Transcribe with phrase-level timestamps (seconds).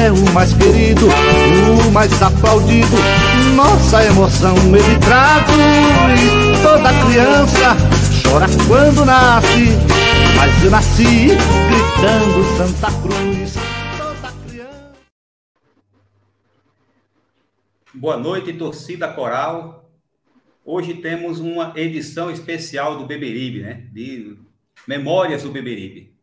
[0.00, 2.96] é o mais querido, o mais aplaudido.
[3.54, 6.20] Nossa emoção ele traduz.
[6.62, 7.76] Toda criança
[8.24, 9.76] chora quando nasce,
[10.36, 11.28] mas eu nasci
[11.68, 13.54] gritando Santa Cruz.
[13.98, 14.92] Toda criança.
[17.92, 19.90] Boa noite, torcida coral.
[20.64, 23.86] Hoje temos uma edição especial do Beberibe, né?
[23.92, 24.38] De
[24.86, 26.14] Memórias do Beberibe.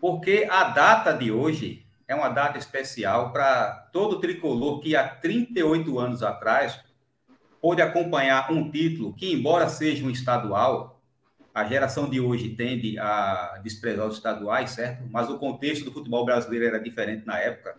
[0.00, 1.82] Porque a data de hoje
[2.12, 6.78] é uma data especial para todo tricolor que há 38 anos atrás
[7.60, 11.00] pôde acompanhar um título que, embora seja um estadual,
[11.54, 15.04] a geração de hoje tende a desprezar os estaduais, certo?
[15.10, 17.76] Mas o contexto do futebol brasileiro era diferente na época.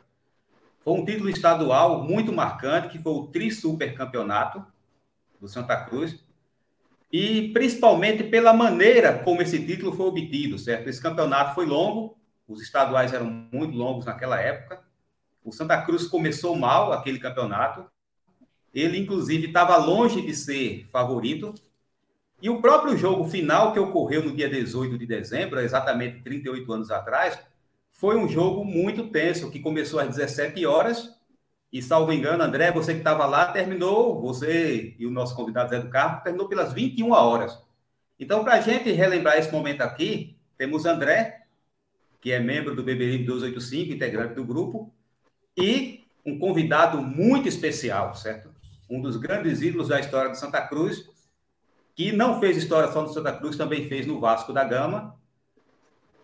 [0.82, 4.66] Foi um título estadual muito marcante, que foi o Tri-Super Campeonato
[5.40, 6.24] do Santa Cruz,
[7.12, 10.90] e principalmente pela maneira como esse título foi obtido, certo?
[10.90, 14.82] Esse campeonato foi longo, os estaduais eram muito longos naquela época.
[15.44, 17.86] O Santa Cruz começou mal aquele campeonato.
[18.74, 21.54] Ele, inclusive, estava longe de ser favorito.
[22.42, 26.92] E o próprio jogo final, que ocorreu no dia 18 de dezembro, exatamente 38 anos
[26.92, 27.40] atrás,
[27.92, 31.16] foi um jogo muito tenso, que começou às 17 horas.
[31.72, 35.80] E, salvo engano, André, você que estava lá, terminou, você e o nosso convidado Zé
[35.80, 37.58] do Carmo, terminou pelas 21 horas.
[38.20, 41.43] Então, para a gente relembrar esse momento aqui, temos André,
[42.24, 44.94] que é membro do Beberibe 285, integrante do grupo,
[45.58, 48.50] e um convidado muito especial, certo?
[48.90, 51.04] Um dos grandes ídolos da história de Santa Cruz,
[51.94, 55.20] que não fez história só no Santa Cruz, também fez no Vasco da Gama,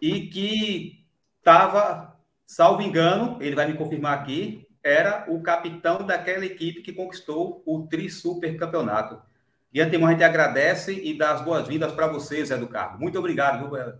[0.01, 1.05] e que
[1.37, 2.17] estava,
[2.47, 7.85] salvo engano, ele vai me confirmar aqui, era o capitão daquela equipe que conquistou o
[7.87, 9.21] Tri-Super Campeonato.
[9.69, 12.99] De antemão, a gente agradece e dá as boas-vindas para você, Zé do Carmo.
[12.99, 13.93] Muito obrigado viu,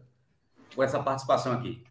[0.73, 1.88] por essa participação aqui.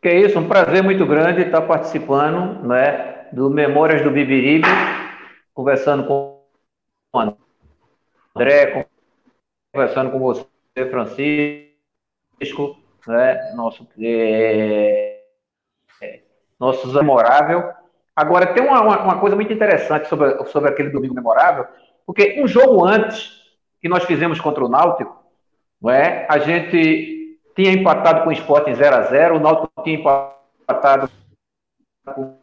[0.00, 4.66] Que é isso, um prazer muito grande estar participando né, do Memórias do Bibiribe,
[5.52, 6.42] conversando com
[7.12, 7.36] o
[8.34, 8.86] André,
[9.70, 10.46] conversando com você,
[10.90, 15.20] Francisco, né, nosso, é,
[16.00, 16.20] é,
[16.94, 17.70] memorável.
[18.16, 21.66] Agora, tem uma, uma, uma, coisa muito interessante sobre, sobre aquele domingo memorável,
[22.06, 23.38] porque um jogo antes
[23.82, 25.22] que nós fizemos contra o Náutico,
[25.78, 27.19] não é, a gente
[27.54, 31.10] tinha empatado com o Sport em 0 a 0 o Náutico tinha empatado
[32.04, 32.40] com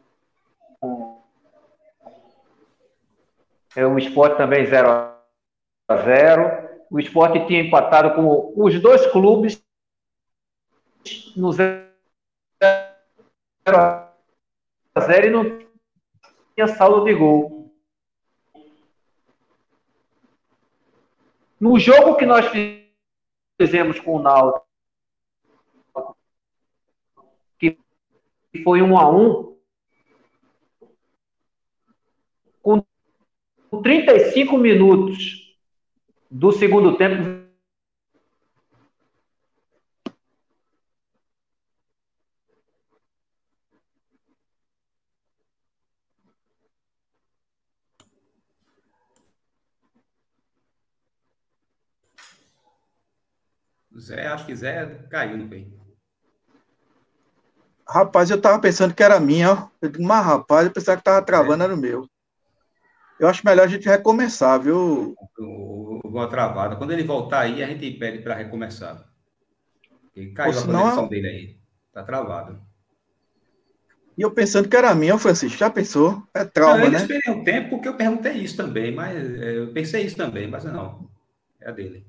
[3.76, 4.88] é, o Sport também 0
[5.88, 9.62] a 0 o Sport tinha empatado com os dois clubes
[11.36, 11.88] no 0
[13.66, 15.44] a 0 e não
[16.54, 17.72] tinha saldo de gol.
[21.60, 22.46] No jogo que nós
[23.60, 24.67] fizemos com o Náutico,
[28.64, 29.56] foi um a um,
[32.62, 32.82] com
[33.82, 35.56] 35 minutos
[36.30, 37.38] do segundo tempo,
[53.98, 55.77] Zé, acho que Zé caiu, não foi?
[57.88, 59.68] Rapaz, eu tava pensando que era minha, ó.
[59.80, 61.66] Eu digo, mas rapaz, eu pensava que tava travando, é.
[61.66, 62.06] era o meu.
[63.18, 65.14] Eu acho melhor a gente recomeçar, viu?
[65.38, 66.76] O travada.
[66.76, 69.08] Quando ele voltar aí, a gente pede para recomeçar.
[70.14, 71.58] Ele caiu Ou a conexão é- dele aí.
[71.92, 72.60] Tá travado.
[74.16, 76.22] E eu pensando que era minha, Francisco, já pensou?
[76.34, 76.98] É trauma, não, eu né?
[76.98, 80.48] Eu esperei um tempo porque eu perguntei isso também, mas é, eu pensei isso também,
[80.48, 81.08] mas não.
[81.60, 82.04] É a dele.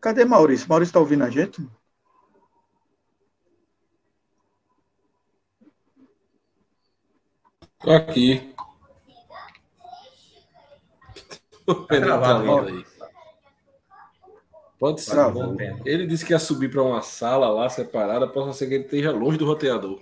[0.00, 0.68] Cadê Maurício?
[0.68, 1.60] Maurício está ouvindo a gente?
[7.80, 8.54] Tô aqui.
[11.88, 12.84] Tá aí.
[14.78, 15.16] Pode ser.
[15.84, 19.12] Ele disse que ia subir para uma sala lá separada, pode ser que ele esteja
[19.12, 20.00] longe do roteador.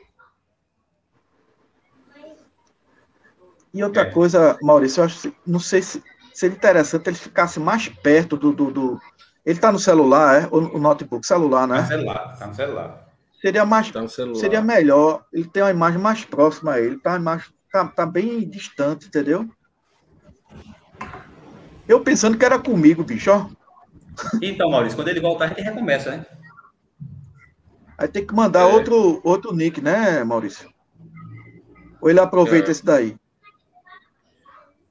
[3.75, 4.10] E outra é.
[4.10, 6.02] coisa, Maurício, eu acho, não sei se
[6.32, 8.52] seria interessante ele ficasse mais perto do.
[8.52, 9.00] do, do...
[9.44, 10.46] Ele está no celular, é?
[10.46, 11.76] O, o notebook, celular, né?
[11.76, 13.08] Tá no celular, tá no celular.
[13.40, 14.40] Seria mais, Tá no celular.
[14.40, 17.44] seria melhor ele ter uma imagem mais próxima a ele, tá, mais,
[17.78, 19.48] tá, tá bem distante, entendeu?
[21.86, 23.48] Eu pensando que era comigo, bicho, ó.
[24.42, 26.26] Então, Maurício, quando ele voltar, a gente recomeça, né?
[27.96, 28.64] Aí tem que mandar É.
[28.64, 30.69] outro, outro nick, né, Maurício?
[32.00, 32.72] Ou ele aproveita É.
[32.72, 33.16] esse daí?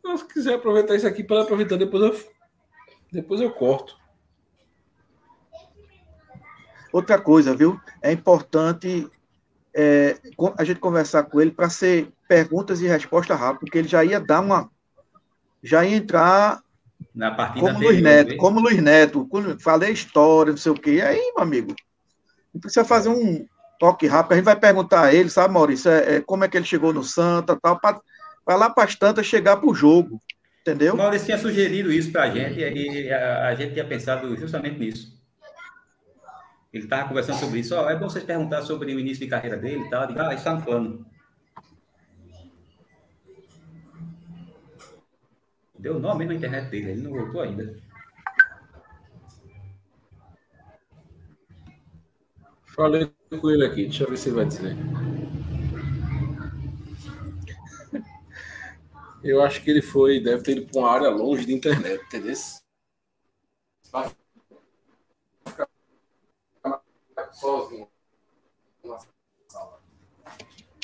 [0.03, 2.31] Não, se quiser aproveitar isso aqui para aproveitar, depois eu,
[3.11, 3.97] depois eu corto.
[6.91, 7.79] Outra coisa, viu?
[8.01, 9.09] É importante
[9.73, 10.17] é,
[10.57, 14.19] a gente conversar com ele para ser perguntas e respostas rápidas, porque ele já ia
[14.19, 14.69] dar uma.
[15.63, 16.62] Já ia entrar
[17.13, 19.29] Na partida como Luiz Neto, como Luiz Neto,
[19.59, 20.95] falei história, não sei o quê.
[20.95, 21.75] E aí, meu amigo,
[22.53, 23.45] não precisa fazer um
[23.79, 26.57] toque rápido, a gente vai perguntar a ele, sabe, Maurício, é, é, como é que
[26.57, 28.01] ele chegou no Santa, tal, para
[28.47, 30.19] lá para as tantas chegar para o jogo,
[30.62, 30.95] entendeu?
[30.95, 34.80] O Maurício tinha sugerido isso para a gente e a, a gente tinha pensado justamente
[34.80, 35.18] nisso.
[36.73, 37.75] Ele estava conversando sobre isso.
[37.75, 40.07] Ó, é bom vocês perguntar sobre o início de carreira dele e tal.
[40.18, 41.06] Ah, está no plano.
[45.79, 47.77] Deu nome na internet dele, ele não voltou ainda.
[52.75, 54.75] Falei com ele aqui, deixa eu ver se ele vai dizer.
[59.24, 62.35] Eu acho que ele foi, deve ter ido para uma área longe de internet, entendeu?
[63.91, 64.09] Vai
[65.45, 65.68] ficar
[67.33, 67.88] sozinho.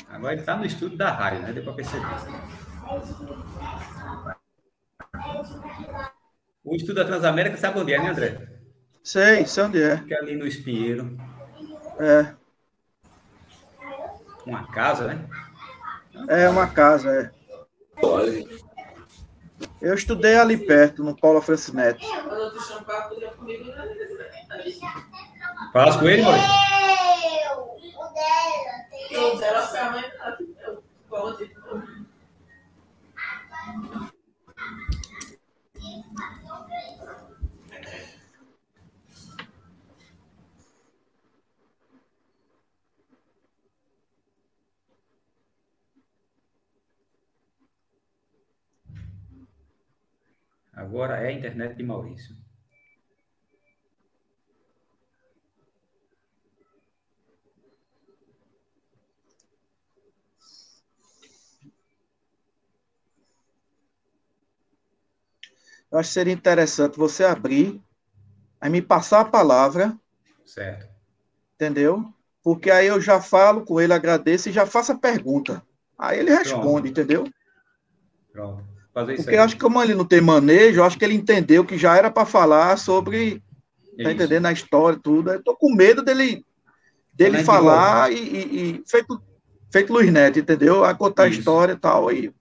[0.08, 1.52] Agora ele está no estúdio da rádio, né?
[1.52, 2.06] Deu para perceber.
[6.64, 8.48] O estúdio da Transamérica sabe onde é, né, André?
[9.02, 9.98] Sei, sei onde é.
[9.98, 11.16] Fica ali no Espinheiro.
[12.00, 12.34] É,
[14.46, 15.28] Uma casa, né?
[16.28, 17.30] é uma casa, é.
[18.02, 18.44] Olha,
[19.80, 22.04] Eu estudei ali perto, no Paulo Francinetti.
[25.72, 26.48] Fala com ele, Maurício.
[50.84, 52.36] Agora é a internet de Maurício.
[65.90, 67.82] Eu acho que seria interessante você abrir,
[68.60, 69.98] aí me passar a palavra,
[70.44, 70.86] Certo.
[71.54, 72.12] entendeu?
[72.42, 75.62] Porque aí eu já falo com ele, agradeço e já faço a pergunta.
[75.98, 77.24] Aí ele responde, entendeu?
[78.30, 78.73] Pronto.
[78.94, 79.42] Fazer isso Porque aí.
[79.42, 82.24] acho que como ele não tem manejo, acho que ele entendeu que já era para
[82.24, 83.40] falar sobre,
[83.96, 84.10] tá Isso.
[84.12, 85.32] entendendo, a história e tudo.
[85.32, 86.46] Eu tô com medo dele,
[87.12, 89.20] dele Além de falar e, e- e feito,
[89.72, 90.84] feito Luiz Neto, entendeu?
[90.84, 91.40] A contar a Isso.
[91.40, 92.08] história e tal.
[92.08, 92.32] Aí,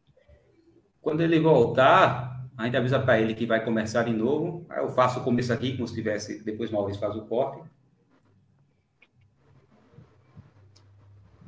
[1.02, 4.64] Quando ele voltar, a gente avisa para ele que vai começar de novo.
[4.70, 6.44] Aí eu faço o começo aqui, como se tivesse.
[6.44, 7.64] Depois o Maurício faz o corte.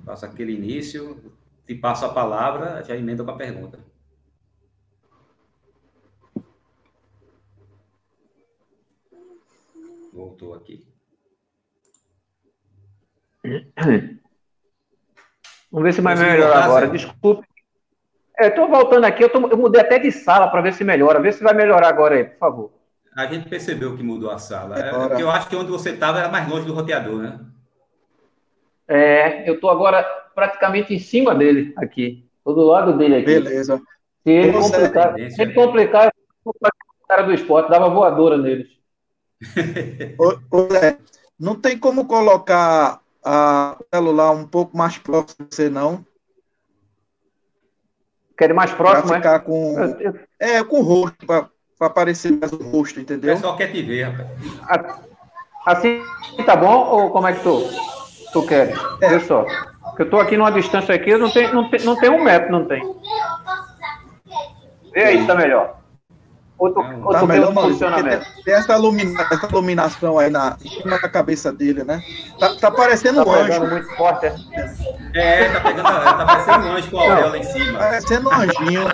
[0.04, 1.32] Faço aquele início,
[1.66, 3.80] te passo a palavra, já emenda com a pergunta.
[10.16, 10.88] Voltou aqui.
[15.70, 16.88] Vamos ver se vai melhorar voltar, agora.
[16.88, 17.46] Desculpe.
[18.38, 21.20] É, tô voltando aqui, eu, tô- eu mudei até de sala para ver se melhora.
[21.22, 22.72] Vê se vai melhorar agora aí, por favor.
[23.16, 24.80] A gente percebeu que mudou a sala.
[24.80, 27.40] É, eu acho que onde você estava era mais longe do roteador, né?
[28.88, 30.04] É, eu tô agora
[30.34, 32.26] praticamente em cima dele aqui.
[32.44, 33.26] Tô do lado dele aqui.
[33.26, 33.82] beleza.
[34.24, 36.12] Se ele complicar, se ele complicar, eu
[36.44, 36.72] vou fazer
[37.04, 38.70] o cara do esporte, dava voadora neles.
[40.18, 40.98] Ô, Zé,
[41.40, 46.06] não tem como colocar a- o celular um pouco mais próximo de você, não?
[48.38, 49.18] Quer ir mais próximo, é?
[49.18, 49.80] ficar com.
[49.80, 51.50] Eu- eu- É, com o rosto, para
[51.80, 53.36] aparecer mais o rosto, O entendeu?
[53.36, 55.00] pessoal quer te ver, rapaz.
[55.66, 56.02] Assim
[56.46, 57.62] tá bom ou como é que tu,
[58.32, 58.74] tu quer?
[59.00, 59.46] Vê só.
[59.96, 62.52] Que eu tô aqui numa distância aqui, não tem, não tem, não tem um metro,
[62.52, 62.84] não tem.
[64.94, 65.80] Vê aí se tá melhor.
[66.66, 70.18] Ou tu, Não, ou Tá tem melhor, um porque Tem, tem essa, ilumina- essa iluminação
[70.20, 72.02] aí na, em cima da cabeça dele, né?
[72.40, 73.72] Tá, tá parecendo Tá um pegando anjo.
[73.76, 74.36] muito forte, é?
[75.14, 77.78] É, tá pegando, tá parecendo um anjo com a auréola em cima.
[77.80, 78.88] Parecendo um anjinho.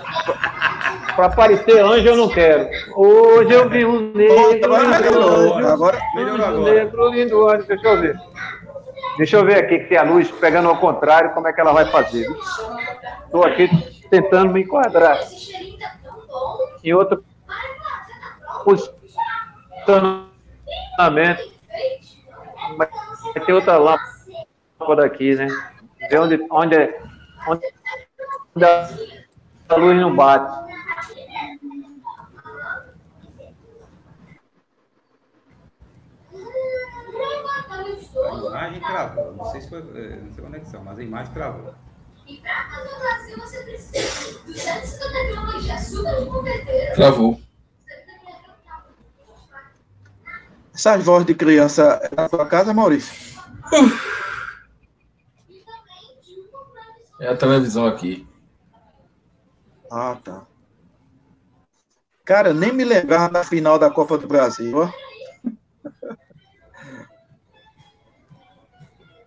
[1.16, 2.68] Pra parecer anjo eu não quero.
[2.96, 5.54] Hoje eu vi um negro, Agora lindo melhorou.
[5.58, 5.68] anjo.
[5.68, 6.74] Agora, Melhorou agora.
[6.74, 7.66] negro, lindo anjo.
[7.66, 8.16] Deixa eu ver.
[9.18, 11.84] Deixa eu ver aqui se a luz pegando ao contrário, como é que ela vai
[11.86, 12.26] fazer.
[13.26, 13.68] Estou aqui
[14.10, 15.18] tentando me enquadrar
[16.82, 17.22] em outro
[18.64, 21.52] posicionamento.
[22.76, 22.88] Vai
[23.44, 25.48] ter outra lâmpada daqui, né?
[26.10, 26.94] Ver onde, onde,
[27.48, 27.66] onde
[29.68, 30.62] a luz não bate.
[38.14, 39.32] A imagem travou.
[39.32, 41.74] Não sei se foi é, não sei conexão, mas a imagem travou.
[42.26, 46.92] E para fazer o vazio você precisa de 250 gramas de converter.
[46.94, 47.40] Travou.
[50.84, 53.40] Essas vozes de criança é na sua casa, Maurício?
[57.20, 58.26] É a televisão aqui.
[59.88, 60.44] Ah, tá.
[62.24, 64.90] Cara, nem me lembrava da final da Copa do Brasil, ó.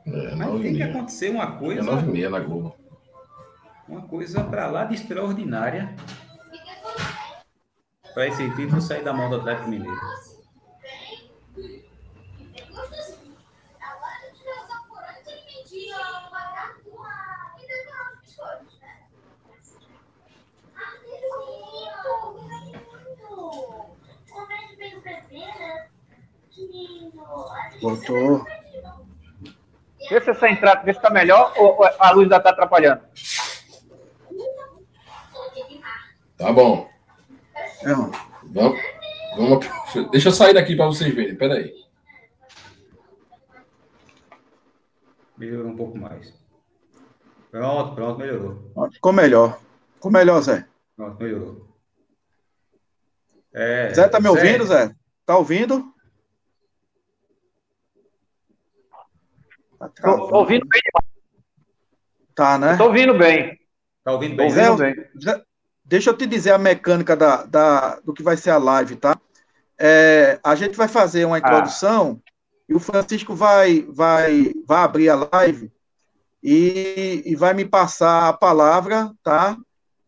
[0.08, 1.80] É, Mas tem que acontecer uma coisa.
[1.80, 2.76] É nove e meia na Globo.
[3.88, 5.96] Uma coisa para lá de extraordinária.
[8.14, 10.35] Para esse título sair da mão do Atlético Mineiro.
[27.86, 28.44] Voltou.
[30.10, 33.04] Vê se essa entrada, vê se tá melhor ou a luz ainda tá atrapalhando.
[36.36, 36.90] Tá bom.
[37.84, 37.94] É,
[38.44, 38.80] vamos,
[39.38, 39.66] vamos,
[40.10, 41.36] deixa eu sair daqui para vocês verem.
[41.36, 41.76] Pera aí.
[45.38, 46.34] Melhorou um pouco mais.
[47.52, 48.90] Pronto, pronto, melhorou.
[48.92, 49.60] Ficou melhor.
[49.94, 50.66] Ficou melhor, Zé.
[50.96, 51.68] Pronto, melhorou.
[53.54, 54.92] É, Zé, tá me ouvindo, Zé?
[55.24, 55.95] Tá ouvindo?
[59.90, 60.82] Tá Tô, ouvindo bem.
[62.34, 62.78] Tá, né?
[62.78, 63.60] Tô ouvindo bem.
[64.04, 64.50] Tá ouvindo bem?
[64.50, 65.44] Zé, Zé,
[65.84, 69.18] deixa eu te dizer a mecânica da, da, do que vai ser a live, tá?
[69.78, 71.40] É, a gente vai fazer uma ah.
[71.40, 72.32] introdução ah.
[72.70, 75.72] e o Francisco vai, vai, vai abrir a live
[76.44, 79.58] e, e vai me passar a palavra, tá?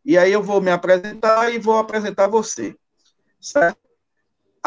[0.05, 2.75] E aí eu vou me apresentar e vou apresentar você,
[3.41, 3.86] certo?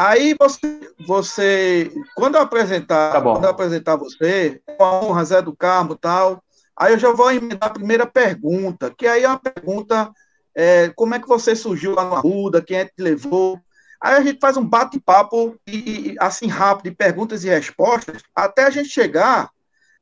[0.01, 5.43] Aí você, você quando eu apresentar, tá quando eu apresentar você, é uma honra, Zé
[5.43, 6.43] do Carmo tal,
[6.75, 10.11] aí eu já vou emendar a primeira pergunta, que aí é uma pergunta,
[10.55, 13.59] é, como é que você surgiu lá no Arruda, quem é que te levou?
[14.01, 18.71] Aí a gente faz um bate-papo, e, assim, rápido, de perguntas e respostas, até a
[18.71, 19.51] gente chegar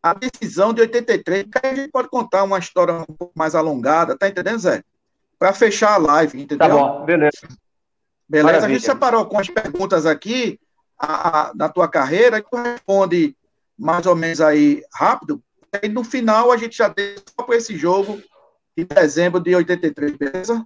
[0.01, 3.53] à decisão de 83, que aí a gente pode contar uma história um pouco mais
[3.53, 4.82] alongada, tá entendendo, Zé?
[5.38, 6.70] Para fechar a live, entendeu?
[6.70, 7.50] Tá bom, beleza.
[8.29, 8.45] Beleza?
[8.48, 8.67] Maravilha.
[8.67, 10.59] A gente separou com as perguntas aqui
[10.98, 13.36] a, a, da tua carreira, que tu responde
[13.77, 15.41] mais ou menos aí rápido.
[15.81, 18.21] E no final a gente já tem só para esse jogo
[18.77, 20.65] de dezembro de 83, beleza?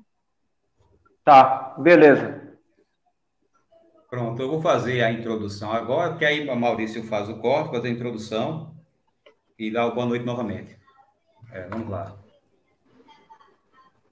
[1.24, 2.42] Tá, beleza.
[4.10, 7.88] Pronto, eu vou fazer a introdução agora, porque aí o Maurício faz o corte, fazer
[7.88, 8.76] a introdução
[9.58, 10.78] e dá o boa noite novamente.
[11.52, 12.23] É, vamos lá.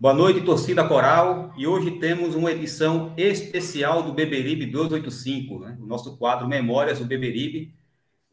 [0.02, 1.54] Boa noite, torcida coral.
[1.56, 5.78] E hoje temos uma edição especial do Beberibe 285, né?
[5.80, 7.72] o nosso quadro Memórias do Beberibe.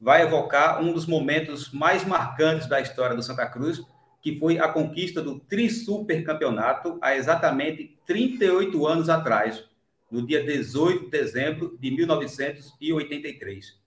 [0.00, 3.82] Vai evocar um dos momentos mais marcantes da história do Santa Cruz,
[4.22, 9.62] que foi a conquista do Tri-Super-Campeonato há exatamente 38 anos atrás,
[10.10, 13.78] no dia 18 de dezembro de 1983.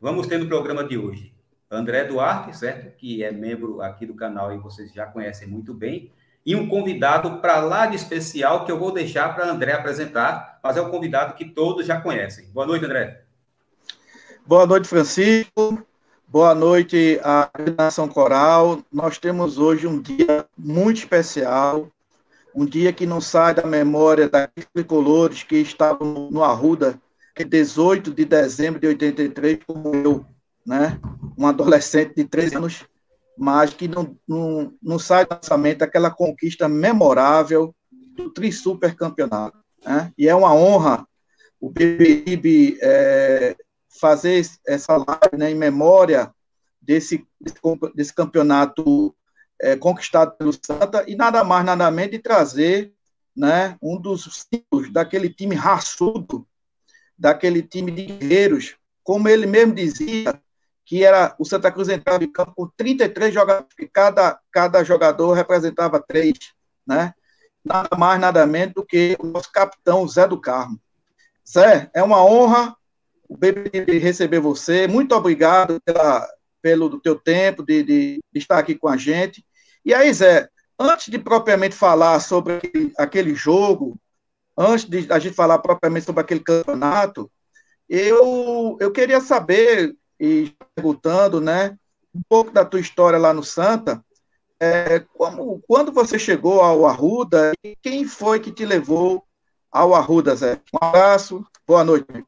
[0.00, 1.30] Vamos ter no programa de hoje
[1.70, 2.96] André Duarte, certo?
[2.96, 6.10] Que é membro aqui do canal e vocês já conhecem muito bem
[6.46, 10.76] e um convidado para lá de especial que eu vou deixar para André apresentar, mas
[10.76, 12.46] é um convidado que todos já conhecem.
[12.52, 13.24] Boa noite, André.
[14.46, 15.84] Boa noite, Francisco.
[16.28, 18.80] Boa noite à Nação Coral.
[18.92, 21.88] Nós temos hoje um dia muito especial,
[22.54, 26.96] um dia que não sai da memória daqueles tricolores que estavam no Arruda,
[27.34, 30.24] que 18 de dezembro de 83, como eu,
[30.64, 31.00] né?
[31.36, 32.84] Um adolescente de 13 anos
[33.36, 39.58] mas que não, não, não sai da nossa mente aquela conquista memorável do Tri-Super Campeonato.
[39.84, 40.12] Né?
[40.16, 41.06] E é uma honra
[41.60, 43.56] o BBIB é,
[43.98, 46.32] fazer essa live né, em memória
[46.80, 47.58] desse, desse,
[47.94, 49.14] desse campeonato
[49.60, 52.92] é, conquistado pelo Santa e nada mais, nada menos de trazer
[53.34, 56.46] né, um dos símbolos daquele time raçudo,
[57.18, 60.40] daquele time de guerreiros, como ele mesmo dizia,
[60.86, 66.00] que era o Santa Cruz entrava em campo com 33 jogadores, cada, cada jogador representava
[66.00, 66.32] três,
[66.86, 67.12] né?
[67.64, 70.80] Nada mais, nada menos do que o nosso capitão Zé do Carmo.
[71.46, 72.76] Zé, é uma honra
[73.28, 74.86] o BBB receber você.
[74.86, 76.28] Muito obrigado pela,
[76.62, 79.44] pelo teu tempo de, de, de, estar aqui com a gente.
[79.84, 83.98] E aí, Zé, antes de propriamente falar sobre aquele, aquele jogo,
[84.56, 87.28] antes de a gente falar propriamente sobre aquele campeonato,
[87.88, 91.76] eu, eu queria saber e perguntando, né?
[92.16, 94.02] um pouco da tua história lá no Santa.
[94.58, 99.22] É, como, quando você chegou ao Arruda, quem foi que te levou
[99.70, 100.58] ao Arruda, Zé?
[100.72, 102.24] Um abraço, boa noite.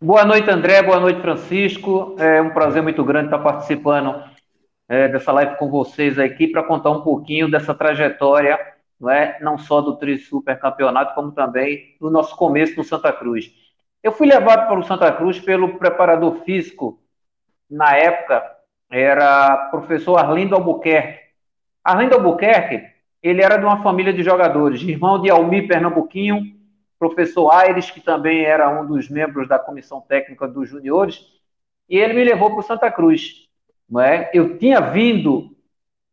[0.00, 2.16] Boa noite, André, boa noite, Francisco.
[2.18, 4.24] É um prazer muito grande estar participando
[4.88, 8.58] é, dessa live com vocês aqui para contar um pouquinho dessa trajetória,
[8.98, 9.38] não, é?
[9.40, 13.52] não só do Tri Super Campeonato, como também do nosso começo no Santa Cruz.
[14.02, 17.00] Eu fui levado para o Santa Cruz pelo preparador físico,
[17.68, 18.42] na época,
[18.90, 21.20] era professor Arlindo Albuquerque.
[21.84, 22.86] Arlindo Albuquerque,
[23.22, 26.56] ele era de uma família de jogadores, irmão de Almir Pernambuquinho,
[26.98, 31.20] professor Aires, que também era um dos membros da comissão técnica dos juniores,
[31.88, 33.48] e ele me levou para o Santa Cruz.
[33.88, 34.30] Não é?
[34.32, 35.56] Eu tinha vindo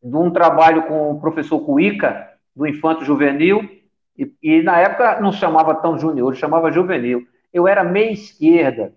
[0.01, 3.69] de um trabalho com o professor Cuica, do Infanto Juvenil,
[4.17, 7.27] e, e na época não chamava tão junior, chamava juvenil.
[7.55, 8.93] Eu era meia esquerda.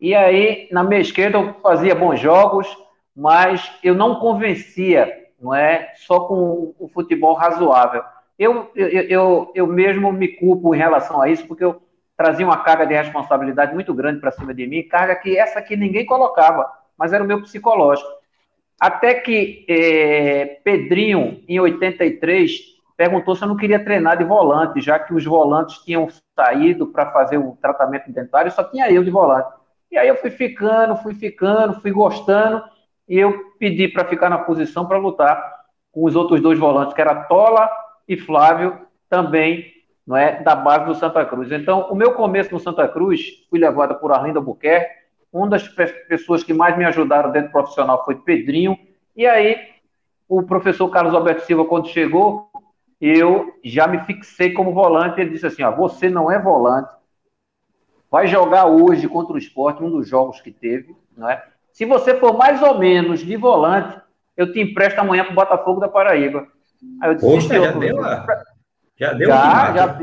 [0.00, 2.66] E aí, na meia esquerda, eu fazia bons jogos,
[3.14, 5.92] mas eu não convencia, não é?
[5.96, 8.02] Só com o futebol razoável.
[8.38, 11.82] Eu, eu, eu, eu mesmo me culpo em relação a isso, porque eu
[12.16, 15.76] trazia uma carga de responsabilidade muito grande para cima de mim, carga que essa aqui
[15.76, 18.10] ninguém colocava mas era o meu psicológico.
[18.78, 22.69] Até que é, Pedrinho, em 83,
[23.00, 26.06] perguntou se eu não queria treinar de volante, já que os volantes tinham
[26.38, 29.48] saído para fazer o tratamento dentário, só tinha eu de volante.
[29.90, 32.62] E aí eu fui ficando, fui ficando, fui gostando,
[33.08, 35.42] e eu pedi para ficar na posição para lutar
[35.90, 37.70] com os outros dois volantes, que era Tola
[38.06, 38.78] e Flávio,
[39.08, 39.72] também
[40.06, 41.50] não é, da base do Santa Cruz.
[41.50, 44.92] Então, o meu começo no Santa Cruz, fui levado por Arlindo Buquerque,
[45.32, 45.66] uma das
[46.06, 48.78] pessoas que mais me ajudaram dentro profissional foi Pedrinho.
[49.16, 49.56] E aí,
[50.28, 52.49] o professor Carlos Alberto Silva, quando chegou,
[53.00, 55.20] eu já me fixei como volante.
[55.20, 56.92] Ele disse assim: ó, você não é volante,
[58.10, 60.94] vai jogar hoje contra o esporte, um dos jogos que teve.
[61.16, 61.42] Não é?
[61.72, 63.98] Se você for mais ou menos de volante,
[64.36, 66.46] eu te empresto amanhã para o Botafogo da Paraíba.
[67.00, 68.02] Aí eu disse, Poxa, já deu,
[68.96, 69.98] já deu já, já,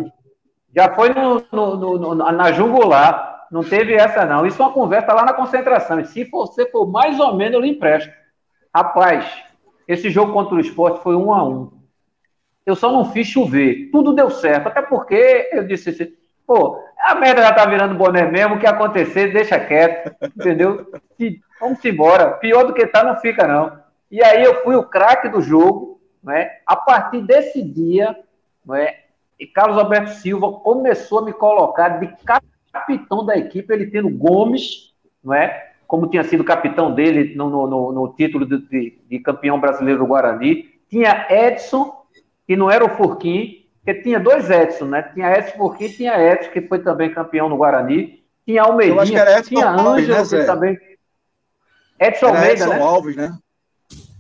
[0.76, 3.46] já foi no, no, no, na Jungular.
[3.52, 4.46] Não teve essa, não.
[4.46, 6.00] Isso é uma conversa lá na concentração.
[6.00, 8.12] E se você for mais ou menos, eu lhe empresto.
[8.76, 9.26] Rapaz,
[9.88, 11.77] esse jogo contra o esporte foi um a um.
[12.68, 13.90] Eu só não fiz chover.
[13.92, 14.68] Tudo deu certo.
[14.68, 16.14] Até porque eu disse assim,
[16.46, 20.14] pô, a merda já tá virando boné mesmo, o que acontecer, deixa quieto.
[20.38, 20.86] Entendeu?
[21.18, 22.32] E vamos embora.
[22.32, 23.80] Pior do que tá, não fica, não.
[24.12, 26.00] E aí eu fui o craque do jogo.
[26.22, 26.52] Né?
[26.66, 28.14] A partir desse dia,
[28.66, 28.96] né,
[29.40, 32.10] e Carlos Alberto Silva começou a me colocar de
[32.74, 35.72] capitão da equipe, ele tendo Gomes, não é?
[35.88, 40.66] Como tinha sido capitão dele no, no, no título de, de, campeão brasileiro do Guarani.
[40.90, 41.94] Tinha Edson,
[42.48, 45.04] que não era o Furquim, porque tinha dois Edson, né?
[45.14, 48.24] Tinha Edson Furquim e tinha Edson, que foi também campeão no Guarani.
[48.46, 49.06] Tinha Almeida,
[49.44, 50.80] tinha Ângelo, né, também.
[52.00, 52.80] Edson era Almeida, Edson né?
[52.80, 53.38] Alves, né?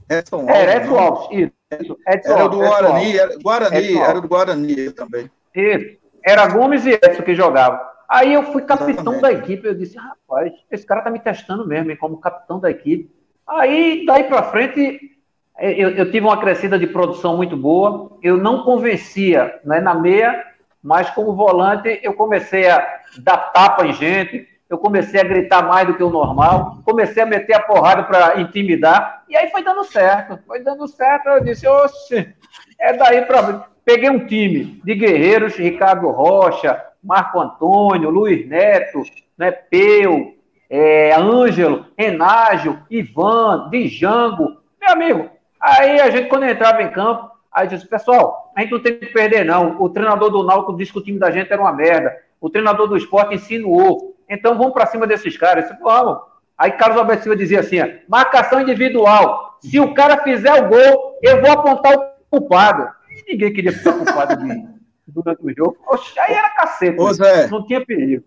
[0.10, 0.56] Edson Alves.
[0.56, 1.98] Era Edson Alves, isso.
[2.08, 5.32] Edson era do Guarani, era, Guarani era do Guarani também.
[5.56, 5.98] Isso.
[6.26, 7.80] Era Gomes e Edson que jogavam.
[8.10, 9.22] Aí eu fui capitão Exatamente.
[9.22, 9.68] da equipe.
[9.68, 13.10] Eu disse, rapaz, esse cara tá me testando mesmo, hein, como capitão da equipe.
[13.46, 15.17] Aí, daí para frente,
[15.60, 18.12] eu, eu, tive uma crescida de produção muito boa.
[18.22, 20.44] Eu não convencia né, na meia,
[20.84, 22.86] mas como volante eu comecei a
[23.20, 27.26] dar tapa em gente, eu comecei a gritar mais do que o normal, comecei a
[27.26, 30.40] meter a porrada para intimidar, e aí foi dando certo.
[30.46, 31.30] Foi dando certo.
[31.30, 32.34] Eu disse, oxe,
[32.80, 33.66] é daí para.
[33.84, 39.02] Peguei um time de guerreiros, Ricardo Rocha, Marco Antônio, Luiz Neto,
[39.38, 40.36] né, Peu,
[40.70, 45.37] é, Ângelo, Renágio, Ivan, Django, meu amigo.
[45.60, 49.08] Aí a gente, quando entrava em campo, aí disse, pessoal, a gente não tem que
[49.08, 49.82] perder, não.
[49.82, 52.16] O treinador do Náutico disse que o time da gente era uma merda.
[52.40, 54.16] O treinador do esporte insinuou.
[54.30, 55.68] Então vamos para cima desses caras.
[55.68, 56.20] disse, vamos.
[56.58, 59.58] Aí Carlos Alberto Silva dizia assim: marcação individual.
[59.62, 62.88] Se o cara fizer o gol, eu vou apontar o culpado.
[63.28, 65.78] Ninguém queria ficar culpado de durante o jogo.
[65.88, 67.00] Oxe, aí era cacete.
[67.00, 68.24] Ô, Zé, não tinha perigo.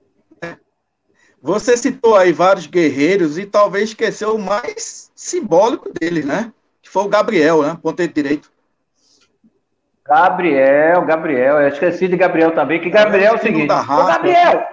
[1.43, 6.53] Você citou aí vários guerreiros e talvez esqueceu o mais simbólico deles, né?
[6.91, 7.79] Que foi o Gabriel, né?
[7.81, 8.51] Ponteiro direito.
[10.05, 11.61] Gabriel, Gabriel.
[11.61, 13.73] Eu esqueci de Gabriel também, que Gabriel é o seguinte.
[13.73, 14.67] Ô, Gabriel,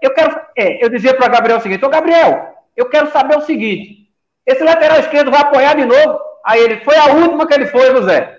[0.00, 0.40] eu quero.
[0.56, 4.08] É, eu dizia para Gabriel o seguinte: Ô, Gabriel, eu quero saber o seguinte.
[4.46, 6.20] Esse lateral esquerdo vai apoiar de novo?
[6.46, 8.38] Aí ele foi a última que ele foi, José.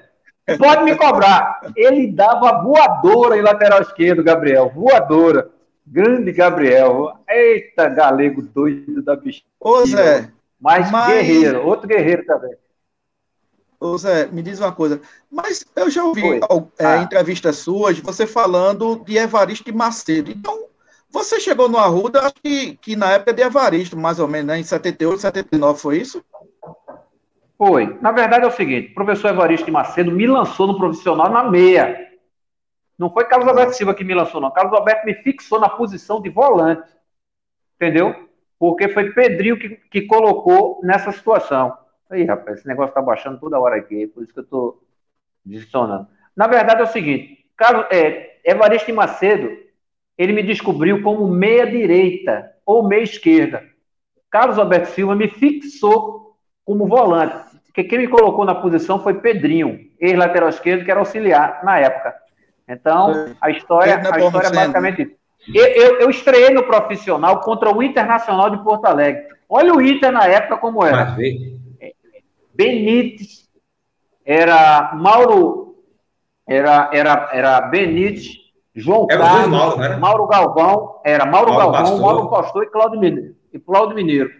[0.57, 1.59] Pode me cobrar.
[1.75, 4.71] Ele dava voadora em lateral esquerdo, Gabriel.
[4.73, 5.49] Voadora.
[5.85, 7.11] Grande Gabriel.
[7.27, 9.41] Eita, galego doido da bicha.
[9.59, 10.29] Ô, Zé.
[10.57, 12.55] Mas, mas, guerreiro, outro guerreiro também.
[13.81, 15.01] Ô, Zé, me diz uma coisa.
[15.29, 16.21] Mas eu já ouvi
[16.77, 16.97] é, ah.
[16.97, 20.29] entrevistas suas, você falando de Evaristo e Macedo.
[20.29, 20.65] Então,
[21.09, 24.59] Você chegou no Arruda, acho que, que na época de Evaristo, mais ou menos, né?
[24.59, 26.23] Em 78, 79, foi isso?
[27.57, 27.97] Foi.
[28.01, 31.43] Na verdade é o seguinte, o professor Evaristo de Macedo me lançou no profissional na
[31.49, 32.07] meia.
[32.99, 34.51] Não foi Carlos Alberto Silva que me lançou, não.
[34.51, 36.87] Carlos Alberto me fixou na posição de volante.
[37.75, 38.29] Entendeu?
[38.59, 41.80] Porque foi Pedrinho que, que colocou nessa situação.
[42.11, 44.83] Aí, rapaz, esse negócio tá baixando toda hora aqui, por isso que eu tô
[45.45, 46.07] dissonando.
[46.35, 49.49] Na verdade é o seguinte, Carlos, é, Evaristo Macedo,
[50.17, 53.63] ele me descobriu como meia-direita ou meia-esquerda.
[54.29, 59.79] Carlos Alberto Silva me fixou como volante, porque quem me colocou na posição foi Pedrinho,
[59.99, 62.15] ex-lateral esquerdo, que era auxiliar na época.
[62.67, 65.21] Então, a história, a história é basicamente isso.
[65.53, 69.23] Eu, eu, eu, estreiei no profissional contra o Internacional de Porto Alegre.
[69.49, 71.17] Olha o Inter na época como era.
[72.53, 73.49] Benítez,
[74.25, 75.83] era Mauro,
[76.47, 78.41] era, era, era Benítez,
[78.73, 82.01] João era Carlos, Mauro, Mauro, Galvão, era Mauro, Mauro Galvão, Pastor.
[82.01, 83.35] Mauro Pastor e Cláudio Mineiro.
[83.53, 84.31] E Cláudio Mineiro.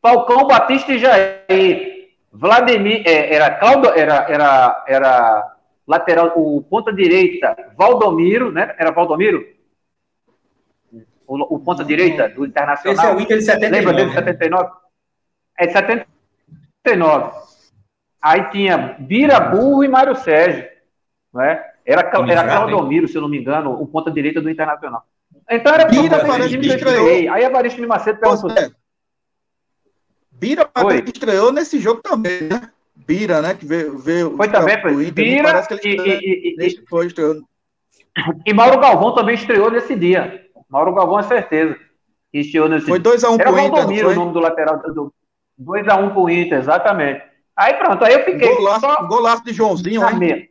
[0.00, 1.90] Falcão Batista e Jair.
[2.32, 5.56] Vladimir, é, era Claudio, era, era, era
[5.86, 8.74] lateral, o ponta direita, Valdomiro, né?
[8.78, 9.44] Era Valdomiro?
[11.26, 12.94] O, o ponta direita do Internacional.
[12.94, 13.76] Esse é o Inter de 79.
[13.76, 14.70] Lembra dele de 79?
[15.58, 17.32] É de 79.
[18.20, 20.68] Aí tinha Bira Burro e Mário Sérgio.
[21.32, 21.64] Né?
[21.84, 25.04] Era, era Claudomiro, se eu não me engano, o ponta direita do Internacional.
[25.48, 27.32] Então era Bira parece que estreou.
[27.32, 28.50] Aí Evaristo Macedo perguntou.
[30.30, 32.70] Bira parece que estreou nesse jogo também, né?
[32.94, 33.54] Bira, né?
[33.54, 33.98] Que veio.
[33.98, 34.92] veio foi também, foi.
[35.06, 37.36] Inter, Bira e, e, e, foi, estreou.
[38.46, 40.46] e Mauro Galvão também estreou nesse dia.
[40.68, 41.76] Mauro Galvão é certeza.
[42.30, 43.70] Que estreou nesse Foi 2x1 um pro Inter.
[43.70, 44.80] Valdomiro, o nome do lateral.
[45.60, 47.29] 2x1 um pro Inter, exatamente.
[47.60, 48.56] Aí pronto, aí eu fiquei.
[48.56, 49.06] Golaço, só...
[49.06, 50.48] golaço de Joãozinho, hein?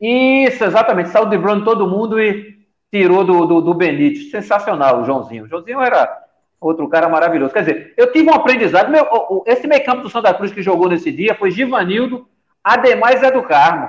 [0.00, 1.10] Isso, exatamente.
[1.10, 2.58] Saiu driblando todo mundo e
[2.90, 4.28] tirou do, do, do Benítez.
[4.28, 5.44] Sensacional, o Joãozinho.
[5.44, 6.24] O Joãozinho era
[6.60, 7.54] outro cara maravilhoso.
[7.54, 8.90] Quer dizer, eu tive um aprendizado.
[8.90, 9.06] Meu,
[9.46, 12.26] esse meio campo do Santa Cruz que jogou nesse dia foi Givanildo,
[12.64, 13.88] Ademais é do Carmo.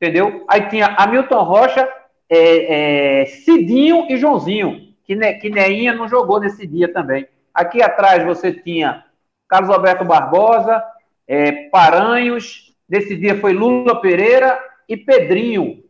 [0.00, 0.42] Entendeu?
[0.48, 1.86] Aí tinha Hamilton Rocha,
[2.30, 7.28] é, é, Cidinho e Joãozinho, que, ne, que Neinha não jogou nesse dia também.
[7.52, 9.04] Aqui atrás você tinha
[9.46, 10.82] Carlos Alberto Barbosa,
[11.26, 14.58] é, Paranhos, nesse dia foi Lula Pereira
[14.88, 15.82] e Pedrinho.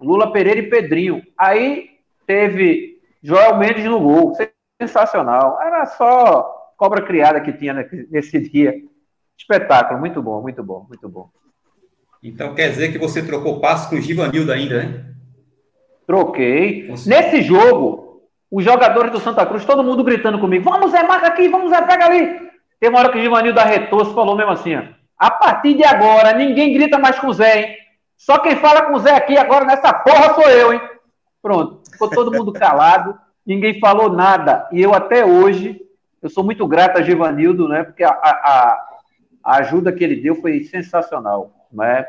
[0.00, 1.22] Lula Pereira e Pedrinho.
[1.38, 1.90] Aí
[2.26, 4.34] teve Joel Mendes no gol
[4.80, 5.58] sensacional.
[5.62, 8.74] Era só cobra criada que tinha nesse dia.
[9.36, 11.28] Espetáculo, muito bom, muito bom, muito bom.
[12.22, 15.04] Então quer dizer que você trocou passo com o Givanildo ainda, né?
[16.06, 16.86] Troquei.
[16.88, 17.08] Você...
[17.08, 21.48] Nesse jogo, os jogadores do Santa Cruz, todo mundo gritando comigo: vamos, Zé, marca aqui,
[21.48, 22.43] vamos, Zé, pega ali.
[22.84, 24.82] Tem uma hora que o Givanildo arretou, falou mesmo assim: ó,
[25.18, 27.76] a partir de agora, ninguém grita mais com o Zé, hein?
[28.14, 30.80] Só quem fala com o Zé aqui agora nessa porra sou eu, hein?
[31.40, 34.68] Pronto, ficou todo mundo calado ninguém falou nada.
[34.70, 35.80] E eu até hoje,
[36.20, 37.84] eu sou muito grato a Givanildo, né?
[37.84, 38.88] Porque a, a,
[39.42, 42.06] a ajuda que ele deu foi sensacional, né?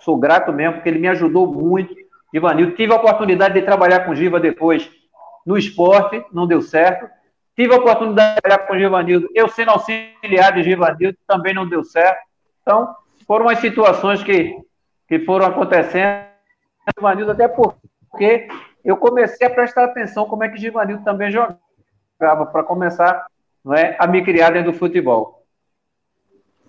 [0.00, 1.96] Sou grato mesmo, porque ele me ajudou muito.
[2.30, 4.90] Givanildo, tive a oportunidade de trabalhar com o Giva depois
[5.46, 7.08] no esporte, não deu certo.
[7.60, 11.68] Tive a oportunidade de trabalhar com o Givanildo, eu sendo auxiliar de Givanildo, também não
[11.68, 12.18] deu certo.
[12.62, 12.96] Então,
[13.26, 14.56] foram as situações que,
[15.06, 16.24] que foram acontecendo.
[16.96, 18.48] Givanildo, até porque
[18.82, 23.26] eu comecei a prestar atenção como é que Givanildo também jogava, para começar
[23.62, 25.44] não é, a me criar dentro do futebol.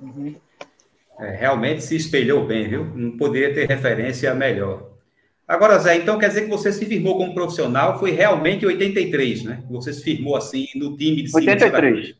[0.01, 0.35] Uhum.
[1.19, 2.83] É, realmente se espelhou bem, viu?
[2.83, 4.90] Não poderia ter referência melhor.
[5.51, 9.43] Agora, Zé, então quer dizer que você se firmou como profissional, foi realmente em 83,
[9.43, 9.61] né?
[9.69, 12.15] Você se firmou assim no time de 83.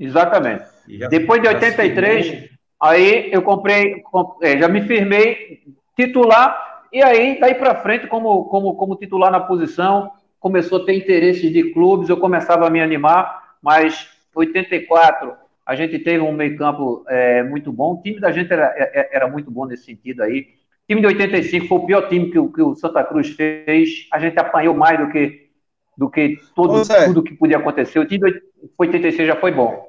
[0.00, 0.64] Exatamente.
[0.88, 2.48] Já, Depois de 83,
[2.80, 4.02] aí eu comprei,
[4.40, 5.60] é, já me firmei
[5.94, 10.94] titular e aí, daí para frente, como, como, como titular na posição, começou a ter
[10.94, 15.34] interesses de clubes, eu começava a me animar, mas 84
[15.66, 19.16] a gente teve um meio-campo é, muito bom, o time da gente era, é, é,
[19.16, 20.56] era muito bom nesse sentido aí.
[20.88, 24.18] O time de 85 foi o pior time que, que o Santa Cruz fez, a
[24.18, 25.50] gente apanhou mais do que,
[25.94, 27.98] do que todo, tudo que podia acontecer.
[27.98, 28.42] O time de
[28.78, 29.86] 86 já foi bom.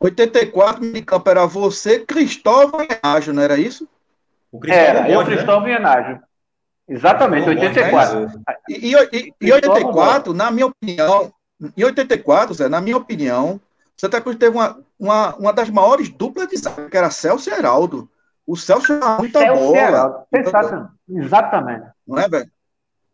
[0.00, 3.86] 84, meio campo era você, Cristóvão e Ágio, não era isso?
[4.50, 5.72] O Cristóvão Era, eu, Cristóvão né?
[5.72, 6.20] e Enágio.
[6.88, 8.30] Exatamente, 84.
[8.70, 11.30] E, e, e 84, na minha opinião,
[11.76, 13.60] em 84, Zé, na minha opinião,
[13.94, 17.52] Santa Cruz teve uma, uma, uma das maiores duplas de zaga, que era Celso e
[17.52, 18.08] Heraldo.
[18.46, 19.78] O Celso era muito Celso bola.
[19.78, 20.18] Heraldo.
[21.08, 21.86] Exatamente.
[22.06, 22.50] Não é, velho?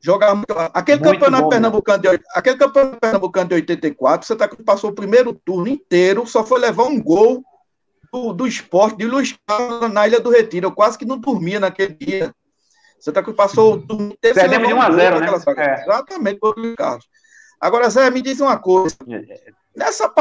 [0.00, 0.52] Jogava muito.
[0.74, 4.94] Aquele muito campeonato, bom, pernambucano de, aquele campeonato pernambucano de 84, Santa Cruz passou o
[4.94, 7.42] primeiro turno inteiro, só foi levar um gol
[8.12, 10.66] do, do esporte de Luiz Carlos na Ilha do Retiro.
[10.66, 12.34] Eu quase que não dormia naquele dia.
[13.00, 15.26] Santa Cruz passou do Perdemos de 1 a 0, né?
[15.56, 15.82] É.
[15.82, 17.06] Exatamente, por Carlos.
[17.60, 18.96] Agora, Zé, me diz uma coisa.
[19.74, 20.12] Nessa,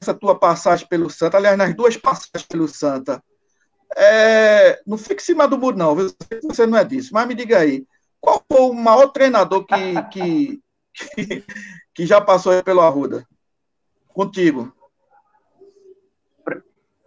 [0.00, 3.22] nessa tua passagem pelo Santa, aliás, nas duas passagens pelo Santa,
[3.96, 7.58] é, não fique em cima do muro, não, você não é disso, mas me diga
[7.58, 7.86] aí,
[8.20, 10.60] qual foi o maior treinador que, que,
[11.14, 11.44] que,
[11.94, 13.26] que já passou aí pelo Arruda?
[14.08, 14.72] Contigo.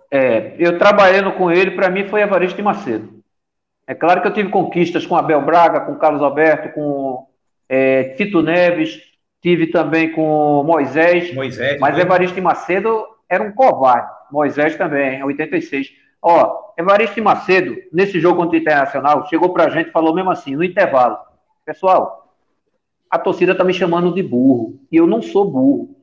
[0.10, 3.22] É, eu trabalhando com ele, para mim foi Evaristo de Macedo.
[3.88, 7.28] É claro que eu tive conquistas com Abel Braga, com Carlos Alberto, com
[7.68, 9.02] é, Tito Neves,
[9.42, 12.04] tive também com Moisés, Moisés mas né?
[12.04, 14.10] Evaristo de Macedo era um covarde.
[14.32, 16.01] Moisés também, em 86.
[16.22, 20.56] Ó, Evaristo Macedo, nesse jogo contra o Internacional, chegou pra gente e falou mesmo assim,
[20.56, 21.18] no intervalo,
[21.66, 22.36] pessoal,
[23.10, 25.96] a torcida tá me chamando de burro, e eu não sou burro.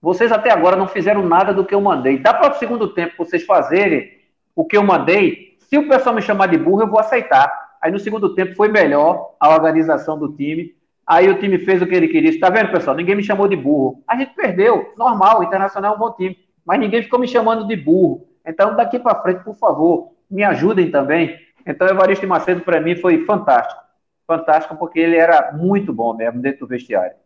[0.00, 2.18] Vocês até agora não fizeram nada do que eu mandei.
[2.18, 4.10] Dá para o segundo tempo vocês fazerem
[4.54, 5.56] o que eu mandei?
[5.60, 7.50] Se o pessoal me chamar de burro, eu vou aceitar.
[7.80, 10.74] Aí no segundo tempo foi melhor a organização do time.
[11.06, 12.30] Aí o time fez o que ele queria.
[12.30, 12.94] Está vendo, pessoal?
[12.94, 14.02] Ninguém me chamou de burro.
[14.06, 15.40] A gente perdeu, normal.
[15.40, 16.36] O Internacional é um bom time.
[16.64, 18.26] Mas ninguém ficou me chamando de burro.
[18.46, 21.38] Então, daqui para frente, por favor, me ajudem também.
[21.66, 23.82] Então, Evaristo Macedo, para mim, foi fantástico.
[24.26, 27.16] Fantástico, porque ele era muito bom mesmo dentro do vestiário.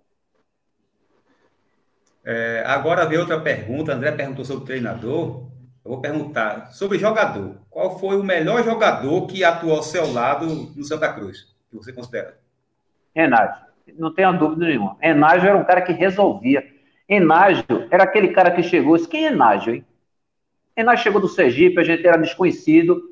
[2.24, 3.94] É, agora vem outra pergunta.
[3.94, 5.48] André perguntou sobre o treinador.
[5.85, 7.57] Eu vou perguntar sobre jogador.
[7.70, 11.57] Qual foi o melhor jogador que atuou ao seu lado no Santa Cruz?
[11.70, 12.38] Que você considera?
[13.14, 13.66] Renato.
[13.96, 14.96] Não tenho dúvida nenhuma.
[15.00, 16.62] Enágio era um cara que resolvia.
[17.09, 18.98] Enágio era aquele cara que chegou.
[19.09, 19.85] Quem é Enágio, hein?
[20.80, 23.02] Enágio chegou do Sergipe, a gente era desconhecido,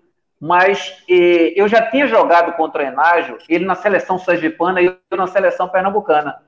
[0.41, 5.27] mas eu já tinha jogado contra o Enágio, ele na seleção sergipana e eu na
[5.27, 6.43] seleção pernambucana.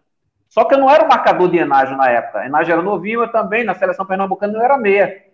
[0.48, 2.46] Só que eu não era o marcador de Enágio na época.
[2.46, 5.24] Enágio era novinho, eu também, na seleção pernambucana, eu era meia.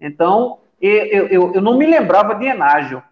[0.00, 3.02] Então, eu, eu, eu não me lembrava de Enágio.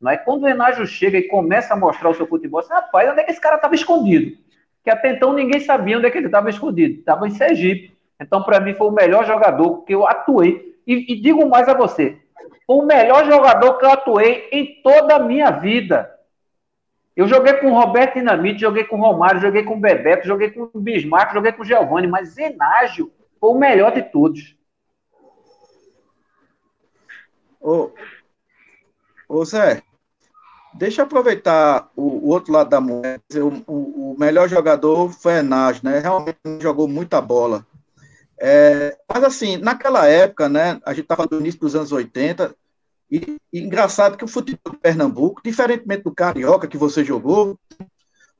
[0.00, 0.16] Não é?
[0.16, 3.24] Quando o Enágio chega e começa a mostrar o seu futebol, você, rapaz, onde é
[3.24, 4.36] que esse cara estava escondido?
[4.84, 7.00] Que até então ninguém sabia onde é que ele estava escondido.
[7.00, 7.96] Estava em Sergipe.
[8.20, 10.75] Então, para mim, foi o melhor jogador que eu atuei.
[10.86, 12.18] E, e digo mais a você:
[12.66, 16.12] o melhor jogador que eu atuei em toda a minha vida.
[17.14, 21.50] Eu joguei com Roberto Dinamite, joguei com Romário, joguei com Bebeto, joguei com Bismarck, joguei
[21.50, 24.54] com Giovanni, mas Zenágio foi o melhor de todos.
[27.58, 27.90] Ô,
[29.28, 29.82] ô Zé,
[30.74, 33.22] deixa eu aproveitar o, o outro lado da moeda.
[33.34, 35.98] O, o, o, melhor jogador foi Enágio, né?
[36.00, 37.66] Realmente jogou muita bola.
[38.38, 40.80] É, mas assim, naquela época, né?
[40.84, 42.54] A gente estava no início dos anos 80,
[43.10, 47.58] e, e, engraçado que o futebol de Pernambuco, diferentemente do Carioca que você jogou,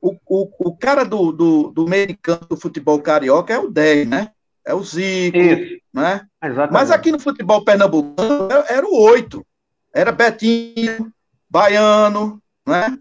[0.01, 3.69] o, o, o cara do, do, do meio de campo do futebol carioca é o
[3.69, 4.31] 10, né?
[4.65, 5.81] É o Zico, Isso.
[5.93, 6.27] né?
[6.43, 6.73] Exatamente.
[6.73, 9.45] Mas aqui no futebol pernambucano era, era o 8.
[9.93, 11.11] Era Betinho,
[11.49, 12.97] Baiano, né?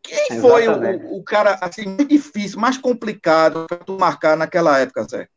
[0.00, 5.04] Quem foi o, o, cara assim, mais difícil, mais complicado para tu marcar naquela época,
[5.04, 5.28] Zé?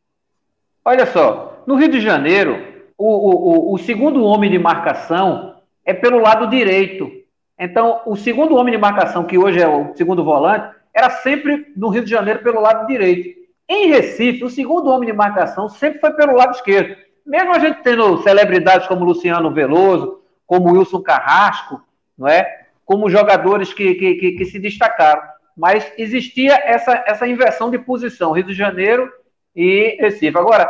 [0.84, 2.60] Olha só, no Rio de Janeiro,
[2.98, 7.10] o, o, o, segundo homem de marcação é pelo lado direito.
[7.58, 11.88] Então, o segundo homem de marcação, que hoje é o segundo volante, era sempre no
[11.88, 13.40] Rio de Janeiro pelo lado direito.
[13.68, 16.96] Em Recife, o segundo homem de marcação sempre foi pelo lado esquerdo.
[17.24, 21.80] Mesmo a gente tendo celebridades como Luciano Veloso, como Wilson Carrasco,
[22.18, 22.62] não é?
[22.84, 25.22] como jogadores que, que, que, que se destacaram.
[25.56, 29.10] Mas existia essa, essa inversão de posição, Rio de Janeiro
[29.54, 30.36] e Recife.
[30.36, 30.68] Agora,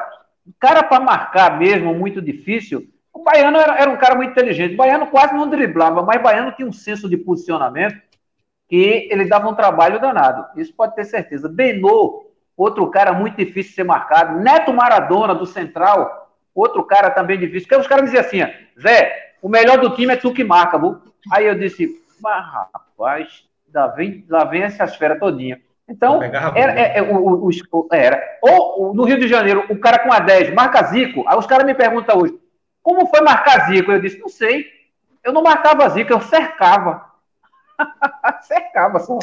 [0.58, 4.74] cara para marcar mesmo, muito difícil, o Baiano era, era, um cara muito inteligente.
[4.74, 8.00] O Baiano quase não driblava, mas o Baiano tinha um senso de posicionamento
[8.68, 10.58] que ele dava um trabalho danado.
[10.58, 11.48] Isso pode ter certeza.
[11.48, 14.40] Benô, outro cara muito difícil de ser marcado.
[14.40, 17.68] Neto Maradona, do Central, outro cara também difícil.
[17.68, 18.38] Porque os caras diziam assim:
[18.80, 21.00] Zé, o melhor do time é tu que marca, viu?
[21.30, 25.60] Aí eu disse: mas rapaz, lá vem, lá vem essas feras todinha.
[25.88, 28.22] Então, era, é, é, o, o, o, era.
[28.40, 31.24] Ou no Rio de Janeiro, o cara com a 10 marca Zico.
[31.26, 32.38] Aí os caras me perguntam hoje:
[32.82, 33.92] como foi marcar Zico?
[33.92, 34.66] Eu disse, não sei.
[35.22, 37.04] Eu não marcava Zico, eu cercava.
[38.42, 39.18] cercava só.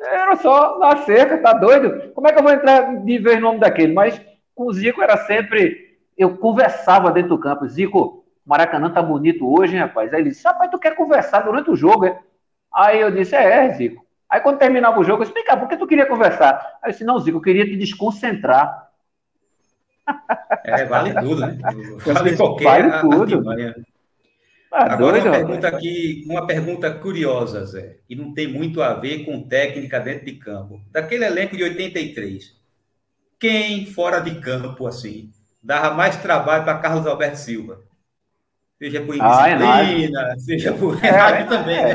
[0.00, 2.12] Era só na cerca, tá doido?
[2.12, 3.92] Como é que eu vou entrar de ver o nome daquele?
[3.92, 4.20] Mas
[4.54, 5.98] com o Zico era sempre.
[6.16, 7.66] Eu conversava dentro do campo.
[7.66, 10.12] Zico, Maracanã tá bonito hoje, hein, rapaz?
[10.12, 12.20] Aí ele disse, rapaz, tu quer conversar durante o jogo, é?
[12.72, 14.03] Aí eu disse, é, é, Zico.
[14.34, 16.78] Aí quando terminava o jogo, eu explicar por que tu queria conversar?
[16.82, 18.90] Aí eu disse, não, Zico, eu queria te desconcentrar.
[20.64, 21.56] É, vale tudo, né?
[22.04, 23.44] Vale qualquer vale tudo.
[24.72, 28.94] Ah, Agora doido, uma pergunta aqui, uma pergunta curiosa, Zé, e não tem muito a
[28.94, 30.80] ver com técnica dentro de campo.
[30.90, 32.56] Daquele elenco de 83,
[33.38, 35.30] quem fora de campo assim
[35.62, 37.82] dava mais trabalho para Carlos Alberto Silva?
[38.80, 41.76] Seja por ah, indisciplina, ah, seja por Renato é, também.
[41.76, 41.94] É.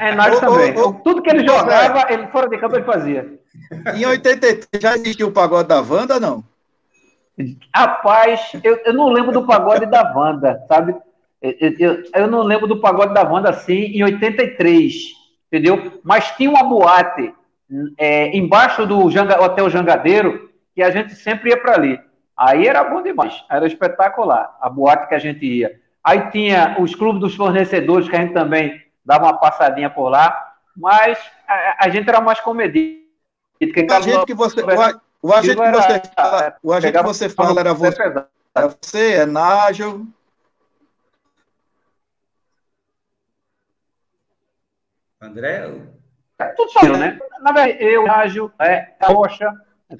[0.00, 0.74] É nós também.
[1.04, 3.38] Tudo que ele jogava, ele fora de campo ele fazia.
[3.94, 6.44] Em 83 já existiu o pagode da Wanda, não?
[7.74, 10.94] Rapaz, eu, eu não lembro do pagode da Wanda, sabe?
[11.40, 14.94] Eu, eu, eu, não lembro do pagode da Wanda assim em 83,
[15.48, 16.00] entendeu?
[16.04, 17.34] Mas tinha uma boate
[17.98, 21.98] é, embaixo do Janga, Hotel Jangadeiro que a gente sempre ia para ali.
[22.36, 25.80] Aí era bom demais, era espetacular a boate que a gente ia.
[26.02, 30.54] Aí tinha os clubes dos fornecedores que a gente também dava uma passadinha por lá,
[30.76, 33.02] mas a, a gente era mais comedido.
[33.60, 37.60] O agente que você, o, o agente que você fala, o agente que você fala
[37.60, 40.06] era você, era você, é Nágio.
[45.20, 45.70] André?
[46.40, 47.18] É tudo só, né?
[47.40, 49.48] Na verdade, eu, Nágio, é, Rocha,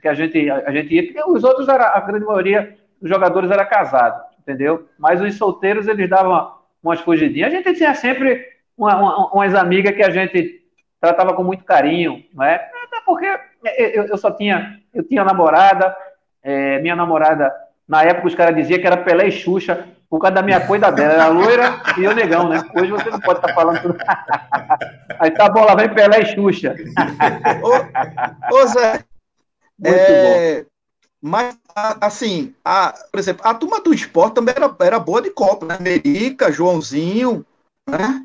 [0.00, 3.08] que a gente, a, a gente ia, porque os outros, era, a grande maioria dos
[3.08, 4.88] jogadores era casado, entendeu?
[4.98, 7.52] Mas os solteiros, eles davam umas fugidinhas.
[7.52, 8.51] A gente tinha sempre
[8.82, 10.60] uma, uma, umas amigas que a gente
[11.00, 12.54] tratava com muito carinho, não é?
[12.54, 13.26] Até porque
[13.78, 15.96] eu, eu só tinha, eu tinha namorada,
[16.42, 17.52] é, minha namorada,
[17.88, 20.90] na época os caras diziam que era Pelé e Xuxa, por causa da minha coisa
[20.90, 22.62] dela, era loira e eu negão, né?
[22.76, 23.98] Hoje você não pode estar tá falando tudo.
[25.18, 26.74] Aí tá bom, lá vem Pelé e Xuxa.
[27.62, 29.04] ô, ô Zé,
[29.78, 30.66] muito é, bom.
[31.24, 31.56] Mas,
[32.00, 35.78] assim, a, por exemplo, a turma do esporte também era, era boa de copo, né?
[35.80, 37.46] Merica, Joãozinho,
[37.88, 38.24] né?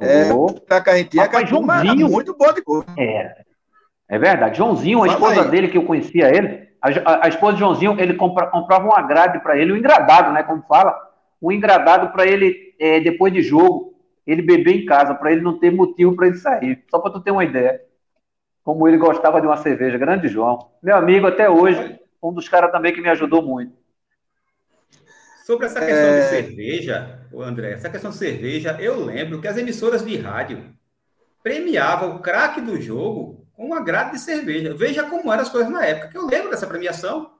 [0.00, 2.90] É, que a gente ia, Rapaz, Joãozinho, muito boa de copo.
[2.98, 3.44] É,
[4.08, 4.58] é verdade.
[4.58, 5.50] Joãozinho, a Fala esposa aí.
[5.50, 8.94] dele, que eu conhecia ele, a, a, a esposa de Joãozinho, ele compra, comprava um
[8.94, 10.42] agrade para ele, um engradado, né?
[10.42, 10.94] Como fala,
[11.40, 13.94] um engradado para ele, é, depois de jogo,
[14.26, 16.84] ele beber em casa, para ele não ter motivo para ele sair.
[16.90, 17.80] Só para tu ter uma ideia
[18.64, 19.98] como ele gostava de uma cerveja.
[19.98, 20.70] Grande João.
[20.82, 23.76] Meu amigo até hoje, um dos caras também que me ajudou muito.
[25.46, 26.20] Sobre essa questão é...
[26.20, 30.74] de cerveja, André, essa questão de cerveja, eu lembro que as emissoras de rádio
[31.42, 34.74] premiavam o craque do jogo com uma grade de cerveja.
[34.74, 37.30] Veja como eram as coisas na época, que eu lembro dessa premiação.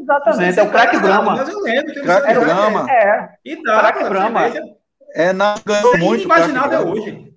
[0.00, 1.36] Exatamente, é o craque Brahma.
[1.36, 2.02] Mas eu lembro.
[2.02, 2.90] Craque Brahma.
[2.90, 4.40] É, e dá, craque Brahma.
[5.14, 6.24] É, na, ganhou muito.
[6.24, 7.32] Inimaginável hoje.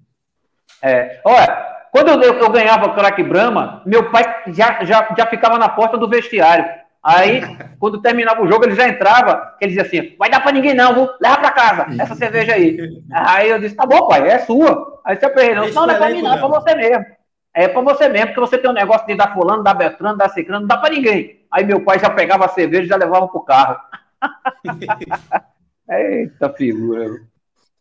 [0.81, 5.69] É, olha, quando eu, eu ganhava craque Brahma, meu pai já, já, já ficava na
[5.69, 6.65] porta do vestiário.
[7.07, 7.41] Aí,
[7.79, 10.93] quando terminava o jogo, ele já entrava, ele dizia assim: vai dar pra ninguém não,
[10.93, 13.01] vou leva pra casa, essa cerveja aí.
[13.09, 15.01] Aí eu disse: tá bom, pai, é sua.
[15.05, 17.05] Aí você aperrei, não, não, não é pra mim, não, é pra você mesmo.
[17.53, 20.29] É pra você mesmo, porque você tem um negócio de dar fulano, dar Beltrano, dar
[20.29, 21.45] Cicrano, não dá pra ninguém.
[21.49, 23.79] Aí meu pai já pegava a cerveja e já levava pro carro.
[25.89, 27.21] Eita figura.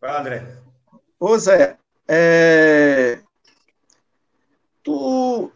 [0.01, 0.41] André.
[1.19, 1.75] Ô Zé,
[2.07, 3.19] é
[4.81, 5.51] tu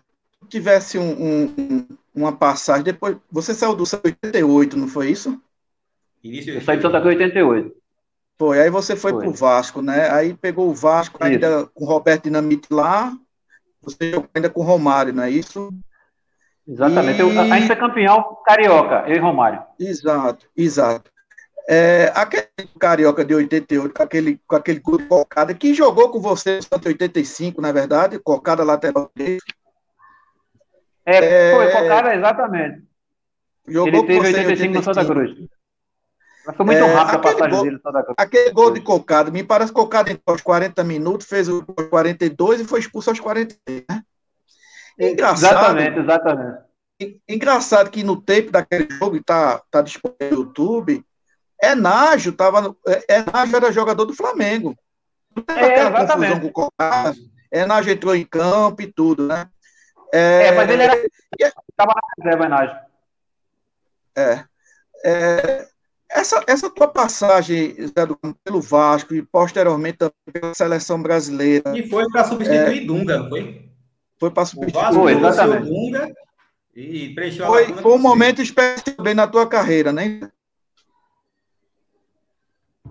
[0.49, 3.17] tivesse um, um, uma passagem, depois.
[3.31, 5.41] Você saiu do 88, não foi isso?
[6.23, 7.75] Início Eu saí do Santa Cruz 88.
[8.37, 9.21] Foi, aí você foi, foi.
[9.21, 10.09] pro Vasco, né?
[10.11, 11.25] Aí pegou o Vasco isso.
[11.25, 13.13] ainda com o Roberto Dinamite lá,
[13.81, 15.71] você jogou ainda com o Romário, não é isso?
[16.67, 17.17] Exatamente.
[17.17, 17.21] E...
[17.21, 19.61] Eu, a gente foi campeão carioca, eu e Romário.
[19.79, 21.11] Exato, exato.
[21.69, 22.47] É, aquele
[22.79, 27.69] carioca de 88, com aquele, com aquele Cocada, que jogou com você em 85, na
[27.69, 29.45] é verdade, Cocada lateral direito.
[31.05, 32.83] É, é, foi Cocada, exatamente.
[33.67, 35.49] Jogou Ele teve 85, 85 no Santa Cruz.
[36.45, 38.15] Mas foi muito é, rápido a passagem gol, dele no Santa Cruz.
[38.17, 42.61] Aquele gol de Cocada, me parece que Cocada entrou aos 40 minutos, fez os 42
[42.61, 44.03] e foi expulso aos 43, né?
[44.99, 45.53] Engraçado.
[45.53, 46.71] Exatamente, exatamente.
[47.27, 51.03] Engraçado que no tempo daquele jogo, e tá, tá disponível no YouTube,
[51.61, 52.75] Enágio tava,
[53.07, 54.75] Enágio era jogador do Flamengo.
[55.47, 56.71] É, aquela confusão com o.
[57.51, 59.47] Enágio entrou em campo e tudo, né?
[60.13, 60.95] É, é mas ele era.
[60.95, 62.77] Estava na reserva, Enágio.
[64.15, 64.43] É,
[65.05, 65.67] é,
[66.09, 71.77] essa, essa tua passagem Zé do, pelo Vasco e posteriormente também pela seleção brasileira.
[71.77, 73.69] E foi para substituir é, Dunga, não foi?
[74.19, 75.69] Foi para substituir o Vasco, exatamente.
[75.69, 76.13] Dunga
[76.75, 80.21] e preencheu foi, foi um momento especial bem na tua carreira, né?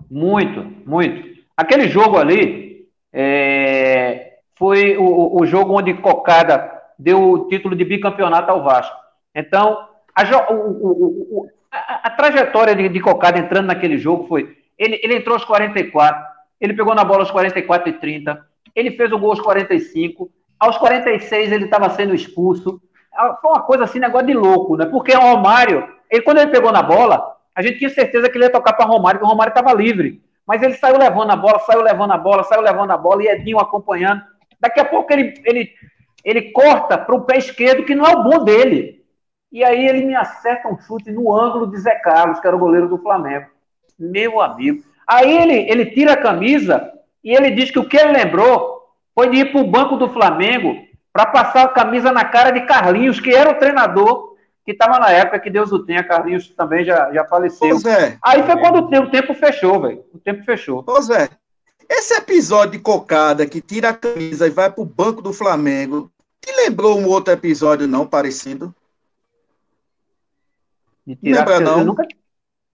[0.09, 1.41] Muito, muito.
[1.55, 8.51] Aquele jogo ali é, foi o, o, jogo onde Cocada deu o título de bicampeonato
[8.51, 8.95] ao Vasco.
[9.33, 15.15] Então, a, o, a, a trajetória de, de, Cocada entrando naquele jogo foi: ele, ele
[15.15, 16.23] entrou aos 44,
[16.59, 18.45] ele pegou na bola aos 44 e 30,
[18.75, 20.29] ele fez o gol aos 45,
[20.59, 22.79] aos 46 ele estava sendo expulso.
[23.13, 24.85] Ah, foi uma coisa assim, negócio de louco, né?
[24.85, 28.45] Porque o Romário, ele, quando ele pegou na bola, a gente tinha certeza que ele
[28.45, 30.21] ia tocar para Romário, que o Romário estava livre.
[30.47, 33.27] Mas ele saiu levando a bola, saiu levando a bola, saiu levando a bola, e
[33.27, 34.21] Edinho acompanhando.
[34.59, 35.71] Daqui a pouco ele, ele,
[36.23, 39.03] ele corta para o pé esquerdo, que não é o bom dele.
[39.51, 42.59] E aí ele me acerta um chute no ângulo de Zé Carlos, que era o
[42.59, 43.47] goleiro do Flamengo.
[43.99, 44.83] Meu amigo.
[45.05, 46.91] Aí ele, ele tira a camisa
[47.23, 48.81] e ele diz que o que ele lembrou
[49.13, 50.75] foi de ir para o banco do Flamengo
[51.11, 54.31] para passar a camisa na cara de Carlinhos, que era o treinador
[54.63, 57.77] que estava na época, que Deus o tenha, Carlinhos também já, já faleceu.
[57.85, 58.17] é.
[58.23, 60.03] Aí foi quando o tempo fechou, velho.
[60.13, 60.83] O tempo fechou.
[60.87, 61.29] Ô Zé,
[61.93, 66.51] esse episódio de cocada que tira a camisa e vai pro banco do Flamengo, te
[66.53, 68.73] lembrou um outro episódio não parecido?
[71.05, 71.79] De tirar, Lembra, não?
[71.79, 72.07] Eu nunca...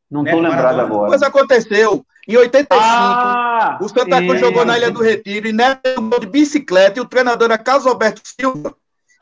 [0.10, 1.10] Não tô Neto lembrado agora.
[1.10, 2.06] Mas aconteceu.
[2.28, 4.46] Em 85, Ah, o Santa Cruz sim.
[4.46, 7.88] jogou na Ilha do Retiro e Neto jogou de bicicleta e o treinador era Carlos
[7.88, 8.76] Alberto Silva,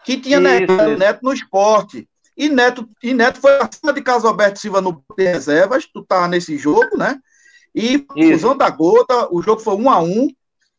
[0.03, 0.97] que tinha Isso, Neto, isso.
[0.97, 2.09] Neto no esporte.
[2.35, 6.27] E Neto, e Neto foi acima de Carlos Alberto Silva no de reservas, tu tava
[6.27, 7.19] nesse jogo, né?
[7.75, 10.29] E fusão da gota, o jogo foi um a um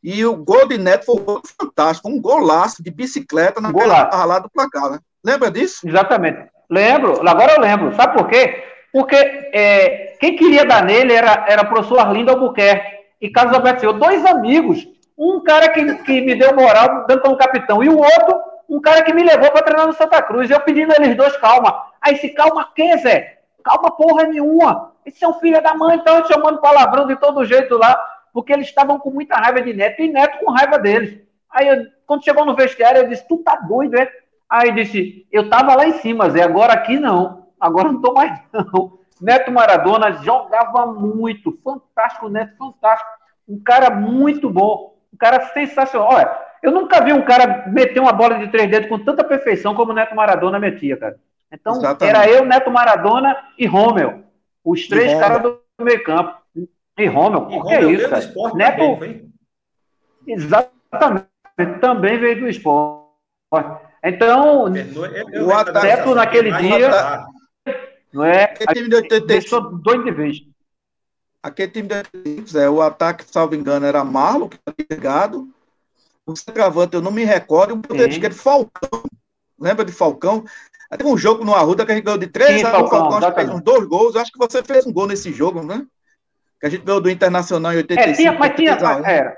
[0.02, 4.10] e o gol de Neto foi um fantástico, um golaço de bicicleta na Golaço.
[4.10, 4.98] barra lá do placar, né?
[5.24, 5.86] Lembra disso?
[5.86, 6.48] Exatamente.
[6.70, 7.94] Lembro, agora eu lembro.
[7.94, 8.62] Sabe por quê?
[8.92, 13.80] Porque é, quem queria dar nele era, era o professor Arlindo Albuquerque e Carlos Alberto
[13.80, 14.86] Silva, dois amigos.
[15.18, 19.02] Um cara que, que me deu moral dando como capitão, e o outro, um cara
[19.02, 20.50] que me levou para treinar no Santa Cruz.
[20.50, 21.82] Eu pedindo a eles dois, calma.
[22.00, 23.35] Aí se calma quê, Zé?
[23.66, 24.92] Calma porra nenhuma.
[25.04, 27.96] Esse é um filho da mãe, então chamando palavrão de todo jeito lá,
[28.32, 31.20] porque eles estavam com muita raiva de Neto e Neto com raiva deles.
[31.50, 34.08] Aí, eu- quando chegou no vestiário, eu disse: Tu tá doido, é?
[34.48, 37.48] Aí disse: Eu tava lá em cima, Zé, agora aqui não.
[37.58, 39.00] Agora não tô mais, não.
[39.20, 41.58] Neto Maradona jogava muito.
[41.64, 43.10] Fantástico, Neto, fantástico.
[43.48, 44.94] Um cara muito bom.
[45.12, 46.12] Um cara sensacional.
[46.12, 49.74] Olha, eu nunca vi um cara meter uma bola de três dedos com tanta perfeição
[49.74, 51.18] como o Neto Maradona metia, cara.
[51.52, 52.16] Então, Exatamente.
[52.16, 54.24] era eu, Neto Maradona e Rommel.
[54.64, 56.36] Os três caras do meio campo.
[56.98, 58.54] E Rommel, o que é Rommel isso, cara?
[58.54, 59.32] Neto, também?
[60.26, 61.26] Exatamente.
[61.80, 63.06] Também veio do esporte.
[64.04, 65.50] Então, eu- O
[66.08, 67.26] eu- naquele dia- atrás.
[68.12, 68.44] não é?
[68.44, 70.36] Aquele time de 85, Deixou doido de vez.
[71.42, 75.48] aquele time de 85, é, o ataque, salvo engano, era Marlon, que era ligado.
[76.26, 78.18] O centroavante, eu não me recordo, o ponteiro Sim.
[78.18, 79.02] esquerdo, Falcão.
[79.58, 80.44] Lembra de Falcão?
[80.90, 82.84] Teve um jogo no Arruda que a gente ganhou de 3 Sim, a 1.
[82.84, 84.14] O Falcão, acho que fez uns dois gols.
[84.14, 85.84] Eu acho que você fez um gol nesse jogo, né?
[86.60, 88.10] Que a gente ganhou do Internacional em 85.
[88.10, 88.76] É, tinha, mas tinha.
[88.76, 89.04] 3 a 1.
[89.06, 89.36] Era.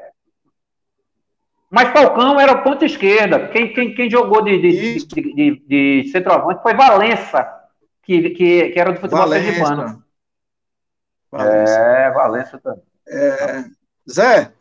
[1.70, 3.48] Mas Falcão era ponta esquerda.
[3.48, 7.46] Quem, quem, quem jogou de, de, de, de- centroavante foi Valença,
[8.02, 10.02] que, que, que era do futebol sergipano.
[11.30, 11.72] Valença.
[11.78, 12.82] É, Valença também.
[13.06, 13.64] É,
[14.10, 14.52] Zé,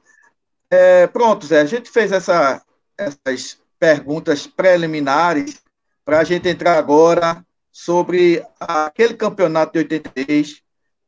[0.70, 2.62] é, pronto, Zé, a gente fez essa-
[2.98, 5.62] essas perguntas preliminares
[6.08, 10.62] para a gente entrar agora sobre aquele campeonato de 83,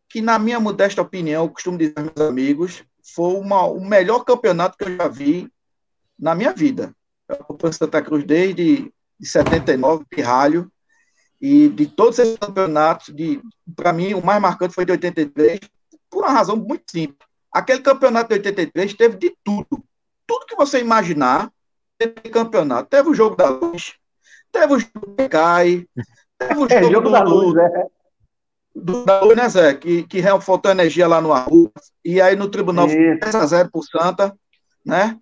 [0.09, 2.83] que, na minha modesta opinião, eu costumo dizer aos meus amigos,
[3.15, 5.49] foi uma- o melhor campeonato que eu já vi
[6.19, 6.93] na minha vida.
[7.29, 10.69] Eu acompanho Santa Cruz desde de 79, Pirralho,
[11.39, 13.15] e de todos esses campeonatos,
[13.77, 15.61] para mim, o mais marcante foi de 83,
[16.09, 17.25] por uma razão muito simples.
[17.53, 19.81] Aquele campeonato de 83 teve de tudo.
[20.27, 21.49] Tudo que você imaginar,
[21.97, 22.89] teve campeonato.
[22.89, 23.93] Teve o jogo da luz,
[24.51, 25.85] teve o jogo do Cai,
[26.37, 27.85] teve o É, jogo, jogo do, da luz, é.
[28.75, 29.73] do, da luz, né, Zé?
[29.73, 31.71] Que, que faltou energia lá no Arru.
[32.03, 33.19] E aí no tribunal foi Isso.
[33.19, 34.35] 3x0 pro Santa,
[34.85, 35.17] né?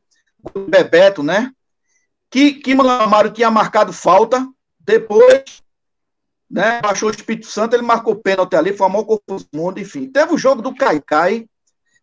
[0.56, 1.52] O Bebeto, né?
[2.30, 4.46] Que, que Mário tinha marcado falta,
[4.80, 5.62] depois,
[6.50, 6.82] né?
[6.82, 10.10] Baixou o Espírito Santo, ele marcou pênalti ali, foi a maior confusão do mundo, enfim.
[10.10, 11.46] Teve o jogo do Caicai,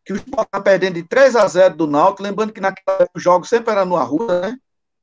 [0.04, 3.16] que o Sport tá perdendo de 3 a 0 do Náutico, lembrando que naquela época
[3.16, 4.58] os jogos sempre eram no Arruda, né?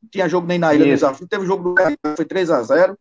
[0.10, 1.04] Tinha jogo nem na Ilha dos.
[1.04, 2.98] Aflitos, teve jogo do Caicai, foi 3 a 0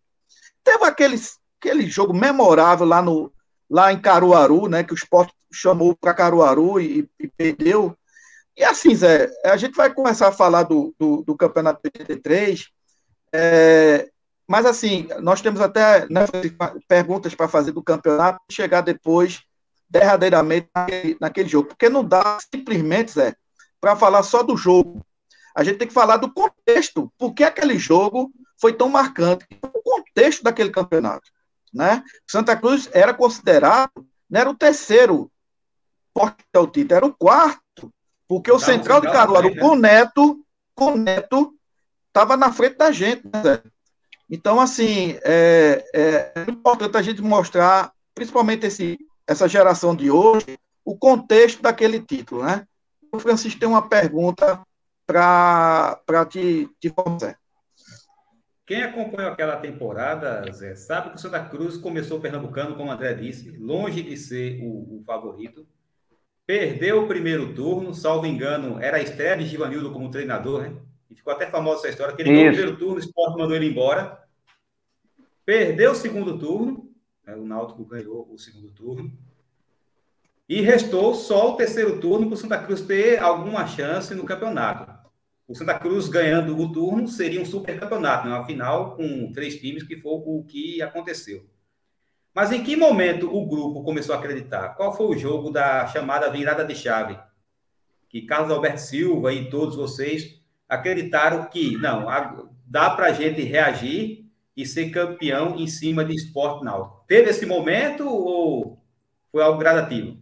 [0.63, 1.19] Teve aquele,
[1.61, 3.33] aquele jogo memorável lá, no,
[3.69, 4.85] lá em Caruaru, né?
[4.85, 7.97] Que o Sport chamou para Caruaru e, e perdeu.
[8.57, 12.69] E assim, Zé, a gente vai começar a falar do, do, do Campeonato 83,
[13.33, 14.11] é,
[14.51, 16.27] mas assim, nós temos até né,
[16.89, 19.41] perguntas para fazer do campeonato e chegar depois,
[19.89, 21.69] derradeiramente, naquele, naquele jogo.
[21.69, 23.37] Porque não dá simplesmente, Zé,
[23.81, 25.07] para falar só do jogo.
[25.55, 27.13] A gente tem que falar do contexto.
[27.19, 29.47] Por que aquele jogo foi tão marcante?
[29.63, 31.31] O contexto daquele campeonato.
[31.73, 32.03] Né?
[32.27, 35.31] Santa Cruz era considerado, não era o terceiro
[36.13, 37.93] porte ao título, era o quarto.
[38.29, 39.61] Porque o Central de Caruaru, né?
[39.61, 40.45] com o Neto,
[40.75, 41.55] com o Neto,
[42.09, 43.25] estava na frente da gente.
[43.25, 43.61] Né?
[44.29, 50.59] Então, assim, é, é, é importante a gente mostrar, principalmente esse, essa geração de hoje,
[50.85, 52.67] o contexto daquele título, né?
[53.13, 54.61] O Francisco tem uma pergunta
[55.13, 57.37] para te, te fazer.
[58.71, 63.15] Quem acompanhou aquela temporada, Zé, sabe que o Santa Cruz começou pernambucano, como o André
[63.15, 65.67] disse, longe de ser o, o favorito.
[66.47, 70.77] Perdeu o primeiro turno, salvo engano, era a estreia de Givanildo como treinador, né?
[71.11, 73.57] E ficou até famosa essa história, que ele ganhou o primeiro turno, o Sport mandou
[73.57, 74.23] ele embora.
[75.45, 76.89] Perdeu o segundo turno,
[77.27, 77.35] né?
[77.35, 79.13] o Náutico ganhou o segundo turno.
[80.49, 85.00] E restou só o terceiro turno para o Santa Cruz ter alguma chance no campeonato.
[85.51, 88.37] O Santa Cruz ganhando o turno seria um super campeonato, né?
[88.37, 91.45] uma final com três times, que foi o que aconteceu.
[92.33, 94.77] Mas em que momento o grupo começou a acreditar?
[94.77, 97.19] Qual foi o jogo da chamada virada de chave?
[98.09, 102.07] Que Carlos Alberto Silva e todos vocês acreditaram que, não,
[102.65, 107.05] dá para a gente reagir e ser campeão em cima de esporte náutico.
[107.09, 108.81] Teve esse momento ou
[109.33, 110.17] foi algo gradativo?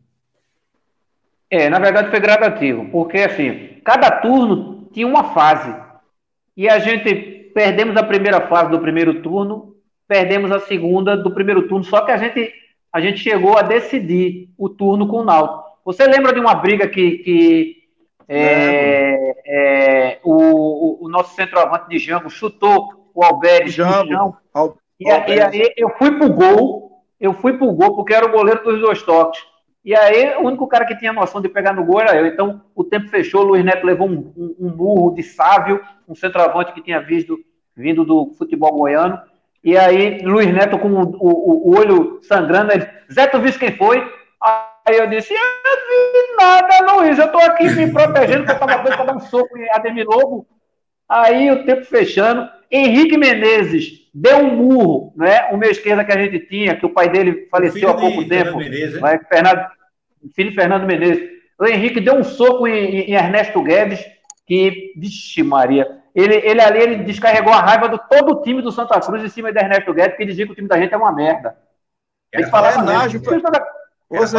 [1.51, 5.73] É, na verdade foi gradativo, porque assim, cada turno tinha uma fase.
[6.57, 9.77] E a gente perdemos a primeira fase do primeiro turno,
[10.09, 12.53] perdemos a segunda do primeiro turno, só que a gente,
[12.93, 15.63] a gente chegou a decidir o turno com o Náutico.
[15.85, 17.77] Você lembra de uma briga que, que
[18.29, 24.37] é, é, o, o, nosso centroavante de Jango chutou o Alberto Jango, no chão?
[24.53, 28.33] Al, e, e aí eu fui pro gol, eu fui pro gol porque era o
[28.33, 29.41] goleiro dos dois toques.
[29.85, 32.27] E aí, o único cara que tinha noção de pegar no gol era eu.
[32.27, 36.15] Então, o tempo fechou, o Luiz Neto levou um, um, um murro de sávio, um
[36.15, 37.39] centroavante que tinha visto,
[37.77, 39.21] vindo do futebol goiano.
[39.63, 43.77] E aí, Luiz Neto com o, o, o olho sangrando, ele, Zé, tu viste quem
[43.77, 43.99] foi?
[44.41, 48.67] Aí eu disse, eu não vi nada, Luiz, eu tô aqui me protegendo, porque eu
[48.67, 50.47] tava doido dar um soco em Ademir Lobo.
[51.09, 55.49] Aí, o tempo fechando, Henrique Menezes deu um murro, né?
[55.53, 58.59] O meu esquerda que a gente tinha, que o pai dele faleceu há pouco tempo.
[58.59, 59.21] Menezes, né?
[59.29, 59.67] Fernando,
[60.35, 61.29] filho Fernando Menezes.
[61.59, 64.05] O Henrique deu um soco em, em Ernesto Guedes,
[64.47, 68.73] que, vixe Maria, ele, ele ali ele descarregou a raiva do todo o time do
[68.73, 70.97] Santa Cruz em cima de Ernesto Guedes, que dizia que o time da gente é
[70.97, 71.57] uma merda.
[72.33, 73.25] Ele falava mesmo.
[74.11, 74.39] Ô Zé,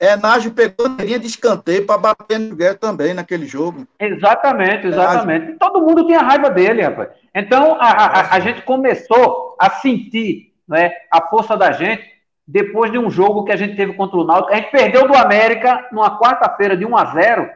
[0.00, 3.86] é Nágio pegou a linha de escanteio para bater no Guedes também naquele jogo.
[4.00, 5.58] Exatamente, exatamente.
[5.58, 7.10] Todo mundo tinha raiva dele, rapaz.
[7.34, 12.14] Então a, a, a gente começou a sentir né, a força da gente
[12.46, 14.52] depois de um jogo que a gente teve contra o Náutico.
[14.52, 17.50] A gente perdeu do América numa quarta-feira de 1 a 0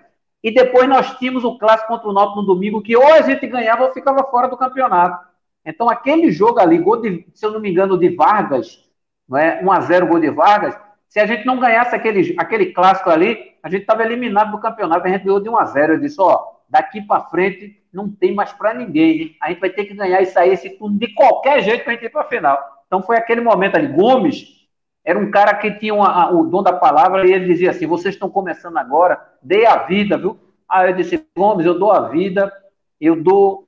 [0.45, 3.47] e depois nós tínhamos o clássico contra o Náutico no domingo que ou a gente
[3.47, 5.27] ganhava ou ficava fora do campeonato.
[5.65, 8.88] Então aquele jogo ali, gol de, se eu não me engano, de Vargas,
[9.29, 9.61] não é?
[9.63, 13.55] 1 a 0 gol de Vargas, se a gente não ganhasse aquele, aquele clássico ali,
[13.63, 16.21] a gente estava eliminado do campeonato, a gente ganhou de 1 a 0 Eu disse,
[16.21, 19.37] ó, daqui para frente não tem mais para ninguém, hein?
[19.41, 21.97] A gente vai ter que ganhar e sair esse turno de qualquer jeito para a
[21.97, 22.59] gente ir para a final.
[22.87, 23.89] Então foi aquele momento ali.
[23.89, 24.59] Gomes
[25.05, 28.15] era um cara que tinha uma, o dom da palavra e ele dizia assim: vocês
[28.15, 30.39] estão começando agora, dê a vida, viu?
[30.69, 32.53] Aí eu disse: Gomes, eu dou a vida,
[33.01, 33.67] eu dou,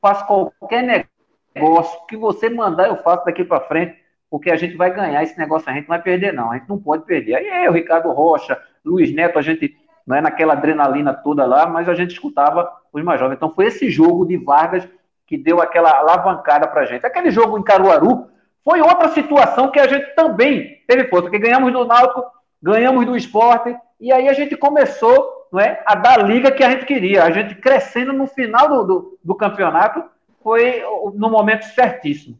[0.00, 1.08] faço qualquer
[1.54, 3.96] negócio que você mandar, eu faço daqui para frente,
[4.30, 6.68] porque a gente vai ganhar esse negócio, a gente não vai perder, não, a gente
[6.68, 7.34] não pode perder.
[7.34, 9.76] Aí eu, Ricardo Rocha, Luiz Neto, a gente
[10.06, 13.36] não é naquela adrenalina toda lá, mas a gente escutava os mais jovens.
[13.36, 14.88] Então foi esse jogo de Vargas
[15.26, 17.04] que deu aquela alavancada para a gente.
[17.04, 18.28] Aquele jogo em Caruaru,
[18.64, 22.24] foi outra situação que a gente também teve força, porque ganhamos do Náutico,
[22.62, 26.62] ganhamos do esporte, e aí a gente começou não é, a dar a liga que
[26.62, 27.24] a gente queria.
[27.24, 30.04] A gente crescendo no final do, do, do campeonato
[30.42, 30.82] foi
[31.14, 32.38] no momento certíssimo.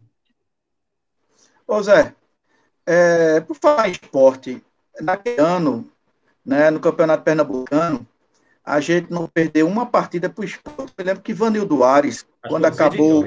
[1.73, 2.13] Ô Zé,
[2.85, 4.61] é, por falar em esporte,
[5.01, 5.89] naquele ano,
[6.45, 8.05] né, no Campeonato Pernambucano,
[8.65, 10.93] a gente não perdeu uma partida para o esporte.
[10.99, 13.25] Eu lembro que Vanildo Ares, quando acabou,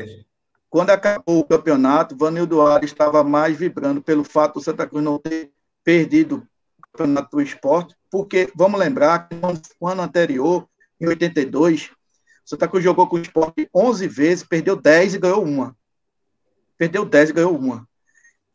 [0.70, 5.18] quando acabou o campeonato, Vanildo Ares estava mais vibrando pelo fato do Santa Cruz não
[5.18, 5.50] ter
[5.82, 6.46] perdido
[6.80, 10.68] o campeonato do esporte, porque, vamos lembrar, que no ano anterior,
[11.00, 11.92] em 82,
[12.46, 15.74] o Santa Cruz jogou com o esporte 11 vezes, perdeu 10 e ganhou uma.
[16.78, 17.88] Perdeu 10 e ganhou uma.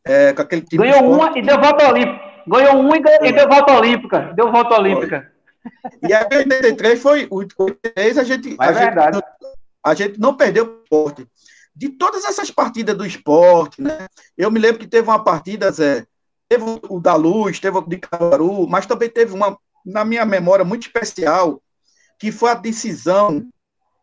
[0.09, 2.19] É, com aquele time ganhou uma e deu volta olímpica.
[2.47, 4.33] Ganhou uma e, ganhou, e deu volta olímpica.
[4.35, 5.31] Deu volta olímpica.
[5.61, 6.09] Foi.
[6.09, 7.27] E a 83 foi.
[7.29, 8.55] O 83 a gente.
[8.59, 9.23] a, gente não,
[9.85, 11.27] a gente não perdeu o esporte
[11.75, 14.07] de todas essas partidas do esporte, né?
[14.37, 16.05] Eu me lembro que teve uma partida, Zé,
[16.49, 20.65] teve o da Luz, teve o de Caruaru, mas também teve uma, na minha memória,
[20.65, 21.61] muito especial,
[22.17, 23.47] que foi a decisão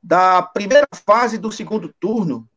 [0.03, 2.49] da primeira fase do segundo turno,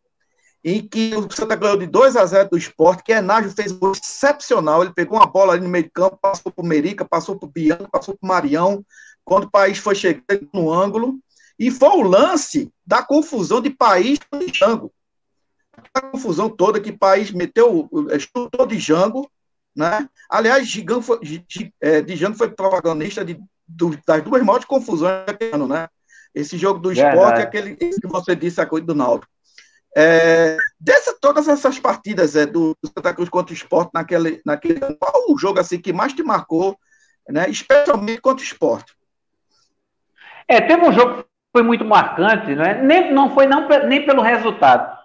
[0.63, 3.91] em que o Santa ganhou de 2 a 0 do esporte, que Enágio fez um
[3.91, 7.47] excepcional, ele pegou uma bola ali no meio de campo, passou por Merica, passou por
[7.47, 8.83] Bianco, passou por Marião,
[9.23, 11.17] quando o país foi chegando no ângulo,
[11.57, 14.91] e foi o lance da confusão de país com Django
[15.93, 17.89] a confusão toda que o país meteu,
[18.19, 19.29] chutou de Jango,
[19.75, 20.07] né?
[20.29, 21.19] Aliás, Gigão foi,
[21.81, 25.87] é, Django foi protagonista de, do, das duas maiores confusões daquele ano, né?
[26.33, 29.27] Esse jogo do esporte, aquele que você disse, a coisa do Naldo.
[29.95, 35.31] É, dessa, todas essas partidas é, do, Santa Cruz contra o esporte naquele, naquele qual
[35.31, 36.77] o jogo assim que mais te marcou,
[37.27, 37.49] né?
[37.49, 38.93] Especialmente contra o esporte?
[40.47, 42.81] É, teve um jogo que foi muito marcante, né?
[42.81, 44.97] nem, não foi não, nem pelo resultado,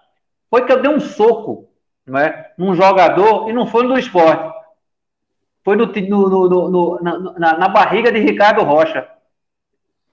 [0.51, 1.68] foi que eu dei um soco
[2.07, 4.55] né, num jogador e não foi no esporte.
[5.64, 9.09] Foi no, no, no, na, na, na, barriga de Ricardo Rocha.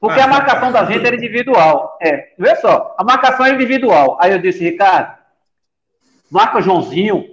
[0.01, 1.95] Porque a marcação da gente era individual.
[2.01, 4.17] É, vê só, a marcação é individual.
[4.19, 5.15] Aí eu disse, Ricardo,
[6.31, 7.23] marca Joãozinho,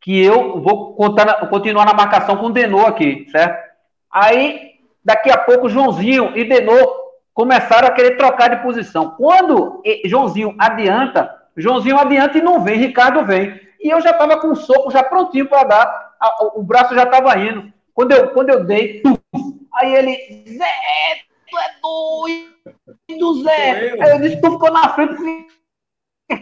[0.00, 3.72] que eu vou contar, continuar na marcação com o Denô aqui, certo?
[4.08, 4.70] Aí,
[5.04, 6.94] daqui a pouco, Joãozinho e Denô
[7.34, 9.16] começaram a querer trocar de posição.
[9.16, 13.60] Quando Joãozinho adianta, Joãozinho adianta e não vem, Ricardo vem.
[13.80, 16.12] E eu já estava com o soco já prontinho para dar,
[16.54, 17.72] o braço já estava indo.
[17.92, 19.02] Quando eu, quando eu dei,
[19.74, 20.70] aí ele, Zé,
[21.52, 24.02] tu é doido, Zé.
[24.02, 25.46] Aí eu disse, tu ficou na frente,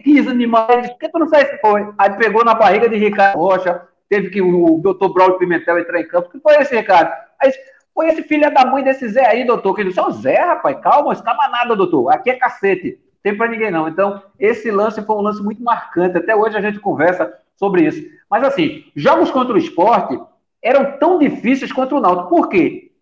[0.05, 1.93] quis animar, ele disse, por que tu não sai se foi?
[1.99, 6.01] Aí pegou na barriga de Ricardo Rocha, teve que o, o doutor Braulio Pimentel entrar
[6.01, 6.29] em campo.
[6.29, 7.13] O que foi esse, Ricardo?
[7.41, 7.53] Aí
[7.93, 9.75] foi esse filho da mãe desse Zé aí, doutor.
[9.75, 12.13] Que ele disse, Zé, rapaz, calma, escama nada, doutor.
[12.13, 12.99] Aqui é cacete.
[13.23, 13.87] Tem para ninguém não.
[13.87, 16.17] Então, esse lance foi um lance muito marcante.
[16.17, 18.03] Até hoje a gente conversa sobre isso.
[18.31, 20.19] Mas assim, jogos contra o esporte
[20.63, 22.31] eram tão difíceis contra o Náutico.
[22.31, 22.93] Por quê?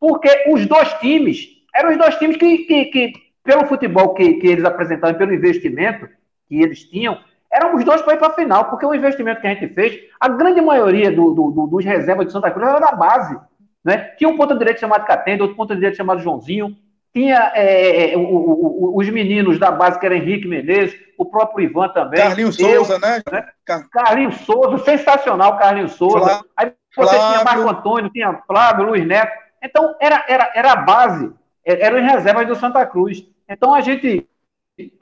[0.00, 3.12] Porque os dois times, eram os dois times que, que, que
[3.44, 6.08] pelo futebol que, que eles apresentavam, pelo investimento
[6.48, 7.18] que eles tinham,
[7.50, 9.98] eram os dois para ir para a final, porque o investimento que a gente fez,
[10.20, 13.38] a grande maioria do, do, do, dos reservas de Santa Cruz era da base.
[13.82, 14.10] Né?
[14.18, 16.76] Tinha um ponto direito chamado Catenda, outro ponto direito chamado Joãozinho,
[17.12, 21.88] tinha é, o, o, os meninos da base, que era Henrique Menezes, o próprio Ivan
[21.88, 22.20] também.
[22.20, 23.22] Carlinhos eu, Souza, né?
[23.32, 23.46] né?
[23.90, 26.20] Carlinhos Souza, sensacional Carlinhos Souza.
[26.20, 27.32] Flávio, Aí você Flávio.
[27.32, 29.32] tinha Marco Antônio, tinha Flávio, Luiz Neto.
[29.62, 31.32] Então, era, era, era a base,
[31.68, 33.26] eram as reservas do Santa Cruz.
[33.48, 34.26] Então, a gente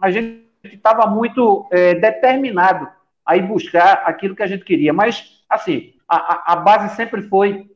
[0.00, 2.88] a gente estava muito é, determinado
[3.24, 4.92] a ir buscar aquilo que a gente queria.
[4.92, 7.70] Mas, assim, a, a base sempre foi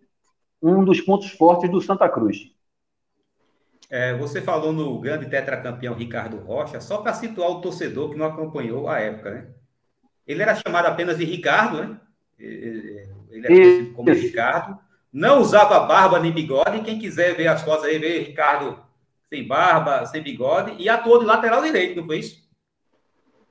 [0.62, 2.50] um dos pontos fortes do Santa Cruz.
[3.88, 8.26] É, você falou no grande tetracampeão Ricardo Rocha, só para situar o torcedor que não
[8.26, 9.46] acompanhou a época, né?
[10.26, 12.00] Ele era chamado apenas de Ricardo, né?
[12.38, 13.08] Ele
[13.44, 14.78] era conhecido como Ricardo.
[15.12, 16.82] Não usava barba nem bigode.
[16.82, 18.78] Quem quiser ver as fotos aí, vê Ricardo
[19.24, 22.50] sem barba, sem bigode, e atuou de lateral direito, não foi isso?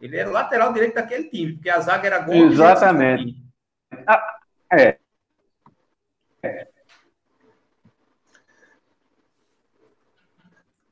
[0.01, 2.35] Ele era lateral direito daquele time, porque a zaga era gol.
[2.35, 3.41] Exatamente.
[4.05, 4.39] Ah,
[4.73, 4.97] é.
[6.43, 6.67] é.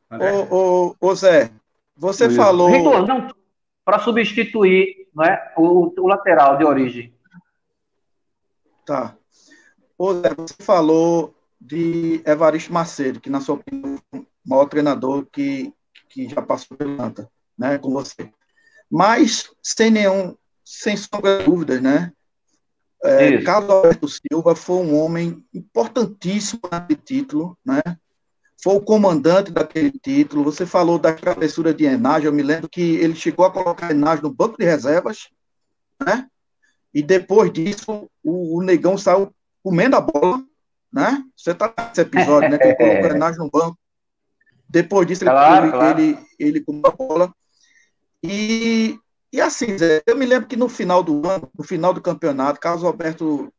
[0.09, 1.51] Ô, ô, ô, Zé,
[1.95, 3.05] você falou.
[3.05, 3.27] não,
[3.83, 7.13] para substituir não é, o, o, lateral de origem.
[8.85, 9.16] Tá.
[9.97, 15.25] Ô, Zé, você falou de Evaristo Macedo, que, na sua opinião, é o maior treinador
[15.31, 15.73] que,
[16.09, 18.31] que já passou pelo Nanta, né, com você.
[18.89, 22.11] Mas, sem nenhum, sem sombra de dúvidas, né?
[23.03, 27.81] É, Carlos Alberto Silva foi um homem importantíssimo naquele título, né?
[28.61, 30.43] foi o comandante daquele título.
[30.43, 34.23] Você falou da travessura de Enage, eu me lembro que ele chegou a colocar Enage
[34.23, 35.29] no banco de reservas,
[36.03, 36.27] né?
[36.93, 39.31] E depois disso, o, o Negão saiu
[39.63, 40.43] comendo a bola,
[40.91, 41.23] né?
[41.35, 42.57] Você está nesse episódio, né?
[42.57, 43.77] Que ele colocou Enage no banco.
[44.69, 45.99] Depois disso, claro, ele, claro.
[45.99, 47.33] ele, ele, comeu a bola.
[48.21, 48.99] E,
[49.31, 52.59] e assim, Zé, eu me lembro que no final do ano, no final do campeonato,
[52.59, 53.51] Carlos Alberto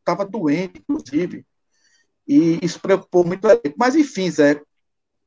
[0.00, 1.44] estava doente, inclusive
[2.26, 3.74] e isso preocupou muito ele.
[3.76, 4.60] Mas, enfim, Zé,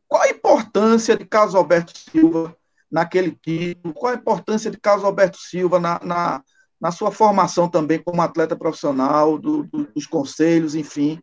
[0.07, 2.55] qual a importância de Carlos Alberto Silva
[2.91, 3.93] naquele título?
[3.93, 6.43] Qual a importância de Carlos Alberto Silva na, na,
[6.79, 11.19] na sua formação também como atleta profissional, do, do, dos conselhos, enfim?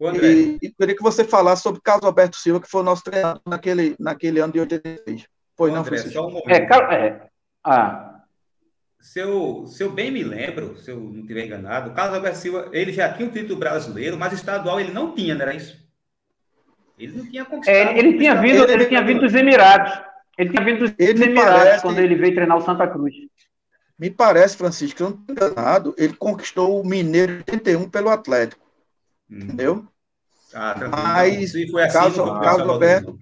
[0.00, 3.40] E, e queria que você falasse sobre Carlos Alberto Silva, que foi o nosso treinador
[3.46, 5.26] naquele, naquele ano de 86.
[5.56, 6.12] Foi, André, não, Francisco?
[6.12, 6.50] Só um momento.
[6.50, 7.28] É, é,
[7.64, 8.14] ah,
[9.04, 12.38] se eu, se eu bem me lembro, se eu não estiver enganado, o Carlos Alberto
[12.38, 15.76] Silva, ele já tinha um título brasileiro, mas estadual ele não tinha, não era isso?
[16.98, 17.76] Ele não tinha conquistado.
[17.76, 19.92] É, ele, tinha vindo, ele, ele tinha vindo dos Emirados.
[20.38, 23.14] Ele tinha vindo dos ele Emirados parece, quando ele veio treinar o Santa Cruz.
[23.98, 28.64] Me parece, Francisco, que eu não estou enganado, ele conquistou o Mineiro 81 pelo Atlético.
[29.30, 29.38] Hum.
[29.38, 29.86] Entendeu?
[30.52, 33.18] Ah, Mas foi assim, Carlos, Carlos, Alberto,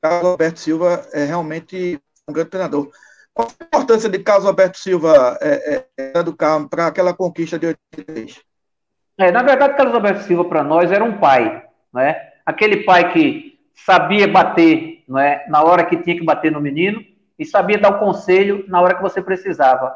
[0.00, 2.90] Carlos Alberto Silva é realmente um grande treinador.
[3.32, 7.66] Qual a importância de Carlos Alberto Silva é, é, do Carmo para aquela conquista de
[7.66, 8.40] 83?
[9.18, 12.16] É, na verdade, Carlos Alberto Silva para nós era um pai, né?
[12.44, 17.02] Aquele pai que sabia bater, não é, na hora que tinha que bater no menino
[17.38, 19.94] e sabia dar o conselho na hora que você precisava.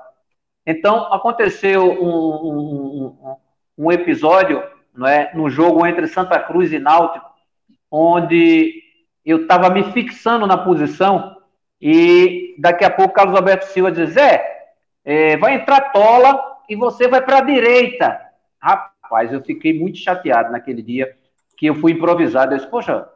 [0.70, 3.36] Então aconteceu um, um,
[3.76, 4.62] um episódio,
[4.94, 7.26] não é, no jogo entre Santa Cruz e Náutico,
[7.90, 8.82] onde
[9.24, 11.36] eu estava me fixando na posição
[11.80, 14.44] e daqui a pouco Carlos Alberto Silva diz: Zé,
[15.04, 18.20] é, vai entrar Tola e você vai para a direita.
[18.60, 21.16] Rapaz, eu fiquei muito chateado naquele dia
[21.56, 22.52] que eu fui improvisado.
[22.52, 23.08] Eu disse, poxa,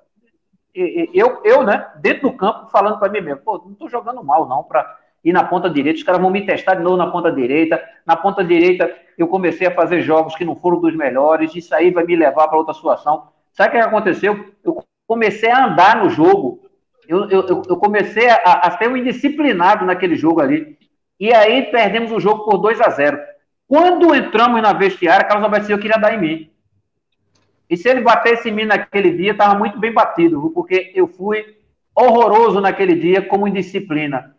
[0.74, 4.48] eu, eu né, dentro do campo, falando para mim mesmo, pô, não estou jogando mal,
[4.48, 5.99] não, para ir na ponta direita.
[5.99, 7.83] Os caras vão me testar de novo na ponta direita.
[8.05, 11.55] Na ponta direita, eu comecei a fazer jogos que não foram dos melhores.
[11.55, 13.29] Isso aí vai me levar para outra situação.
[13.53, 14.53] Sabe o que aconteceu?
[14.62, 16.61] Eu comecei a andar no jogo
[17.07, 20.79] Eu, eu, eu comecei a, a ser um indisciplinado naquele jogo ali.
[21.18, 23.18] E aí perdemos o jogo por 2 a 0
[23.68, 26.51] Quando entramos na vestiária, Carlos Silva queria dar em mim.
[27.68, 31.45] E se ele batesse em mim naquele dia, estava muito bem batido, porque eu fui
[31.95, 34.34] horroroso naquele dia como indisciplina.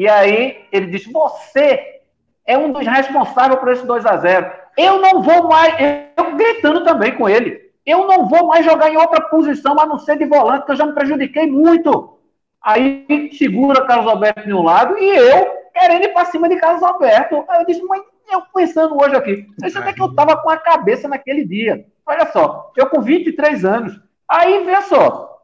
[0.00, 2.00] E aí ele disse: Você
[2.46, 5.74] é um dos responsáveis por esse 2 a 0 Eu não vou mais.
[6.16, 7.70] Eu gritando também com ele.
[7.84, 10.76] Eu não vou mais jogar em outra posição a não ser de volante, que eu
[10.76, 12.18] já me prejudiquei muito.
[12.62, 16.82] Aí segura Carlos Alberto de um lado e eu querendo ir para cima de Carlos
[16.82, 17.44] Alberto.
[17.46, 18.00] Aí eu disse, mas
[18.32, 21.84] eu pensando hoje aqui, isso até que eu estava com a cabeça naquele dia.
[22.06, 24.00] Olha só, eu com 23 anos.
[24.26, 25.42] Aí, vê só.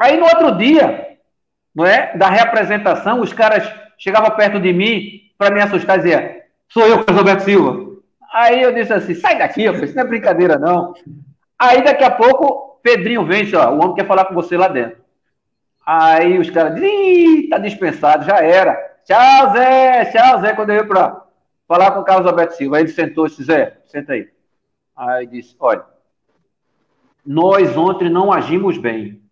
[0.00, 1.18] Aí no outro dia,
[1.74, 2.16] não é?
[2.16, 6.22] Da reapresentação, os caras chegavam perto de mim para me assustar e diziam,
[6.68, 7.88] sou eu, Carlos Alberto Silva.
[8.32, 10.94] Aí eu disse assim, sai daqui, isso não é brincadeira, não.
[11.58, 14.98] Aí daqui a pouco, Pedrinho vem, ó, o homem quer falar com você lá dentro.
[15.84, 18.74] Aí os caras dizem, ih, tá dispensado, já era.
[19.04, 21.22] Tchau, Zé, tchau, Zé, quando eu ia para
[21.66, 22.76] falar com o Carlos Alberto Silva.
[22.76, 24.28] Aí ele sentou e disse, Zé, senta aí.
[24.94, 25.84] Aí disse, olha,
[27.24, 29.22] nós ontem não agimos bem.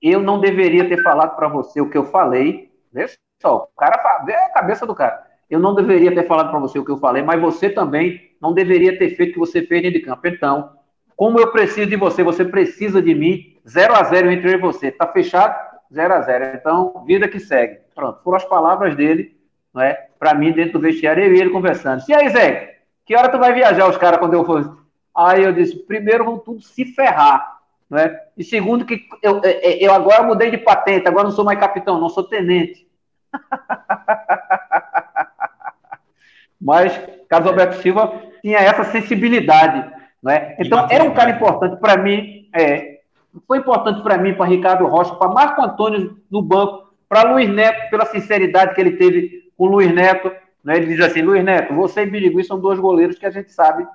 [0.00, 2.72] Eu não deveria ter falado para você o que eu falei.
[2.90, 3.06] Vê
[3.40, 5.26] só, o cara vê a cabeça do cara.
[5.48, 8.52] Eu não deveria ter falado para você o que eu falei, mas você também não
[8.52, 10.26] deveria ter feito o que você fez dentro de campo.
[10.26, 10.70] Então,
[11.16, 13.56] como eu preciso de você, você precisa de mim.
[13.68, 14.90] 0 a 0 entre eu e você.
[14.92, 15.54] Tá fechado?
[15.92, 17.80] 0 a 0 Então, vida que segue.
[17.94, 18.22] Pronto.
[18.22, 19.36] Foram as palavras dele,
[19.74, 20.08] não é?
[20.18, 22.02] Para mim, dentro do vestiário, eu e ele conversando.
[22.08, 22.78] E aí, Zé?
[23.04, 24.78] Que hora tu vai viajar, os caras, quando eu for?
[25.16, 27.58] Aí eu disse: primeiro vão tudo se ferrar.
[27.88, 28.20] Não é?
[28.36, 32.08] E segundo, que eu, eu agora mudei de patente, agora não sou mais capitão, não
[32.08, 32.86] sou tenente.
[36.60, 40.54] Mas Carlos Alberto Silva tinha essa sensibilidade né?
[40.58, 43.00] Então, era um cara importante para mim, é,
[43.46, 47.90] foi importante para mim, para Ricardo Rocha, para Marco Antônio no banco, para Luiz Neto,
[47.90, 50.30] pela sinceridade que ele teve com Luiz Neto.
[50.62, 50.76] Né?
[50.76, 53.86] Ele diz assim: Luiz Neto, você e Birigui são dois goleiros que a gente sabe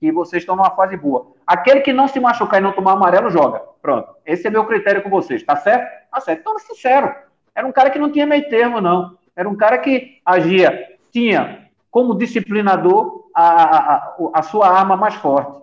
[0.00, 1.32] que vocês estão numa fase boa.
[1.46, 3.62] Aquele que não se machucar e não tomar amarelo, joga.
[3.80, 4.14] Pronto.
[4.24, 5.42] Esse é meu critério com vocês.
[5.42, 6.10] Tá certo?
[6.10, 6.40] Tá certo.
[6.40, 7.14] Então, sincero.
[7.58, 9.18] Era um cara que não tinha meio termo, não.
[9.34, 15.60] Era um cara que agia, tinha como disciplinador a, a, a sua arma mais forte.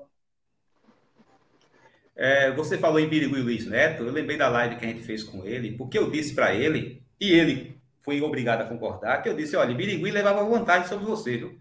[2.14, 5.24] É, você falou em Birigui Luiz Neto, eu lembrei da live que a gente fez
[5.24, 9.34] com ele, porque eu disse para ele, e ele foi obrigado a concordar, que eu
[9.34, 11.58] disse, olha, Birigui levava vantagem sobre você, viu?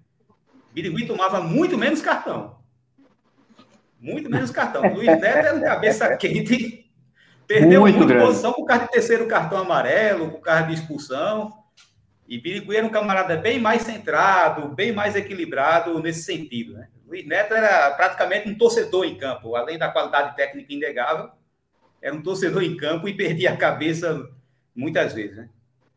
[0.73, 2.59] Birigui tomava muito menos cartão.
[4.01, 4.83] Muito menos cartão.
[4.93, 6.84] Luiz Neto era um cabeça quente,
[7.47, 8.27] perdeu muito grande.
[8.27, 11.53] posição com o carro de terceiro cartão amarelo, com o carro de expulsão.
[12.27, 16.89] E Birigui era um camarada bem mais centrado, bem mais equilibrado nesse sentido, né?
[17.07, 21.31] Luiz Neto era praticamente um torcedor em campo, além da qualidade técnica inegável,
[22.01, 24.29] era um torcedor em campo e perdia a cabeça
[24.75, 25.49] muitas vezes, né?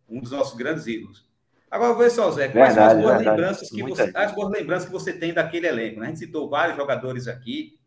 [0.10, 1.28] Um dos nossos grandes ídolos.
[1.70, 3.30] Agora, vê só, Zé, quais são as boas verdade.
[3.30, 6.00] lembranças que você, as boas lembranças que você tem daquele elenco?
[6.00, 6.06] Né?
[6.06, 7.78] A gente citou vários jogadores aqui.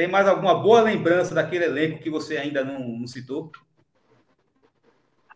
[0.00, 3.52] Tem mais alguma boa lembrança daquele elenco que você ainda não, não citou?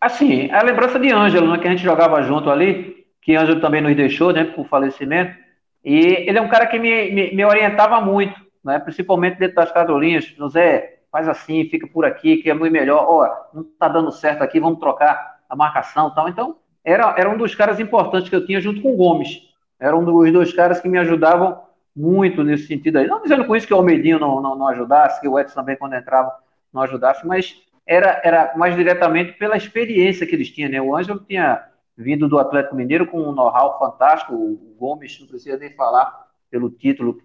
[0.00, 3.82] Assim, a lembrança de Ângelo, né, que a gente jogava junto ali, que Ângelo também
[3.82, 5.36] nos deixou, né, por falecimento.
[5.84, 8.78] E ele é um cara que me, me, me orientava muito, né?
[8.78, 10.24] principalmente dentro das quadrolinhas.
[10.24, 13.04] José, faz assim, fica por aqui, que é muito melhor.
[13.06, 16.26] Ó, não está dando certo aqui, vamos trocar a marcação tal.
[16.26, 19.42] Então, era, era um dos caras importantes que eu tinha junto com o Gomes.
[19.78, 21.63] Era um dos dois caras que me ajudavam
[21.94, 23.06] muito nesse sentido aí.
[23.06, 25.76] Não dizendo com isso que o Almeidinho não, não, não ajudasse, que o Edson também,
[25.76, 26.34] quando entrava,
[26.72, 30.70] não ajudasse, mas era, era mais diretamente pela experiência que eles tinham.
[30.70, 30.80] Né?
[30.80, 31.64] O Ângelo tinha
[31.96, 34.34] vindo do Atlético Mineiro com um know-how fantástico.
[34.34, 37.20] O Gomes, não precisa nem falar pelo título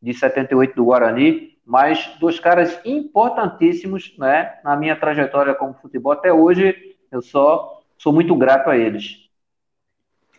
[0.00, 6.12] de 78 do Guarani, mas dois caras importantíssimos né, na minha trajetória como futebol.
[6.12, 9.28] Até hoje, eu só sou muito grato a eles.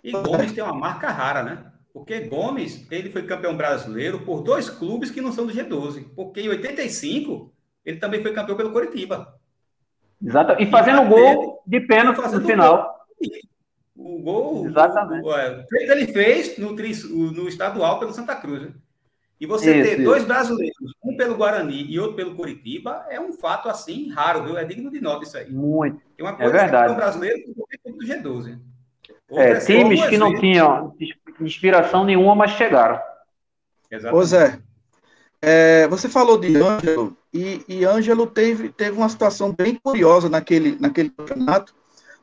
[0.04, 1.72] E Gomes tem uma marca rara, né?
[1.94, 6.06] Porque Gomes, ele foi campeão brasileiro por dois clubes que não são do G12.
[6.16, 7.52] Porque em 85,
[7.86, 9.36] ele também foi campeão pelo Coritiba.
[10.24, 10.62] Exato.
[10.62, 13.08] E fazendo e gol de pênalti no final.
[13.96, 14.16] Gol.
[14.16, 14.68] O gol.
[14.68, 15.26] Exatamente.
[15.26, 16.72] O, o, ele fez no,
[17.32, 18.62] no estadual pelo Santa Cruz.
[18.62, 18.72] Né?
[19.40, 23.34] E você isso, ter dois brasileiros, um pelo Guarani e outro pelo Curitiba, é um
[23.34, 24.58] fato assim raro, viu?
[24.58, 25.52] É digno de nota isso aí.
[25.52, 26.02] Muito.
[26.16, 26.88] Tem uma é coisa é verdade.
[26.88, 27.44] Que um brasileiro
[27.86, 28.60] do G12.
[29.30, 30.96] É, é times que não tinham
[31.40, 33.00] inspiração nenhuma, mas chegaram.
[33.90, 34.22] Exatamente.
[34.22, 34.60] Ô Zé,
[35.42, 40.78] é, você falou de Ângelo, e, e Ângelo teve, teve uma situação bem curiosa naquele,
[40.80, 41.74] naquele campeonato,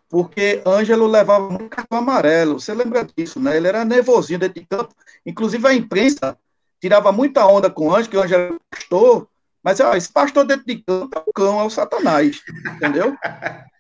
[0.09, 2.61] porque Ângelo levava muito cartão amarelo.
[2.61, 3.57] Você lembra disso, né?
[3.57, 4.95] Ele era nervosinho dentro de campo.
[5.25, 6.37] Inclusive a imprensa
[6.81, 9.29] tirava muita onda com o Ângelo, que o Ângelo era pastor,
[9.63, 12.43] mas ó, esse pastor dentro de campo é o cão, é o satanás,
[12.77, 13.17] entendeu?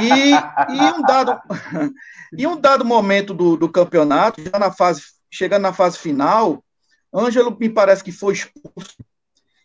[0.00, 0.30] E,
[0.74, 1.40] e, um, dado,
[2.32, 6.64] e um dado momento do, do campeonato, já na fase, chegando na fase final,
[7.12, 8.96] Ângelo me parece que foi expulso.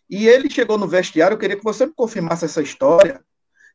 [0.08, 3.24] E ele chegou no vestiário, eu queria que você me confirmasse essa história,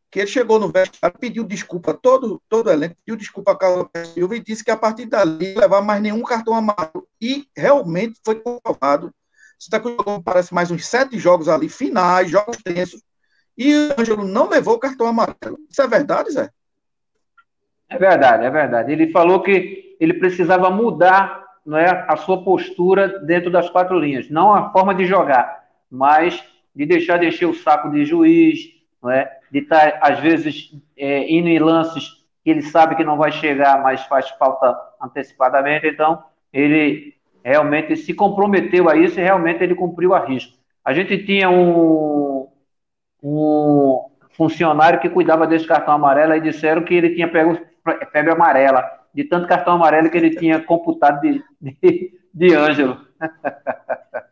[0.09, 3.87] que ele chegou no vestiário, pediu desculpa, todo, todo o elenco pediu desculpa a Carlos
[4.13, 7.07] Silva e disse que a partir dali não levar mais nenhum cartão amarelo.
[7.19, 9.13] E realmente foi comprovado.
[9.57, 13.01] Santa Cruz jogou, parece, mais uns sete jogos ali, finais, jogos tensos,
[13.69, 15.57] e o Ângelo não levou o cartão amarelo.
[15.69, 16.49] Isso é verdade, Zé?
[17.89, 18.91] É verdade, é verdade.
[18.91, 24.29] Ele falou que ele precisava mudar não é, a sua postura dentro das quatro linhas.
[24.29, 26.43] Não a forma de jogar, mas
[26.75, 28.59] de deixar de encher o saco de juiz,
[29.01, 33.17] não é, de estar, às vezes, é, indo em lances que ele sabe que não
[33.17, 35.85] vai chegar, mas faz falta antecipadamente.
[35.87, 40.57] Então, ele realmente se comprometeu a isso e realmente ele cumpriu a risco.
[40.83, 42.40] A gente tinha um,
[43.21, 47.59] um funcionário que cuidava desse cartão amarelo e disseram que ele tinha pego
[48.11, 53.05] febre amarela, de tanto cartão amarelo que ele tinha computado de, de, de Ângelo.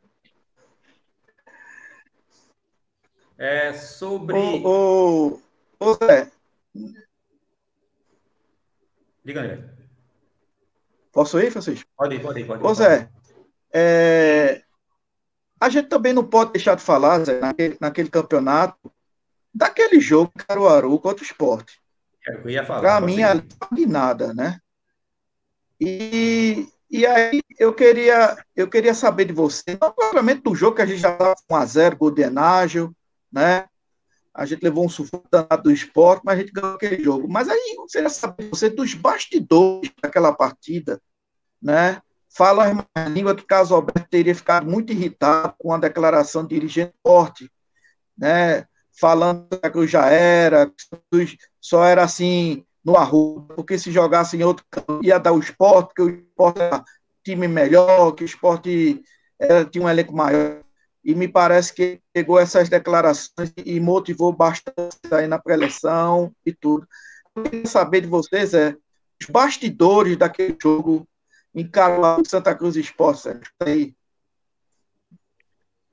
[3.42, 4.36] É sobre.
[4.36, 5.40] Ô,
[5.80, 6.30] ô, ô Zé.
[9.24, 9.64] Diga, André.
[11.14, 11.90] Posso ir, Francisco?
[11.96, 12.46] Pode ir, pode ir.
[12.46, 13.10] Pode ir, Ô, Zé,
[13.72, 14.62] é...
[15.60, 18.92] a gente também não pode deixar de falar, Zé, naquele, naquele campeonato,
[19.54, 21.82] daquele jogo Caruaru contra o esporte.
[22.28, 22.82] É eu ia falar.
[22.82, 24.60] Para mim, ali de nada, né?
[25.80, 30.86] E, e aí eu queria, eu queria saber de você, provavelmente do jogo que a
[30.86, 32.96] gente já estava com 1x0, gol de Enágio,
[33.32, 33.66] né?
[34.34, 37.28] A gente levou um sufoco danado do esporte, mas a gente ganhou aquele jogo.
[37.28, 41.02] Mas aí eu queria saber você dos bastidores daquela partida,
[41.62, 42.02] né?
[42.30, 46.94] Fala a língua que Caso Alberto teria ficado muito irritado com a declaração do dirigente
[47.06, 47.52] forte,
[48.18, 48.66] né?
[49.00, 50.72] Falando que já era,
[51.60, 55.94] só era assim no arroz, porque se jogasse em outro campo ia dar o esporte,
[55.94, 56.84] que o esporte era
[57.24, 59.02] time melhor, que o esporte
[59.40, 60.62] era, tinha um elenco maior
[61.04, 66.88] e me parece que pegou essas declarações e motivou bastante aí na pré-eleição e tudo.
[67.36, 68.76] Eu queria saber de vocês é
[69.22, 71.08] os bastidores daquele jogo
[71.54, 73.52] em Caruaru, Santa Cruz Esporte, Sérgio.
[73.60, 73.94] Aí.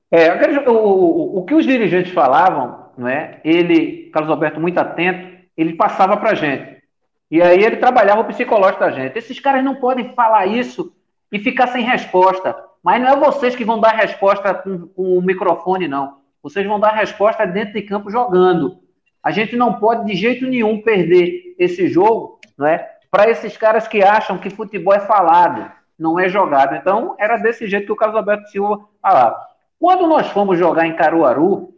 [0.09, 0.31] É,
[0.69, 3.41] o, o, o, que os dirigentes falavam, não é?
[3.43, 6.81] ele, Carlos Alberto, muito atento, ele passava para a gente.
[7.29, 9.17] E aí ele trabalhava o psicológico da gente.
[9.17, 10.95] Esses caras não podem falar isso
[11.31, 12.55] e ficar sem resposta.
[12.81, 16.19] Mas não é vocês que vão dar resposta com, com o microfone, não.
[16.41, 18.79] Vocês vão dar resposta dentro de campo jogando.
[19.21, 22.89] A gente não pode de jeito nenhum perder esse jogo, não é?
[23.09, 26.75] Para esses caras que acham que futebol é falado, não é jogado.
[26.75, 29.37] Então, era desse jeito que o Carlos Alberto Silva falava.
[29.79, 31.73] Quando nós fomos jogar em Caruaru,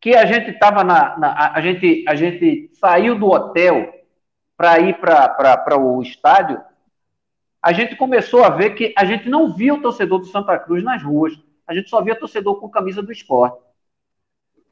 [0.00, 3.92] que a gente estava na, na, a gente a gente saiu do hotel
[4.56, 6.60] para ir para o estádio
[7.64, 10.84] a gente começou a ver que a gente não via o torcedor do Santa Cruz
[10.84, 11.32] nas ruas.
[11.66, 13.56] A gente só via torcedor com camisa do esporte.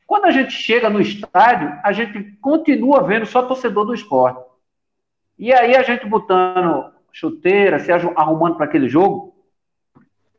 [0.07, 4.45] Quando a gente chega no estádio, a gente continua vendo só torcedor do esporte.
[5.39, 9.35] E aí a gente botando chuteira, se arrumando para aquele jogo,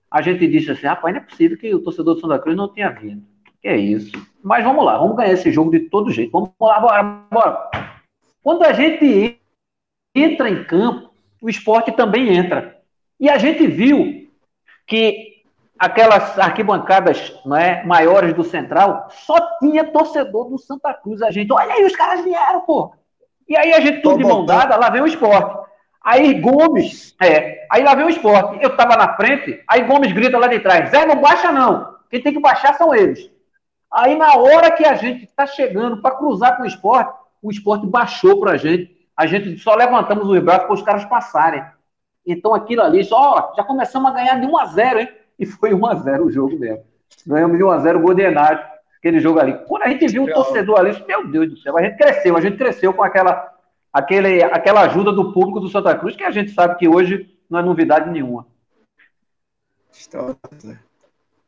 [0.09, 2.67] a gente disse assim, rapaz, não é possível que o torcedor do Santa Cruz não
[2.67, 3.23] tenha vindo.
[3.61, 4.11] Que é isso.
[4.43, 6.31] Mas vamos lá, vamos ganhar esse jogo de todo jeito.
[6.31, 7.71] Vamos lá, bora, bora.
[8.43, 9.39] Quando a gente
[10.13, 12.79] entra em campo, o esporte também entra.
[13.19, 14.29] E a gente viu
[14.85, 15.43] que
[15.79, 21.21] aquelas arquibancadas é, maiores do Central só tinha torcedor do Santa Cruz.
[21.21, 22.93] A gente, olha aí, os caras vieram, pô.
[23.53, 25.63] E aí a gente, tudo de mão dada, lá vem o esporte.
[26.03, 28.61] Aí Gomes, é, aí lá vem o esporte.
[28.61, 31.95] Eu tava na frente, aí Gomes grita lá de trás: Zé, não baixa não.
[32.09, 33.31] Quem tem que baixar são eles.
[33.91, 37.85] Aí na hora que a gente tá chegando para cruzar com o esporte, o esporte
[37.85, 41.63] baixou pra gente a gente só levantamos os braços para os caras passarem.
[42.25, 45.09] Então aquilo ali, só já começamos a ganhar de 1 a 0, hein?
[45.37, 46.83] E foi 1 a 0 o jogo mesmo.
[47.25, 48.63] Ganhamos de 1 a 0 o Goldenage,
[49.03, 49.53] aquele jogo ali.
[49.67, 52.41] Quando a gente viu o torcedor ali, meu Deus do céu, a gente cresceu, a
[52.41, 53.53] gente cresceu com aquela,
[53.91, 57.59] aquele, aquela ajuda do público do Santa Cruz, que a gente sabe que hoje não
[57.59, 58.47] é novidade nenhuma.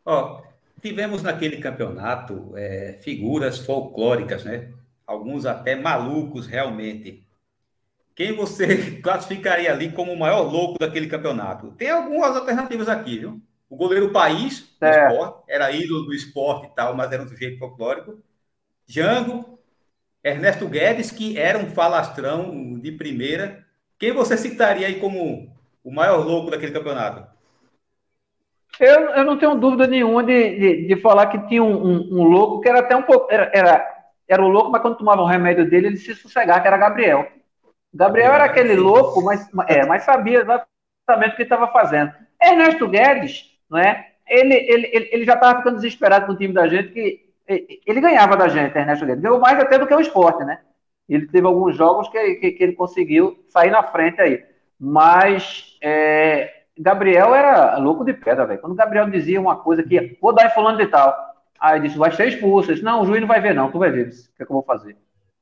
[0.05, 0.41] Ó,
[0.81, 4.69] tivemos naquele campeonato é, figuras folclóricas, né?
[5.07, 7.25] Alguns até malucos realmente
[8.15, 11.71] quem você classificaria ali como o maior louco daquele campeonato?
[11.71, 13.41] Tem algumas alternativas aqui, viu?
[13.69, 15.07] O goleiro País, é.
[15.07, 18.19] esporte, era ídolo do esporte e tal, mas era um sujeito folclórico.
[18.87, 19.59] Jango,
[20.23, 23.65] Ernesto Guedes, que era um falastrão de primeira.
[23.97, 25.51] Quem você citaria aí como
[25.83, 27.27] o maior louco daquele campeonato?
[28.79, 32.23] Eu, eu não tenho dúvida nenhuma de, de, de falar que tinha um, um, um,
[32.23, 33.31] louco que era até um pouco.
[33.31, 33.95] Era, era
[34.27, 37.27] era o louco, mas quando tomava o remédio dele, ele se sossegava, que era Gabriel.
[37.93, 42.11] Gabriel era aquele louco, mas, é, mas sabia exatamente o que estava fazendo.
[42.41, 44.15] Ernesto Guedes, não é?
[44.27, 48.35] ele, ele, ele, já estava ficando desesperado com o time da gente, que ele ganhava
[48.35, 49.21] da gente, Ernesto Guedes.
[49.21, 50.59] Ganhou mais até do que o esporte, né?
[51.07, 54.43] Ele teve alguns jogos que, que, que ele conseguiu sair na frente aí.
[54.79, 58.59] Mas é, Gabriel era louco de pedra, velho.
[58.59, 61.15] Quando Gabriel dizia uma coisa que vou dar em fulano de tal,
[61.59, 62.73] aí disse, vai ser expulso.
[62.73, 64.51] Disse, não, o juiz não vai ver, não, tu vai ver o que, é que
[64.51, 64.97] eu vou fazer.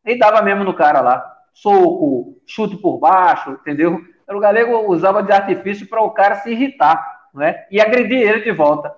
[0.06, 1.26] E dava mesmo no cara lá.
[1.54, 4.02] Soco, chute por baixo, entendeu?
[4.28, 7.66] O galego usava de artifício para o cara se irritar né?
[7.72, 8.96] e agredir ele de volta.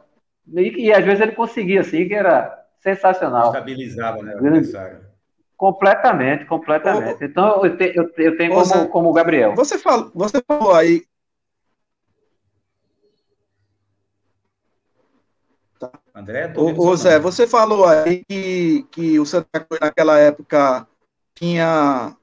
[0.53, 3.47] E, e, às vezes ele conseguia, assim, que era sensacional.
[3.47, 4.35] Estabilizava, né?
[4.35, 5.15] O
[5.57, 7.23] completamente, completamente.
[7.23, 9.55] Ô, então eu, te, eu, eu tenho você, como, como Gabriel.
[9.55, 11.03] Você falou, você falou aí.
[15.79, 15.91] Tá.
[16.13, 20.87] André, ô, ô Zé, você falou aí que, que o Santa Cruz naquela época
[21.33, 22.15] tinha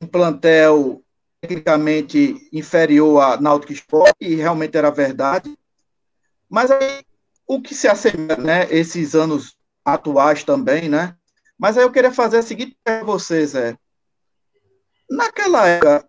[0.00, 1.02] um plantel
[1.46, 5.56] tecnicamente inferior a Náutico Sport, e realmente era verdade.
[6.48, 7.02] Mas aí,
[7.46, 11.16] o que se assemelha, né, esses anos atuais também, né?
[11.58, 13.76] Mas aí eu queria fazer a seguinte para vocês, é
[15.08, 16.04] naquela época,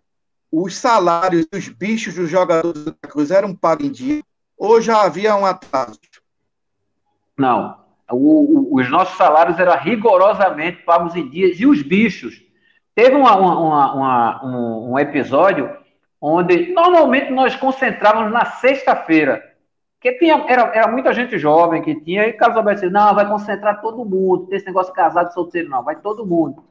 [0.50, 4.22] os salários dos bichos dos jogadores da Cruz eram pagos em dia,
[4.56, 6.00] ou já havia um atraso?
[7.36, 7.86] Não.
[8.10, 12.42] O, o, os nossos salários eram rigorosamente pagos em dias, e os bichos
[12.98, 15.70] Teve uma, uma, uma, um, um, episódio
[16.20, 19.40] onde normalmente nós concentrávamos na sexta-feira,
[19.94, 23.28] porque tinha, era, era muita gente jovem que tinha, e Carlos Alberto disse, não, vai
[23.28, 26.64] concentrar todo mundo, tem esse negócio casado solteiro, não, vai todo mundo.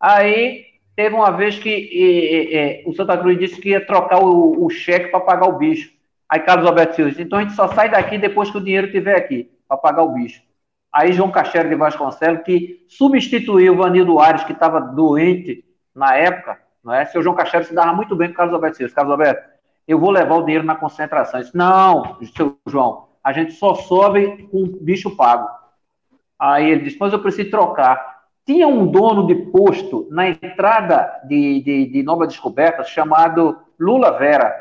[0.00, 0.64] Aí
[0.96, 4.68] teve uma vez que e, e, o Santa Cruz disse que ia trocar o, o
[4.68, 5.92] cheque para pagar o bicho.
[6.28, 9.16] Aí Carlos Alberto disse, então a gente só sai daqui depois que o dinheiro estiver
[9.16, 10.42] aqui, para pagar o bicho.
[10.92, 15.67] Aí João Cachero de Vasconcelos, que substituiu o Vanildo Ares, que estava doente,
[15.98, 17.04] na época, não é?
[17.04, 18.94] Seu João Cachero se dava muito bem com o Carlos Alberto Silva.
[18.94, 19.42] Carlos Alberto,
[19.86, 21.40] eu vou levar o dinheiro na concentração.
[21.40, 25.48] disse, não, seu João, a gente só sobe com bicho pago.
[26.38, 28.18] Aí ele disse, mas eu preciso trocar.
[28.46, 34.54] Tinha um dono de posto na entrada de, de, de Nova Descoberta chamado Lula Vera.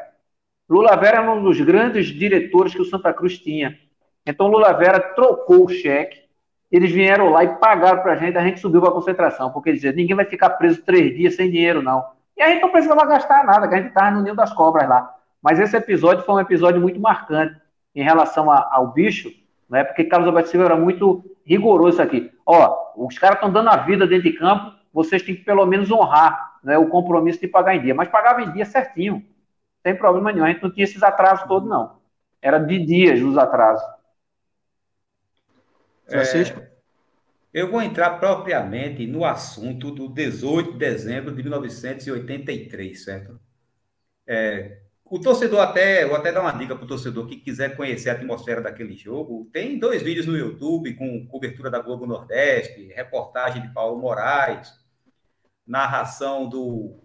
[0.67, 3.77] Lula Vera era um dos grandes diretores que o Santa Cruz tinha.
[4.25, 6.26] Então Lula Vera trocou o cheque
[6.71, 9.69] eles vieram lá e pagaram para a gente, a gente subiu para a concentração, porque
[9.69, 12.05] eles diziam, ninguém vai ficar preso três dias sem dinheiro, não.
[12.35, 14.87] E a gente não precisava gastar nada, que a gente estava no ninho das cobras
[14.87, 15.15] lá.
[15.41, 17.55] Mas esse episódio foi um episódio muito marcante
[17.95, 19.31] em relação a, ao bicho,
[19.69, 19.83] né?
[19.83, 22.31] porque Carlos Alberto Silva era muito rigoroso aqui.
[22.45, 25.89] Ó, os caras estão dando a vida dentro de campo, vocês têm que pelo menos
[25.91, 27.95] honrar né, o compromisso de pagar em dia.
[27.95, 29.23] Mas pagava em dia certinho,
[29.81, 30.45] sem problema nenhum.
[30.45, 31.97] A gente não tinha esses atrasos todos, não.
[32.41, 33.83] Era de dias os atrasos.
[36.09, 36.59] Francisco?
[36.59, 36.71] É,
[37.53, 43.39] eu vou entrar propriamente no assunto do 18 de dezembro de 1983, certo?
[44.25, 48.09] É, o torcedor até, vou até dar uma dica para o torcedor que quiser conhecer
[48.09, 49.49] a atmosfera daquele jogo.
[49.53, 54.73] Tem dois vídeos no YouTube com cobertura da Globo Nordeste, reportagem de Paulo Moraes,
[55.65, 56.95] narração do,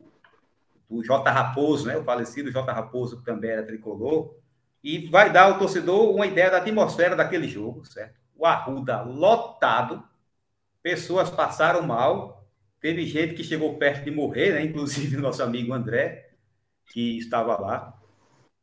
[0.91, 1.31] do J.
[1.31, 1.97] Raposo, né?
[1.97, 2.73] O falecido J.
[2.73, 4.35] Raposo, que também era tricolor.
[4.83, 8.22] E vai dar ao torcedor uma ideia da atmosfera daquele jogo, certo?
[8.37, 10.03] O Arruda lotado,
[10.83, 12.47] pessoas passaram mal,
[12.81, 14.65] teve gente que chegou perto de morrer, né?
[14.65, 16.31] inclusive nosso amigo André,
[16.87, 17.99] que estava lá.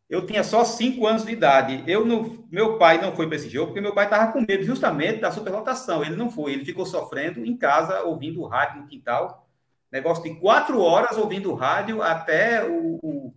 [0.09, 1.84] Eu tinha só cinco anos de idade.
[1.86, 4.63] Eu não, meu pai não foi para esse jogo porque meu pai estava com medo
[4.63, 6.03] justamente da superlotação.
[6.03, 9.47] Ele não foi, ele ficou sofrendo em casa, ouvindo o rádio no quintal.
[9.91, 13.34] Negócio de quatro horas ouvindo o rádio até o, o,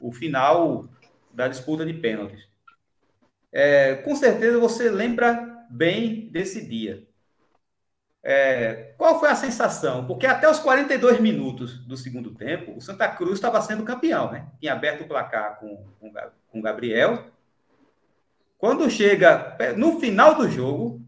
[0.00, 0.84] o final
[1.32, 2.53] da disputa de pênaltis.
[3.54, 7.06] É, com certeza você lembra bem desse dia.
[8.20, 10.06] É, qual foi a sensação?
[10.06, 14.48] Porque até os 42 minutos do segundo tempo, o Santa Cruz estava sendo campeão, né?
[14.58, 15.86] Tinha aberto o placar com,
[16.50, 17.26] com Gabriel.
[18.58, 21.00] Quando chega no final do jogo,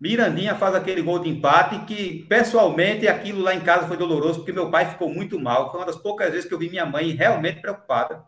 [0.00, 4.52] Mirandinha faz aquele gol de empate que, pessoalmente, aquilo lá em casa foi doloroso, porque
[4.52, 5.70] meu pai ficou muito mal.
[5.70, 8.24] Foi uma das poucas vezes que eu vi minha mãe realmente preocupada,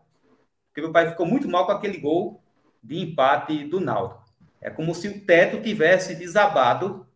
[0.69, 2.44] porque meu pai ficou muito mal com aquele gol
[2.85, 4.23] de empate do Náutico.
[4.61, 7.07] É como se o teto tivesse desabado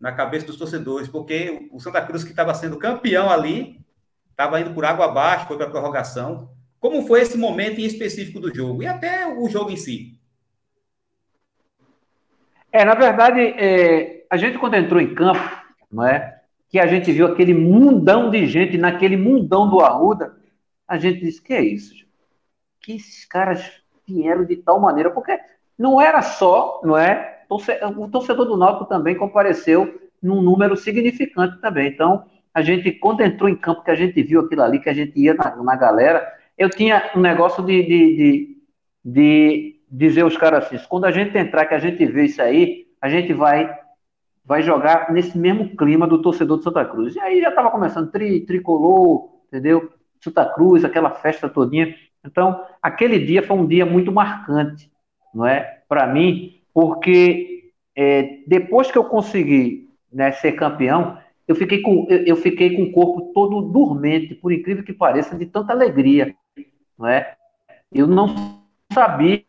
[0.00, 3.78] na cabeça dos torcedores, porque o Santa Cruz, que estava sendo campeão ali,
[4.30, 6.50] estava indo por água abaixo, foi para a prorrogação.
[6.78, 8.82] Como foi esse momento em específico do jogo?
[8.82, 10.18] E até o jogo em si?
[12.72, 15.40] É, na verdade, é, a gente quando entrou em campo,
[15.92, 16.40] não é?
[16.70, 20.38] Que a gente viu aquele mundão de gente naquele mundão do Arruda,
[20.88, 21.94] a gente disse, que é isso?
[22.80, 23.79] Que esses caras
[24.12, 25.10] vieram de tal maneira?
[25.10, 25.38] Porque
[25.78, 27.44] não era só, não é?
[27.48, 31.88] O torcedor do Náutico também compareceu num número significante também.
[31.88, 34.94] Então, a gente, quando entrou em campo, que a gente viu aquilo ali, que a
[34.94, 36.26] gente ia na, na galera,
[36.58, 38.56] eu tinha um negócio de, de, de,
[39.04, 42.86] de dizer aos caras assim, quando a gente entrar, que a gente vê isso aí,
[43.00, 43.74] a gente vai
[44.44, 47.14] vai jogar nesse mesmo clima do torcedor de Santa Cruz.
[47.14, 49.92] E aí já estava começando tri, tricolor, entendeu?
[50.20, 51.94] Santa Cruz, aquela festa todinha.
[52.24, 54.90] Então, aquele dia foi um dia muito marcante,
[55.34, 55.82] não é?
[55.88, 61.18] Para mim, porque é, depois que eu consegui né, ser campeão,
[61.48, 65.46] eu fiquei, com, eu fiquei com o corpo todo dormente, por incrível que pareça, de
[65.46, 66.34] tanta alegria,
[66.98, 67.34] não é?
[67.92, 68.62] Eu não
[68.92, 69.44] sabia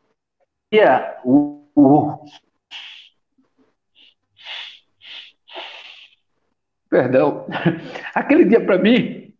[1.23, 2.25] o, o
[6.89, 7.45] perdão,
[8.15, 9.30] aquele dia para mim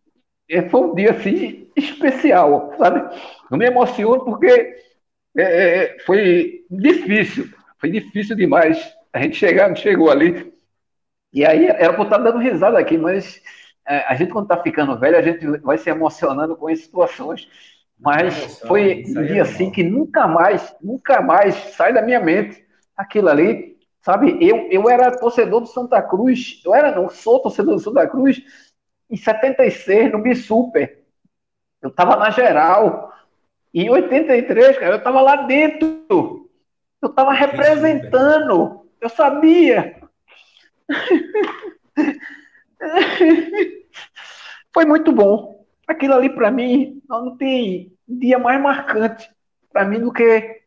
[0.68, 3.00] foi um dia assim especial, sabe?
[3.50, 4.76] Eu me emociono porque
[5.36, 7.48] é, é, foi difícil,
[7.78, 8.92] foi difícil demais.
[9.12, 10.52] A gente chegar, chegou ali,
[11.32, 13.40] e aí era para eu estar dando risada aqui, mas
[13.84, 17.48] a gente quando está ficando velho, a gente vai se emocionando com as situações.
[17.98, 22.64] Mas foi um dia assim que nunca mais, nunca mais sai da minha mente
[22.96, 23.72] aquilo ali.
[24.00, 28.04] Sabe, eu, eu era torcedor do Santa Cruz, eu era não, sou torcedor do Santa
[28.08, 28.42] Cruz
[29.12, 31.04] em 76, no Bisuper.
[31.82, 33.12] Eu tava na geral.
[33.74, 36.48] E em 83, cara, eu tava lá dentro.
[37.00, 38.86] Eu tava representando.
[39.00, 40.00] Eu sabia.
[44.72, 45.66] Foi muito bom.
[45.86, 49.30] Aquilo ali para mim não tem dia mais marcante
[49.70, 50.62] para mim do que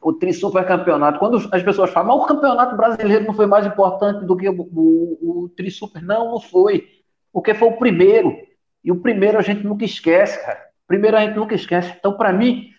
[0.00, 1.18] o tri super campeonato.
[1.18, 4.62] Quando as pessoas falam, mas o campeonato brasileiro não foi mais importante do que o,
[4.62, 6.02] o, o tri super.
[6.02, 7.03] Não, não foi.
[7.34, 8.38] Porque foi o primeiro.
[8.84, 10.64] E o primeiro a gente nunca esquece, cara.
[10.86, 11.92] Primeiro a gente nunca esquece.
[11.98, 12.70] Então, para mim,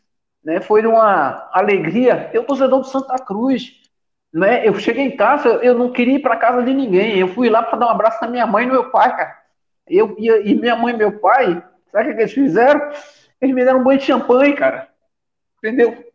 [0.41, 2.29] né, foi uma alegria.
[2.33, 3.81] Eu, torcedor do Santa Cruz,
[4.33, 7.19] né, eu cheguei em casa, eu não queria ir para casa de ninguém.
[7.19, 9.37] Eu fui lá para dar um abraço na minha mãe e no meu pai, cara.
[9.87, 12.79] Eu, e, e minha mãe e meu pai, sabe o que eles fizeram?
[13.41, 14.87] Eles me deram um banho de champanhe, cara.
[15.57, 16.05] Entendeu?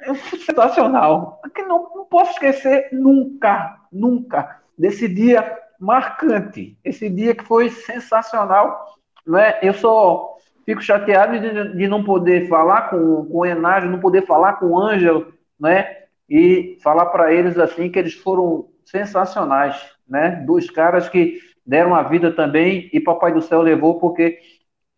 [0.00, 1.40] é sensacional.
[1.66, 8.94] Não, não posso esquecer nunca, nunca, desse dia marcante, esse dia que foi sensacional.
[9.26, 9.58] Né?
[9.62, 14.26] Eu só fico chateado de, de não poder falar com, com o Enágio, não poder
[14.26, 15.96] falar com o Ângelo, né?
[16.28, 20.42] E falar para eles assim que eles foram sensacionais, né?
[20.44, 24.38] Dois caras que deram a vida também e Papai do Céu levou porque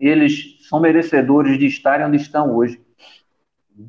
[0.01, 2.81] eles são merecedores de estarem onde estão hoje.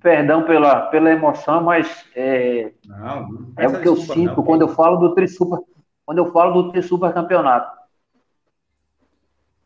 [0.01, 4.61] Perdão pela, pela emoção, mas é, não, não é o que eu sinto não, quando
[4.61, 5.59] eu falo do Trisuper,
[6.09, 7.77] quando eu falo do Trisuper campeonato.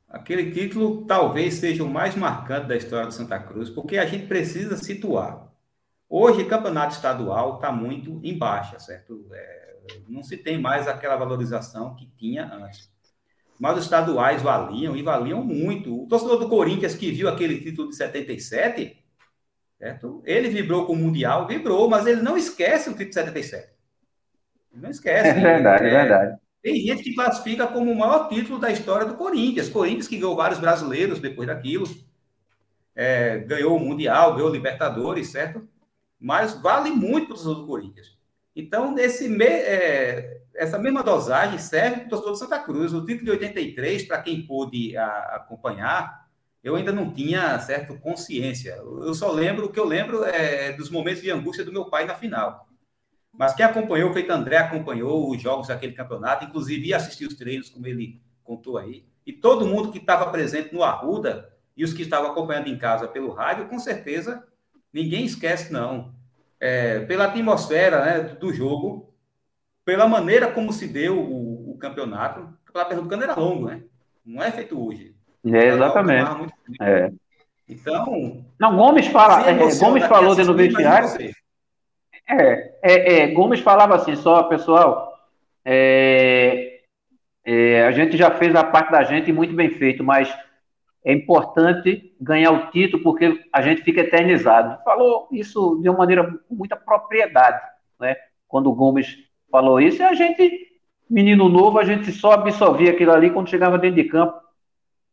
[0.09, 4.27] Aquele título talvez seja o mais marcante da história do Santa Cruz, porque a gente
[4.27, 5.49] precisa situar.
[6.09, 9.25] Hoje, campeonato estadual está muito em baixa, certo?
[9.31, 12.91] É, não se tem mais aquela valorização que tinha antes.
[13.57, 16.03] Mas os estaduais valiam e valiam muito.
[16.03, 19.01] O torcedor do Corinthians que viu aquele título de 77
[19.79, 20.21] Certo?
[20.25, 23.72] Ele vibrou com o Mundial, vibrou, mas ele não esquece o título de 77.
[24.73, 25.29] Não esquece.
[25.29, 26.37] É verdade, é, é verdade.
[26.61, 29.69] Tem gente que classifica como o maior título da história do Corinthians.
[29.69, 31.85] Corinthians que ganhou vários brasileiros depois daquilo.
[32.95, 35.67] É, ganhou o Mundial, ganhou o Libertadores, certo?
[36.19, 38.17] Mas vale muito para o do Corinthians.
[38.55, 42.93] Então, nesse me, é, essa mesma dosagem serve para o torcedor do Santa Cruz.
[42.93, 46.27] O título de 83, para quem pôde a, acompanhar,
[46.63, 48.75] eu ainda não tinha certo consciência.
[48.75, 52.05] Eu só lembro, o que eu lembro é dos momentos de angústia do meu pai
[52.05, 52.69] na final.
[53.37, 57.33] Mas quem acompanhou, o feito André, acompanhou os jogos daquele campeonato, inclusive ia assistir os
[57.33, 59.05] treinos, como ele contou aí.
[59.25, 63.07] E todo mundo que estava presente no Arruda e os que estavam acompanhando em casa
[63.07, 64.43] pelo rádio, com certeza,
[64.93, 66.13] ninguém esquece, não.
[66.59, 69.11] É, pela atmosfera né, do jogo,
[69.83, 73.81] pela maneira como se deu o, o campeonato, o campeonato pernambucano era longo, né?
[74.25, 75.15] Não é feito hoje.
[75.45, 76.53] É, exatamente.
[76.79, 77.11] É.
[77.67, 78.45] Então.
[78.59, 79.49] Não, Gomes fala.
[79.49, 81.09] É, Gomes falou dentro do vestiário.
[82.39, 85.13] É, é, é, Gomes falava assim, só, pessoal.
[85.65, 86.81] É,
[87.45, 90.33] é, a gente já fez a parte da gente muito bem feito, mas
[91.05, 94.81] é importante ganhar o título porque a gente fica eternizado.
[94.83, 97.61] Falou isso de uma maneira com muita propriedade,
[97.99, 98.15] né?
[98.47, 99.17] Quando o Gomes
[99.51, 100.67] falou isso, e a gente,
[101.09, 104.43] menino novo, a gente só absorvia aquilo ali quando chegava dentro de campo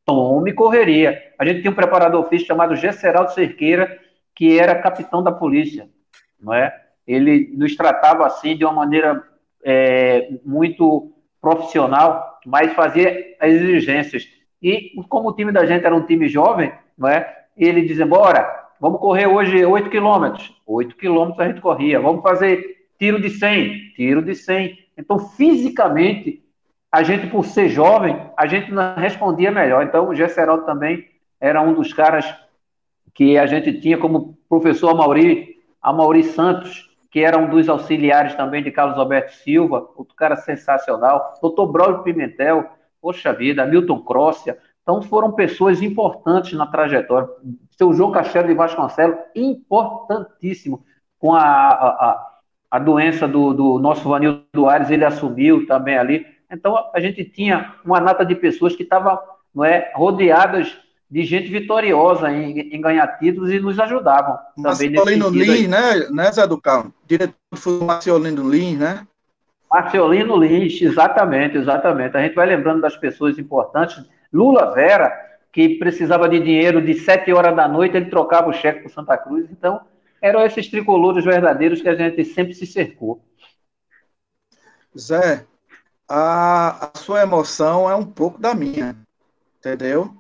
[0.05, 1.23] tome correria.
[1.39, 3.99] A gente tinha um preparador físico chamado Gesseraldo Cerqueira,
[4.35, 5.89] que era capitão da polícia,
[6.41, 6.80] não é?
[7.07, 9.23] Ele nos tratava assim de uma maneira
[9.65, 14.29] é, muito profissional, mas fazia as exigências.
[14.63, 17.45] E como o time da gente era um time jovem, não é?
[17.57, 20.55] Ele dizia, bora, vamos correr hoje 8 quilômetros.
[20.67, 22.01] 8 quilômetros a gente corria.
[22.01, 24.79] Vamos fazer tiro de 100, tiro de 100.
[24.97, 26.45] Então, fisicamente,
[26.93, 29.83] a gente, por ser jovem, a gente não respondia melhor.
[29.85, 31.07] Então, o Gesseraldo também
[31.41, 32.27] era um dos caras
[33.15, 38.63] que a gente tinha como professor Amauri, Amauri Santos, que era um dos auxiliares também
[38.63, 42.71] de Carlos Alberto Silva, outro cara sensacional, doutor Braulio Pimentel,
[43.01, 44.59] poxa vida, Milton Crossia.
[44.83, 47.29] Então, foram pessoas importantes na trajetória.
[47.73, 50.85] Seu João Castelo de Vasconcelos, importantíssimo,
[51.19, 52.31] com a, a,
[52.71, 56.27] a doença do, do nosso Vanildo Ares, ele assumiu também ali.
[56.51, 59.19] Então, a gente tinha uma nata de pessoas que estavam
[59.55, 60.79] não é, rodeadas
[61.11, 64.39] de gente vitoriosa em, em ganhar títulos e nos ajudavam.
[64.57, 66.95] Marciolino Lins, né, né, Zé do Carmo?
[67.05, 69.07] Diretor do Marciolino Lins, né?
[69.71, 72.17] Marciolino Lins, exatamente, exatamente.
[72.17, 74.05] A gente vai lembrando das pessoas importantes.
[74.33, 75.13] Lula Vera,
[75.53, 79.19] que precisava de dinheiro de sete horas da noite, ele trocava o cheque para Santa
[79.19, 79.47] Cruz.
[79.51, 79.81] Então,
[80.23, 83.21] eram esses tricolores verdadeiros que a gente sempre se cercou.
[84.97, 85.45] Zé,
[86.09, 88.97] a, a sua emoção é um pouco da minha,
[89.59, 90.20] entendeu?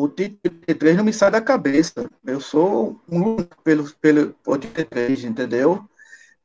[0.00, 2.08] O título 83 não me sai da cabeça.
[2.24, 5.84] Eu sou um louco pelo, pelo 83, entendeu?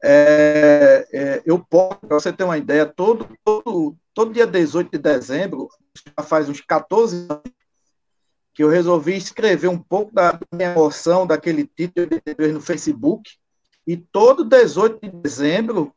[0.04, 4.98] É, é, eu posso, para você ter uma ideia, todo, todo, todo dia 18 de
[4.98, 7.44] dezembro, já faz uns 14 anos,
[8.56, 13.38] que eu resolvi escrever um pouco da minha emoção daquele título 83 no Facebook,
[13.86, 15.94] e todo 18 de dezembro,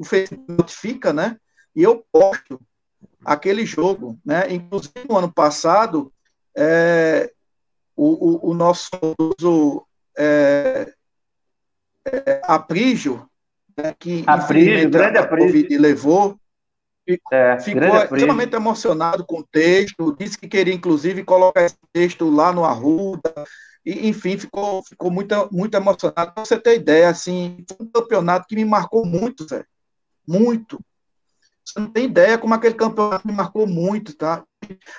[0.00, 1.36] o Facebook notifica, né?
[1.76, 2.58] e eu posto
[3.24, 4.52] aquele jogo, né?
[4.52, 6.12] Inclusive no ano passado,
[6.56, 7.30] é,
[7.96, 8.88] o, o, o, nosso
[10.16, 10.92] é,
[12.06, 13.28] é, Aprígio,
[13.76, 16.38] né, que Aprígio, grande a Covid levou,
[17.32, 22.52] é, ficou extremamente emocionado com o texto, disse que queria inclusive colocar esse texto lá
[22.52, 23.32] no Arruda,
[23.84, 26.32] e, enfim, ficou, ficou muito, muito emocionado.
[26.32, 29.64] Pra você ter ideia, assim, foi um campeonato que me marcou muito, Zé.
[30.26, 30.80] Muito.
[31.64, 34.44] Você não tem ideia como aquele campeonato me marcou muito, tá?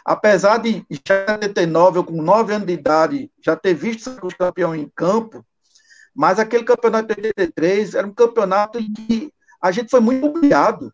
[0.03, 4.33] Apesar de já ter nove, eu com nove anos de idade, já ter visto os
[4.33, 5.45] campeão em campo,
[6.13, 9.31] mas aquele campeonato de 83 era um campeonato em que
[9.61, 10.91] a gente foi muito humilhado.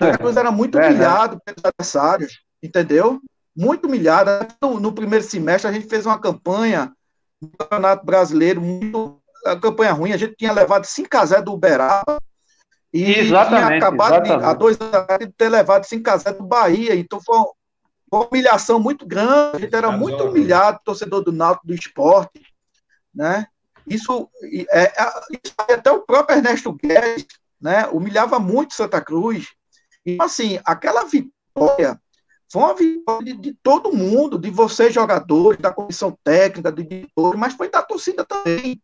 [0.00, 3.20] A coisa era muito é, humilhado pelos adversários, entendeu?
[3.56, 4.30] Muito humilhado.
[4.60, 6.92] No, no, primeiro semestre, a gente fez uma campanha
[7.40, 10.12] no Campeonato Brasileiro, muito, a campanha ruim.
[10.12, 12.18] A gente tinha levado 5 a 0 do Uberaba
[12.94, 14.38] e exatamente, tinha acabado exatamente.
[14.38, 16.94] De, há dois anos de ter levado 5 a 0 do Bahia.
[16.94, 17.52] Então foi uma,
[18.12, 19.56] uma humilhação muito grande.
[19.56, 22.40] A gente era muito humilhado, torcedor do Náutico, do esporte.
[23.12, 23.48] Né?
[23.84, 24.30] Isso,
[24.70, 27.26] é, é, isso até o próprio Ernesto Guedes
[27.60, 29.48] né, humilhava muito Santa Cruz.
[30.06, 32.00] E assim, aquela vitória
[32.52, 37.36] foi uma vitória de, de, todo mundo, de vocês, jogadores, da comissão técnica, do editor,
[37.36, 38.80] mas foi da torcida também.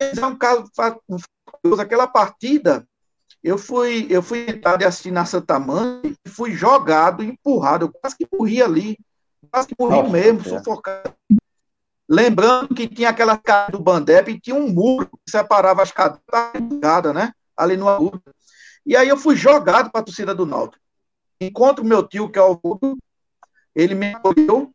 [0.00, 0.64] É um caso,
[1.78, 2.87] aquela partida,
[3.42, 8.16] eu fui, eu fui tentar assistir na Santa Mãe e fui jogado, empurrado, eu quase
[8.16, 8.98] que morri ali,
[9.50, 10.58] quase que morri Nossa, mesmo, é.
[10.58, 11.14] sufocado.
[12.08, 17.14] Lembrando que tinha aquela casa do Bandep e tinha um muro que separava as cadeiras,
[17.14, 17.32] né?
[17.56, 18.20] Ali no Arruda.
[18.86, 20.82] E aí eu fui jogado para a torcida do Náutico.
[21.40, 22.96] Encontro meu tio, que é o Hugo,
[23.74, 24.72] ele me acolheu,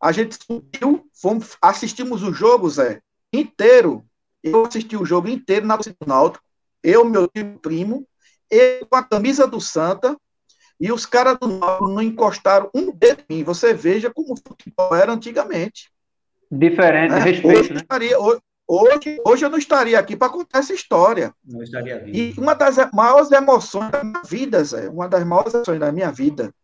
[0.00, 3.00] a gente subiu, fomos, assistimos o jogo, Zé,
[3.32, 4.04] inteiro,
[4.42, 6.45] eu assisti o jogo inteiro na torcida do Náutico.
[6.86, 7.28] Eu, meu
[7.60, 8.06] primo,
[8.48, 10.16] eu com a camisa do Santa,
[10.78, 13.44] e os caras do Náutico não encostaram um dedo em mim.
[13.44, 15.90] Você veja como o futebol era antigamente.
[16.48, 17.18] Diferente, né?
[17.18, 17.80] respeito, hoje, né?
[17.80, 21.34] Estaria, hoje, hoje eu não estaria aqui para contar essa história.
[21.44, 22.16] Não estaria vivo.
[22.16, 26.12] E uma das maiores emoções da minha vida, Zé, uma das maiores emoções da minha
[26.12, 26.54] vida,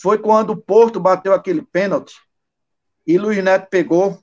[0.00, 2.14] foi quando o Porto bateu aquele pênalti
[3.06, 4.18] e Luiz Neto pegou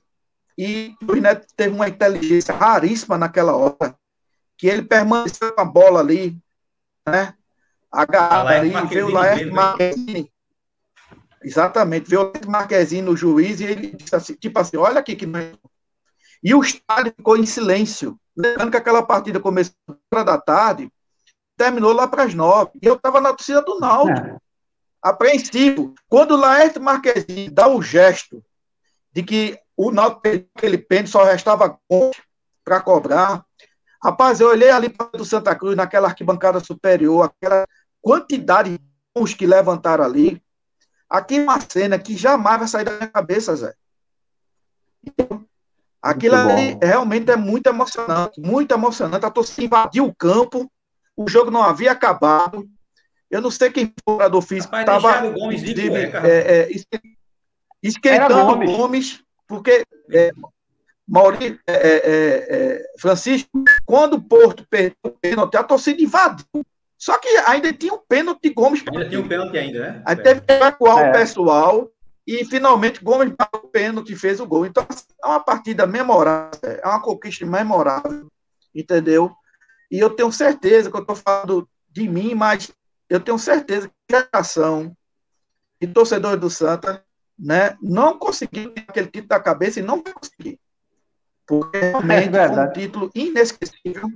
[0.58, 3.94] e o Neto teve uma inteligência raríssima naquela hora,
[4.60, 6.36] que ele permaneceu com a bola ali,
[7.08, 7.34] né?
[7.90, 10.30] Agarrado ali, veio o Laerte Marquezine.
[11.42, 15.16] Exatamente, veio o Laerte Marquezine no juiz e ele disse assim, tipo assim, olha aqui
[15.16, 15.54] que não é...
[16.44, 18.20] E o estádio ficou em silêncio.
[18.36, 19.74] Lembrando que aquela partida começou
[20.12, 20.92] às da tarde,
[21.56, 22.72] terminou lá para as nove.
[22.82, 24.26] E eu estava na torcida do Náutico.
[24.26, 24.38] É.
[25.02, 25.94] Apreensivo.
[26.06, 28.44] Quando o Laerte Marquezine dá o gesto
[29.10, 31.78] de que o Náutico perdeu aquele pênalti, só restava
[32.62, 33.44] para cobrar.
[34.02, 37.66] Rapaz, eu olhei ali para o Santa Cruz, naquela arquibancada superior, aquela
[38.00, 38.80] quantidade de
[39.14, 40.42] mãos que levantaram ali.
[41.08, 43.74] Aqui é uma cena que jamais vai sair da minha cabeça, Zé.
[46.00, 49.26] Aquilo ali realmente é muito emocionante, muito emocionante.
[49.26, 50.70] A torcida invadiu o campo,
[51.14, 52.66] o jogo não havia acabado.
[53.30, 55.26] Eu não sei quem foi o operador físico estava
[56.26, 56.68] é, é,
[57.82, 58.76] esquentando Gomes.
[58.76, 60.32] Gomes porque é,
[61.10, 63.50] Maurício, é, é, é, Francisco,
[63.84, 66.46] quando o Porto perdeu o pênalti, a torcida invadiu.
[66.96, 68.84] Só que ainda tinha um pênalti de Gomes.
[68.86, 70.02] Ainda tinha um pênalti ainda, né?
[70.06, 71.10] Aí teve que evacuar é.
[71.10, 71.90] o pessoal
[72.24, 74.64] e finalmente Gomes bateu o pênalti e fez o gol.
[74.64, 78.28] Então, assim, é uma partida memorável, é uma conquista memorável,
[78.72, 79.34] entendeu?
[79.90, 82.70] E eu tenho certeza que eu estou falando de mim, mas
[83.08, 84.96] eu tenho certeza que a geração
[85.80, 87.04] e torcedores do Santa
[87.36, 90.60] né, não conseguiu aquele título da cabeça e não vai conseguir.
[91.50, 94.08] Porque realmente é foi um título inesquecível,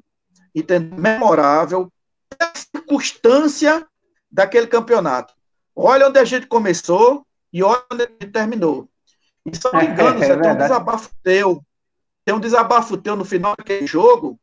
[0.54, 0.96] entendeu?
[0.96, 1.92] memorável,
[2.30, 3.84] pela circunstância
[4.30, 5.34] daquele campeonato.
[5.74, 8.88] Olha onde a gente começou e olha onde a gente terminou.
[9.44, 11.64] E se não me engano, é, é, tem um desabafo teu.
[12.24, 14.38] Tem um desabafo teu no final daquele jogo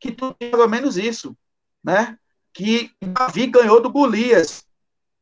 [0.00, 1.36] que tu tem mais ou menos isso,
[1.84, 2.16] né?
[2.54, 4.64] Que Davi ganhou do Golias,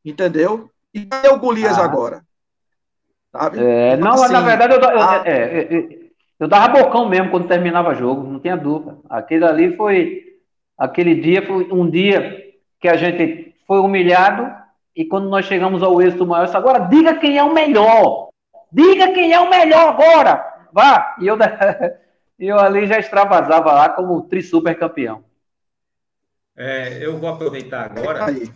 [0.05, 0.71] entendeu?
[0.93, 1.83] E cadê o Golias ah.
[1.83, 2.25] agora?
[3.29, 3.59] Sabe?
[3.59, 5.27] É, não, assim, na verdade, eu, a...
[5.27, 5.98] é, é,
[6.39, 8.97] eu dava bocão mesmo quando terminava o jogo, não tinha dúvida.
[9.09, 10.39] Aquele ali foi.
[10.77, 14.49] Aquele dia foi um dia que a gente foi humilhado
[14.95, 18.29] e quando nós chegamos ao êxito maior, disse, agora diga quem é o melhor.
[18.71, 20.67] Diga quem é o melhor agora.
[20.71, 21.15] Vá.
[21.19, 21.37] E eu,
[22.39, 25.23] eu ali já extravasava lá como tri super campeão.
[26.55, 28.25] É, eu vou aproveitar agora.
[28.25, 28.51] Aí.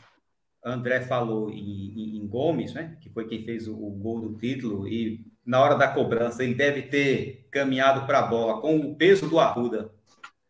[0.64, 2.98] André falou em, em, em, Gomes, né?
[3.02, 6.54] Que foi quem fez o, o, gol do título e na hora da cobrança ele
[6.54, 9.92] deve ter caminhado para a bola com o peso do Arruda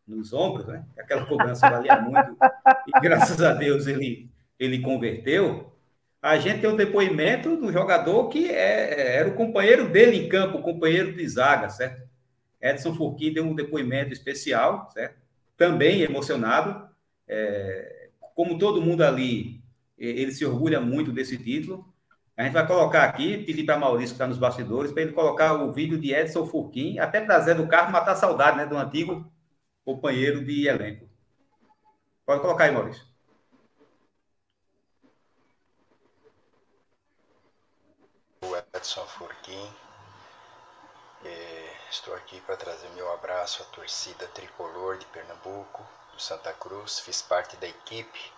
[0.07, 0.85] nos ombros, né?
[0.97, 2.37] Aquela cobrança valia muito
[2.87, 4.29] e graças a Deus ele
[4.59, 5.73] ele converteu.
[6.21, 10.29] A gente tem o um depoimento do jogador que é, era o companheiro dele em
[10.29, 12.07] campo, companheiro de zaga, certo?
[12.61, 15.17] Edson Furquim deu um depoimento especial, certo?
[15.57, 16.87] Também emocionado,
[17.27, 19.61] é, como todo mundo ali
[19.97, 21.92] ele se orgulha muito desse título.
[22.35, 25.53] A gente vai colocar aqui, pedir para Maurício que está nos bastidores, para ele colocar
[25.53, 29.31] o vídeo de Edson Furquim, até para Zé do Carmo matar saudade né, do antigo
[29.85, 31.07] companheiro de elenco.
[32.25, 33.05] Pode colocar aí, Maurício.
[38.41, 39.69] O Edson Furquim.
[41.23, 46.99] É, estou aqui para trazer meu abraço à torcida tricolor de Pernambuco, do Santa Cruz.
[46.99, 48.32] Fiz parte da equipe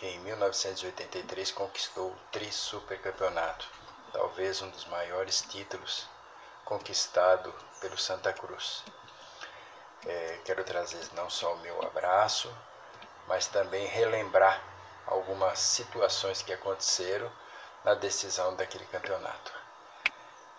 [0.00, 3.68] que em 1983 conquistou o Tri-Supercampeonato,
[4.14, 6.08] talvez um dos maiores títulos
[6.64, 8.82] conquistado pelo Santa Cruz.
[10.06, 12.50] É, quero trazer não só o meu abraço,
[13.28, 14.62] mas também relembrar
[15.06, 17.30] algumas situações que aconteceram
[17.84, 19.52] na decisão daquele campeonato.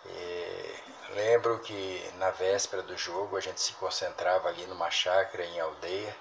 [0.06, 0.80] É,
[1.14, 6.16] lembro que na véspera do jogo a gente se concentrava ali numa chácara em aldeia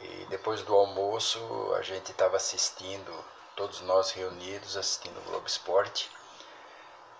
[0.00, 1.38] e depois do almoço
[1.74, 3.12] a gente estava assistindo,
[3.54, 6.10] todos nós reunidos assistindo o Globo Esporte.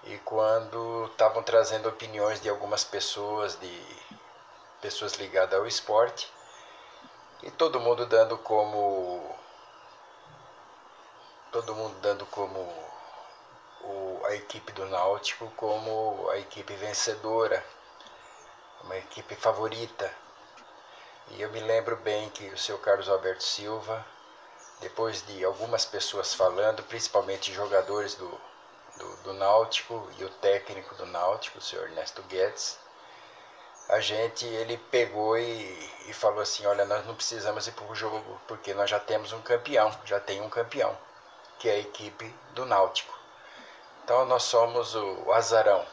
[0.05, 4.03] E quando estavam trazendo opiniões de algumas pessoas, de
[4.81, 6.31] pessoas ligadas ao esporte,
[7.43, 9.35] e todo mundo dando como
[11.51, 12.61] todo mundo dando como
[13.81, 17.65] o, a equipe do Náutico como a equipe vencedora,
[18.82, 20.12] uma equipe favorita
[21.31, 24.05] e eu me lembro bem que o seu Carlos Alberto Silva,
[24.81, 28.40] depois de algumas pessoas falando, principalmente jogadores do,
[28.97, 32.78] do, do Náutico e o técnico do Náutico, o senhor Ernesto Guedes,
[33.89, 37.94] a gente, ele pegou e, e falou assim, olha, nós não precisamos ir para o
[37.94, 40.97] jogo, porque nós já temos um campeão, já tem um campeão,
[41.59, 43.16] que é a equipe do Náutico.
[44.05, 45.85] Então nós somos o, o azarão,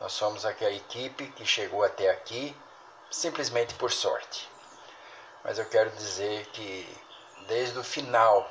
[0.00, 2.54] nós somos aquela equipe que chegou até aqui
[3.10, 4.55] simplesmente por sorte
[5.46, 7.00] mas eu quero dizer que
[7.46, 8.50] desde o final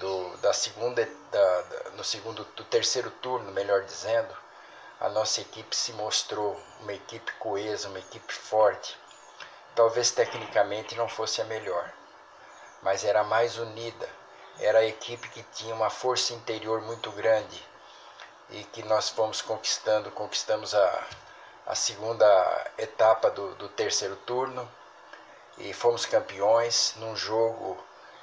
[0.00, 4.34] do, da segunda, da, da, no segundo, do terceiro turno, melhor dizendo,
[4.98, 8.98] a nossa equipe se mostrou uma equipe coesa, uma equipe forte.
[9.74, 11.92] Talvez tecnicamente não fosse a melhor,
[12.80, 14.08] mas era mais unida.
[14.58, 17.62] Era a equipe que tinha uma força interior muito grande
[18.48, 21.04] e que nós fomos conquistando, conquistamos a,
[21.66, 24.66] a segunda etapa do, do terceiro turno
[25.58, 27.76] e fomos campeões num jogo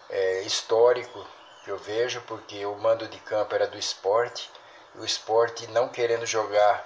[0.10, 1.26] é, histórico
[1.64, 4.52] que eu vejo, porque o mando de campo era do esporte,
[4.96, 6.86] e o esporte não querendo jogar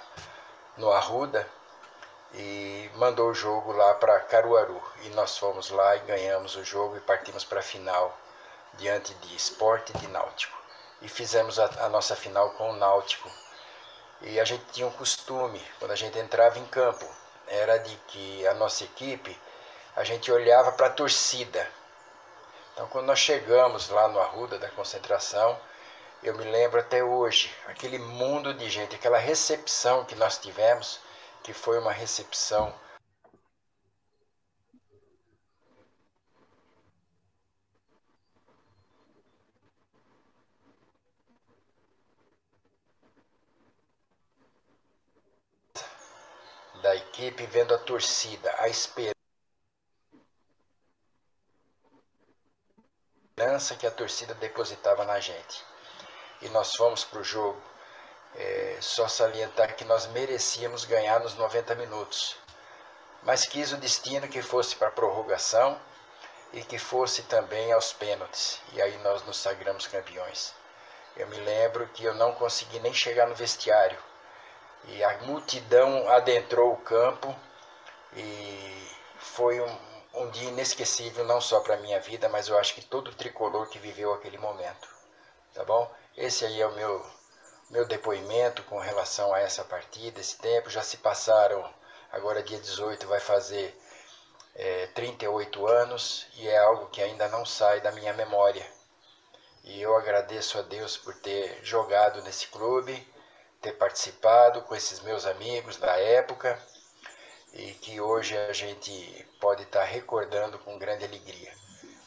[0.76, 1.46] no Arruda,
[2.34, 4.80] e mandou o jogo lá para Caruaru.
[5.02, 8.16] E nós fomos lá e ganhamos o jogo e partimos para a final
[8.74, 10.56] diante de esporte e de náutico.
[11.00, 13.30] E fizemos a, a nossa final com o náutico.
[14.20, 17.06] E a gente tinha um costume, quando a gente entrava em campo,
[17.46, 19.38] era de que a nossa equipe
[19.98, 21.68] a gente olhava para a torcida.
[22.72, 25.60] Então, quando nós chegamos lá no Arruda da concentração,
[26.22, 31.00] eu me lembro até hoje, aquele mundo de gente, aquela recepção que nós tivemos,
[31.42, 32.72] que foi uma recepção.
[46.80, 49.18] da equipe vendo a torcida, a esperança.
[53.78, 55.64] Que a torcida depositava na gente.
[56.42, 57.60] E nós fomos para o jogo.
[58.34, 62.36] É, só salientar que nós merecíamos ganhar nos 90 minutos.
[63.22, 65.80] Mas quis o destino que fosse para a prorrogação
[66.52, 68.60] e que fosse também aos pênaltis.
[68.72, 70.54] E aí nós nos sagramos campeões.
[71.16, 73.98] Eu me lembro que eu não consegui nem chegar no vestiário.
[74.84, 77.34] E a multidão adentrou o campo
[78.14, 78.88] e
[79.18, 79.78] foi um,
[80.14, 83.68] um dia inesquecível não só para a minha vida, mas eu acho que todo tricolor
[83.68, 84.88] que viveu aquele momento.
[85.54, 85.90] Tá bom?
[86.16, 87.04] Esse aí é o meu
[87.70, 90.70] meu depoimento com relação a essa partida, esse tempo.
[90.70, 91.68] Já se passaram,
[92.10, 93.78] agora dia 18 vai fazer
[94.54, 98.66] é, 38 anos e é algo que ainda não sai da minha memória.
[99.64, 103.06] E eu agradeço a Deus por ter jogado nesse clube,
[103.60, 106.58] ter participado com esses meus amigos da época
[107.52, 111.52] e que hoje a gente pode estar recordando com grande alegria.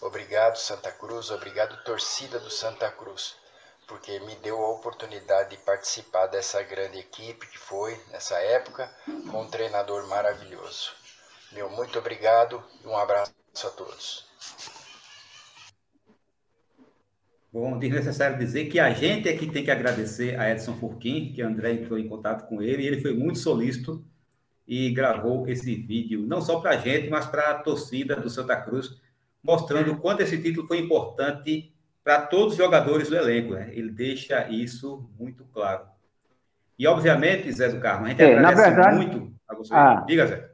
[0.02, 3.36] Obrigado, Santa Cruz, obrigado, torcida do Santa Cruz,
[3.88, 8.90] porque me deu a oportunidade de participar dessa grande equipe que foi nessa época,
[9.30, 10.92] com um treinador maravilhoso.
[11.52, 14.26] Meu muito obrigado e um abraço a todos.
[17.54, 21.42] Bom, desnecessário dizer que a gente é que tem que agradecer a Edson Furquim, que
[21.42, 24.02] André entrou em contato com ele, e ele foi muito solícito
[24.68, 28.56] e gravou esse vídeo, não só para a gente, mas para a torcida do Santa
[28.56, 29.02] Cruz,
[29.44, 31.74] mostrando o quanto esse título foi importante
[32.04, 33.54] para todos os jogadores do elenco.
[33.54, 33.70] Né?
[33.74, 35.84] Ele deixa isso muito claro.
[36.78, 39.74] E, obviamente, Zé do Carmo, a gente é, agradece verdade, muito a você.
[39.74, 40.50] Ah, Diga, Zé.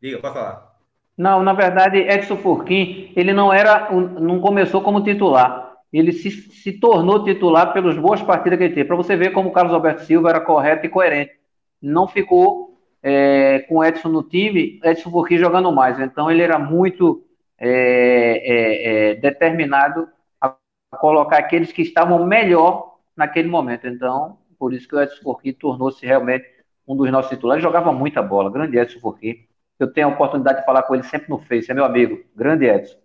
[0.00, 0.74] Diga, pode falar.
[1.16, 5.72] Não, na verdade, Edson Furquim, ele não era, não começou como titular.
[5.92, 8.88] Ele se, se tornou titular pelas boas partidas que ele teve.
[8.88, 11.32] Para você ver como o Carlos Alberto Silva era correto e coerente.
[11.80, 12.73] Não ficou
[13.06, 16.00] é, com o Edson no time, Edson Furquim jogando mais.
[16.00, 17.22] Então ele era muito
[17.58, 20.08] é, é, é, determinado
[20.40, 20.56] a
[20.98, 23.86] colocar aqueles que estavam melhor naquele momento.
[23.86, 26.46] Então, por isso que o Edson Furquim tornou-se realmente
[26.88, 27.62] um dos nossos titulares.
[27.62, 29.46] Ele jogava muita bola, grande Edson Furquim.
[29.78, 32.64] Eu tenho a oportunidade de falar com ele sempre no Face, é meu amigo, grande
[32.64, 32.96] Edson.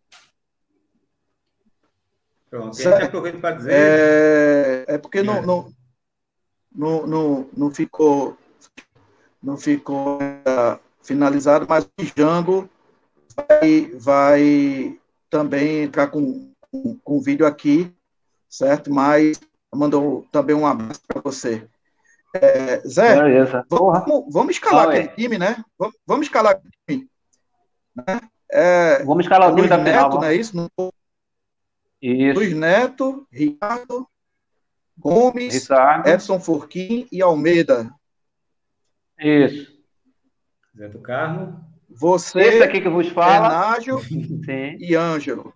[2.49, 2.77] Pronto,
[3.41, 3.73] para dizer.
[3.73, 5.69] É, é porque não, não,
[6.73, 8.38] não, não, não ficou
[9.41, 12.69] não ficou uh, finalizado, mas o Django
[13.35, 14.99] vai, vai
[15.29, 17.93] também entrar com, com, com vídeo aqui,
[18.49, 18.91] certo?
[18.93, 19.39] Mas
[19.73, 21.67] mandou também um abraço para você.
[22.33, 23.15] É, Zé,
[23.69, 25.07] vamos, vamos, escalar ah, aquele é.
[25.07, 25.63] time, né?
[25.77, 27.09] Vamos, vamos escalar aquele time.
[27.95, 28.21] Né?
[28.51, 30.09] É, vamos escalar o time da Neto, final.
[30.11, 30.71] Não é isso?
[32.01, 32.39] isso?
[32.39, 34.07] Luiz Neto, Ricardo,
[34.97, 36.07] Gomes, Ricardo.
[36.07, 37.91] Edson Forquim e Almeida.
[39.19, 39.71] Isso.
[40.77, 41.67] Zé do Carmo.
[41.89, 43.49] Você, Esse aqui que vos fala.
[43.49, 43.99] Renágio
[44.79, 45.53] e Ângelo.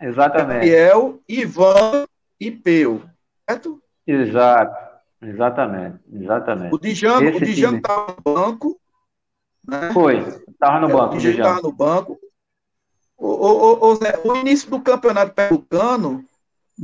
[0.00, 0.54] Exatamente.
[0.54, 2.06] Gabriel, Ivan
[2.38, 3.02] e Peu.
[3.48, 3.82] Certo?
[4.06, 4.90] Exato.
[5.22, 5.98] Exatamente.
[6.10, 6.72] Exatamente.
[6.72, 8.80] O o Django estava no banco.
[9.68, 9.92] Né?
[9.92, 10.18] Foi.
[10.48, 11.14] Estava no banco.
[11.16, 12.18] O Django estava no banco.
[13.18, 13.98] O, o, o,
[14.32, 16.24] o, início do campeonato pernambucano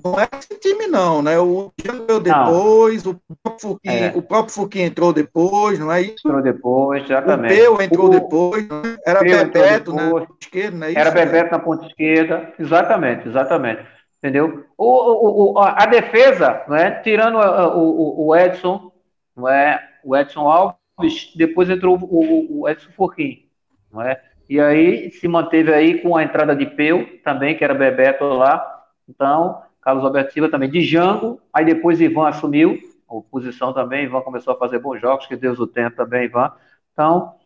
[0.05, 1.39] não é esse time, não, né?
[1.39, 4.09] O entrou depois, o próprio, é.
[4.15, 6.27] o próprio Fuquim entrou depois, não é isso?
[6.27, 7.55] Entrou depois, exatamente.
[7.55, 8.97] O Peu entrou o, depois, né?
[9.07, 10.99] era Bebeto na ponta esquerda, não é isso?
[10.99, 13.87] Era Bebeto na ponta esquerda, exatamente, exatamente.
[14.19, 14.65] Entendeu?
[14.77, 16.91] O, o, o, a defesa, não é?
[16.91, 18.93] tirando o, o, Edson,
[19.37, 19.81] não é?
[20.05, 23.49] o Edson Alves, depois entrou o, o Edson Furquim,
[23.93, 24.21] não é?
[24.49, 28.65] E aí se manteve aí com a entrada de Peu também, que era Bebeto lá.
[29.09, 32.77] Então, Carlos Alberto Silva também de Jango, aí depois Ivan assumiu
[33.09, 36.51] a posição também, Ivan começou a fazer bons jogos, que Deus o tenha também, Ivan.
[36.93, 37.37] Então,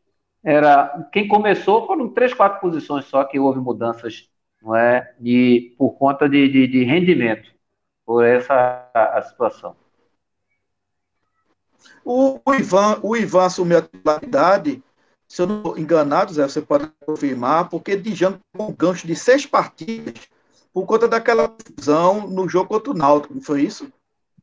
[0.42, 4.30] era quem começou foram três, quatro posições só que houve mudanças,
[4.62, 5.14] não é?
[5.20, 7.52] De, por conta de, de, de rendimento,
[8.06, 9.76] por essa a, a situação.
[12.02, 14.82] O, Ivan, o Ivan assumiu a titularidade,
[15.28, 19.14] se eu não estou enganado, Zé, você pode confirmar, porque Django com um gancho de
[19.14, 20.26] seis partidas
[20.72, 23.92] por conta daquela fusão no jogo contra o Náutico, não foi isso?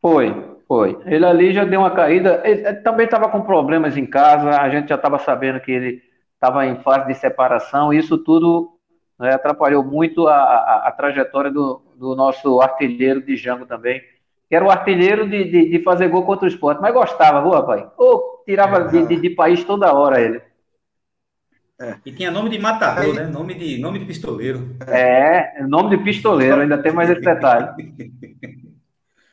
[0.01, 0.33] Foi,
[0.67, 0.97] foi.
[1.05, 2.41] Ele ali já deu uma caída.
[2.45, 6.01] Ele também estava com problemas em casa, a gente já estava sabendo que ele
[6.33, 8.77] estava em fase de separação, e isso tudo
[9.19, 14.01] né, atrapalhou muito a, a, a trajetória do, do, nosso artilheiro de Jango também,
[14.47, 17.51] que era o artilheiro de, de, de, fazer gol contra o esporte, mas gostava, viu,
[17.51, 17.85] rapaz?
[17.97, 19.05] Ou tirava é.
[19.05, 20.41] de, de país toda hora ele.
[21.79, 21.95] É.
[22.05, 23.13] E tinha nome de matador, Aí...
[23.13, 23.27] né?
[23.27, 24.75] Nome de, nome de pistoleiro.
[24.87, 27.67] É, nome de pistoleiro, ainda tem mais esse detalhe.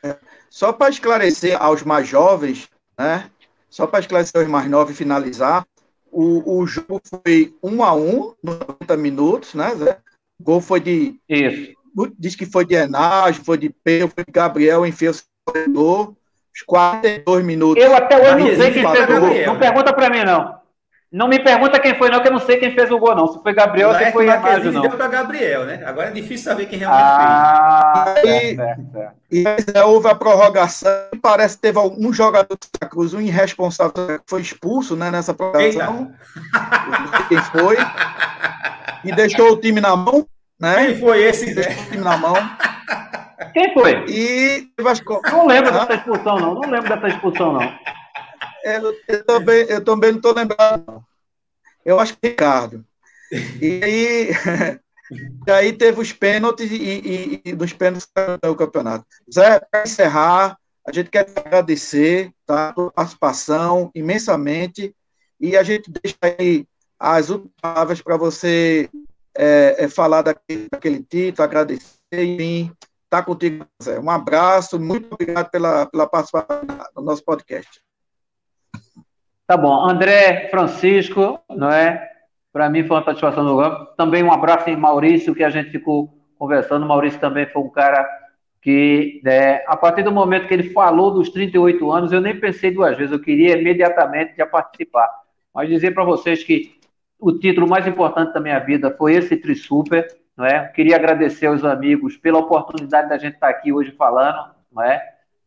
[0.07, 0.19] É.
[0.51, 2.69] Só para esclarecer aos mais jovens,
[2.99, 3.25] né?
[3.71, 5.67] Só para esclarecer aos mais novos e finalizar,
[6.13, 9.99] o, o jogo foi um a um, 90 minutos, né, Zé?
[10.39, 11.17] O gol foi de.
[11.27, 11.73] Isso.
[12.19, 15.15] Diz que foi de Enage, foi de Pedro, foi de Gabriel, enfim, o
[15.47, 16.15] corredor.
[16.55, 17.83] Os 42 minutos.
[17.83, 19.47] Eu até hoje não sei quem fez o gol.
[19.47, 20.64] Não pergunta para mim, não.
[21.15, 23.29] Não me pergunta quem foi, não, que eu não sei quem fez o gol, não.
[23.29, 24.83] Se foi Gabriel ou se foi Enágio, não.
[24.83, 25.81] deu para Gabriel, né?
[25.87, 28.59] Agora é difícil saber quem realmente ah, fez.
[29.31, 30.91] E, e houve a prorrogação.
[31.23, 35.33] Parece que teve um jogador do Santa Cruz, um irresponsável, que foi expulso né, nessa
[35.33, 36.11] prorrogação.
[37.29, 37.77] quem foi.
[39.05, 40.27] E deixou o time na mão.
[40.59, 40.87] Né?
[40.87, 41.55] Quem foi esse?
[41.55, 42.35] Deixou o time na mão.
[43.53, 44.05] Quem foi?
[44.09, 44.67] E
[45.31, 46.55] Não lembro dessa expulsão, não.
[46.55, 47.73] Não lembro dessa expulsão, não.
[48.65, 51.05] Eu, eu, também, eu também não estou lembrado.
[51.85, 52.85] Eu acho que é Ricardo.
[55.47, 58.09] E aí, teve os pênaltis e, e, e dos pênaltis
[58.43, 59.05] do campeonato.
[59.33, 64.97] Zé, para encerrar, a gente quer agradecer tá, a participação imensamente
[65.39, 66.67] e a gente deixa aí
[66.99, 68.89] as últimas palavras para você
[69.37, 72.73] é, é, falar daquele, daquele título, agradecer, enfim,
[73.11, 74.01] tá contigo, Zé.
[74.01, 76.63] Um abraço, muito obrigado pela, pela participação
[76.97, 77.84] no nosso podcast.
[79.47, 79.89] Tá bom.
[79.89, 82.11] André Francisco, não é?
[82.51, 83.95] Para mim foi uma satisfação do grupo.
[83.97, 86.87] Também um abraço em Maurício, que a gente ficou conversando.
[86.87, 88.09] Maurício também foi um cara
[88.63, 92.71] que, né, a partir do momento que ele falou dos 38 anos, eu nem pensei
[92.71, 93.13] duas vezes.
[93.13, 95.11] Eu queria imediatamente já participar.
[95.55, 96.79] Mas dizer para vocês que
[97.19, 100.69] o título mais importante da minha vida foi esse Tri Super, não é?
[100.69, 105.03] Queria agradecer aos amigos pela oportunidade da gente estar aqui hoje falando, não é?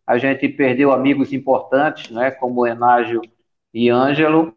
[0.06, 2.30] A gente perdeu amigos importantes, não é?
[2.30, 3.22] Como o Enágio
[3.73, 4.56] e Ângelo,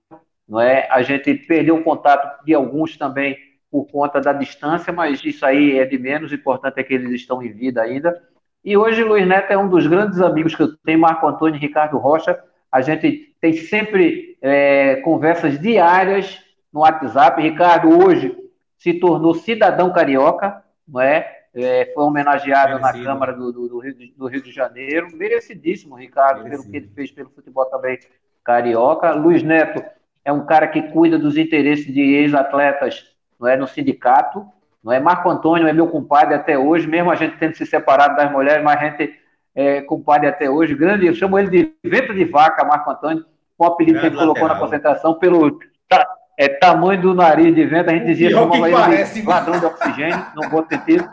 [0.48, 0.88] não é?
[0.90, 3.36] A gente perdeu o contato de alguns também
[3.70, 7.12] por conta da distância, mas isso aí é de menos, o importante é que eles
[7.12, 8.20] estão em vida ainda.
[8.64, 11.60] E hoje Luiz Neto é um dos grandes amigos que eu tenho, Marco Antônio e
[11.60, 12.38] Ricardo Rocha.
[12.70, 16.38] A gente tem sempre é, conversas diárias
[16.72, 17.40] no WhatsApp.
[17.40, 18.36] Ricardo hoje
[18.76, 21.44] se tornou cidadão carioca, não é?
[21.54, 23.04] é foi homenageado Merecido.
[23.04, 25.08] na Câmara do, do, do, Rio de, do, Rio de, Janeiro.
[25.16, 26.62] Merecidíssimo, Ricardo, Merecido.
[26.62, 27.98] pelo que ele fez pelo futebol também
[28.44, 29.12] carioca.
[29.12, 29.82] Luiz Neto
[30.24, 33.04] é um cara que cuida dos interesses de ex-atletas
[33.38, 34.44] não é, no sindicato.
[34.82, 35.00] Não é?
[35.00, 38.64] Marco Antônio é meu compadre até hoje, mesmo a gente tendo se separado das mulheres,
[38.64, 39.14] mas a gente
[39.54, 40.74] é compadre até hoje.
[40.74, 43.24] Grande, eu chamo ele de vento de vaca, Marco Antônio,
[43.56, 45.58] com o apelido que ele colocou na concentração, pelo
[45.88, 46.06] ta,
[46.38, 49.66] é, tamanho do nariz de vento, a gente dizia que chamava ele de ladrão de
[49.66, 51.10] oxigênio, no bom sentido.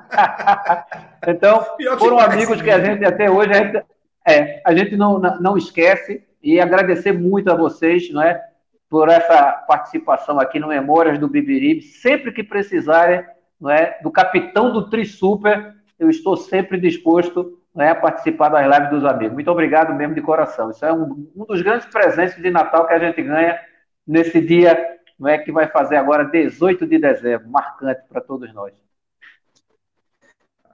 [1.28, 1.66] então,
[2.00, 3.84] foram amigos que a gente até hoje, a gente,
[4.26, 8.42] é, a gente não, não esquece, e agradecer muito a vocês, não é,
[8.90, 11.82] por essa participação aqui no Memórias do Bibiribe.
[11.82, 13.26] Sempre que precisarem,
[13.60, 18.50] não é, do capitão do Tri Super, eu estou sempre disposto não é, a participar
[18.50, 19.34] das lives dos amigos.
[19.34, 20.72] Muito obrigado mesmo de coração.
[20.72, 23.60] Isso é um, um dos grandes presentes de Natal que a gente ganha
[24.06, 28.74] nesse dia, não é que vai fazer agora 18 de dezembro, marcante para todos nós.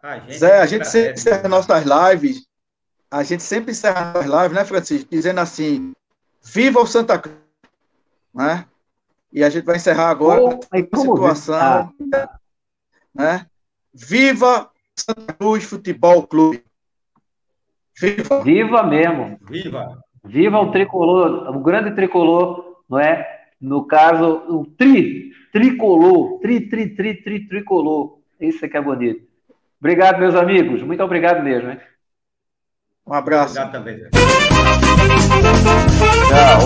[0.02, 2.46] A gente Zé, a gente sempre encerra nossas lives
[3.14, 5.94] a gente sempre encerra as lives, né, Francisco, dizendo assim:
[6.44, 7.38] Viva o Santa Cruz!
[8.34, 8.66] Né?
[9.32, 11.94] E a gente vai encerrar agora oh, a situação.
[12.12, 12.40] Ah.
[13.14, 13.46] Né?
[13.94, 16.64] Viva Santa Cruz Futebol Clube!
[18.00, 18.42] Viva!
[18.42, 19.38] Viva mesmo!
[19.48, 20.04] Viva!
[20.26, 23.44] Viva o tricolor, o grande tricolor, não é?
[23.62, 28.18] No caso, o tri, tricolor, tri, tri, tri, tri, tricolor.
[28.40, 29.22] Isso é que é bonito.
[29.80, 30.82] Obrigado, meus amigos.
[30.82, 31.80] Muito obrigado mesmo, hein?
[33.06, 33.60] Um abraço.
[33.60, 34.10] Obrigado também.
[36.30, 36.60] Tchau.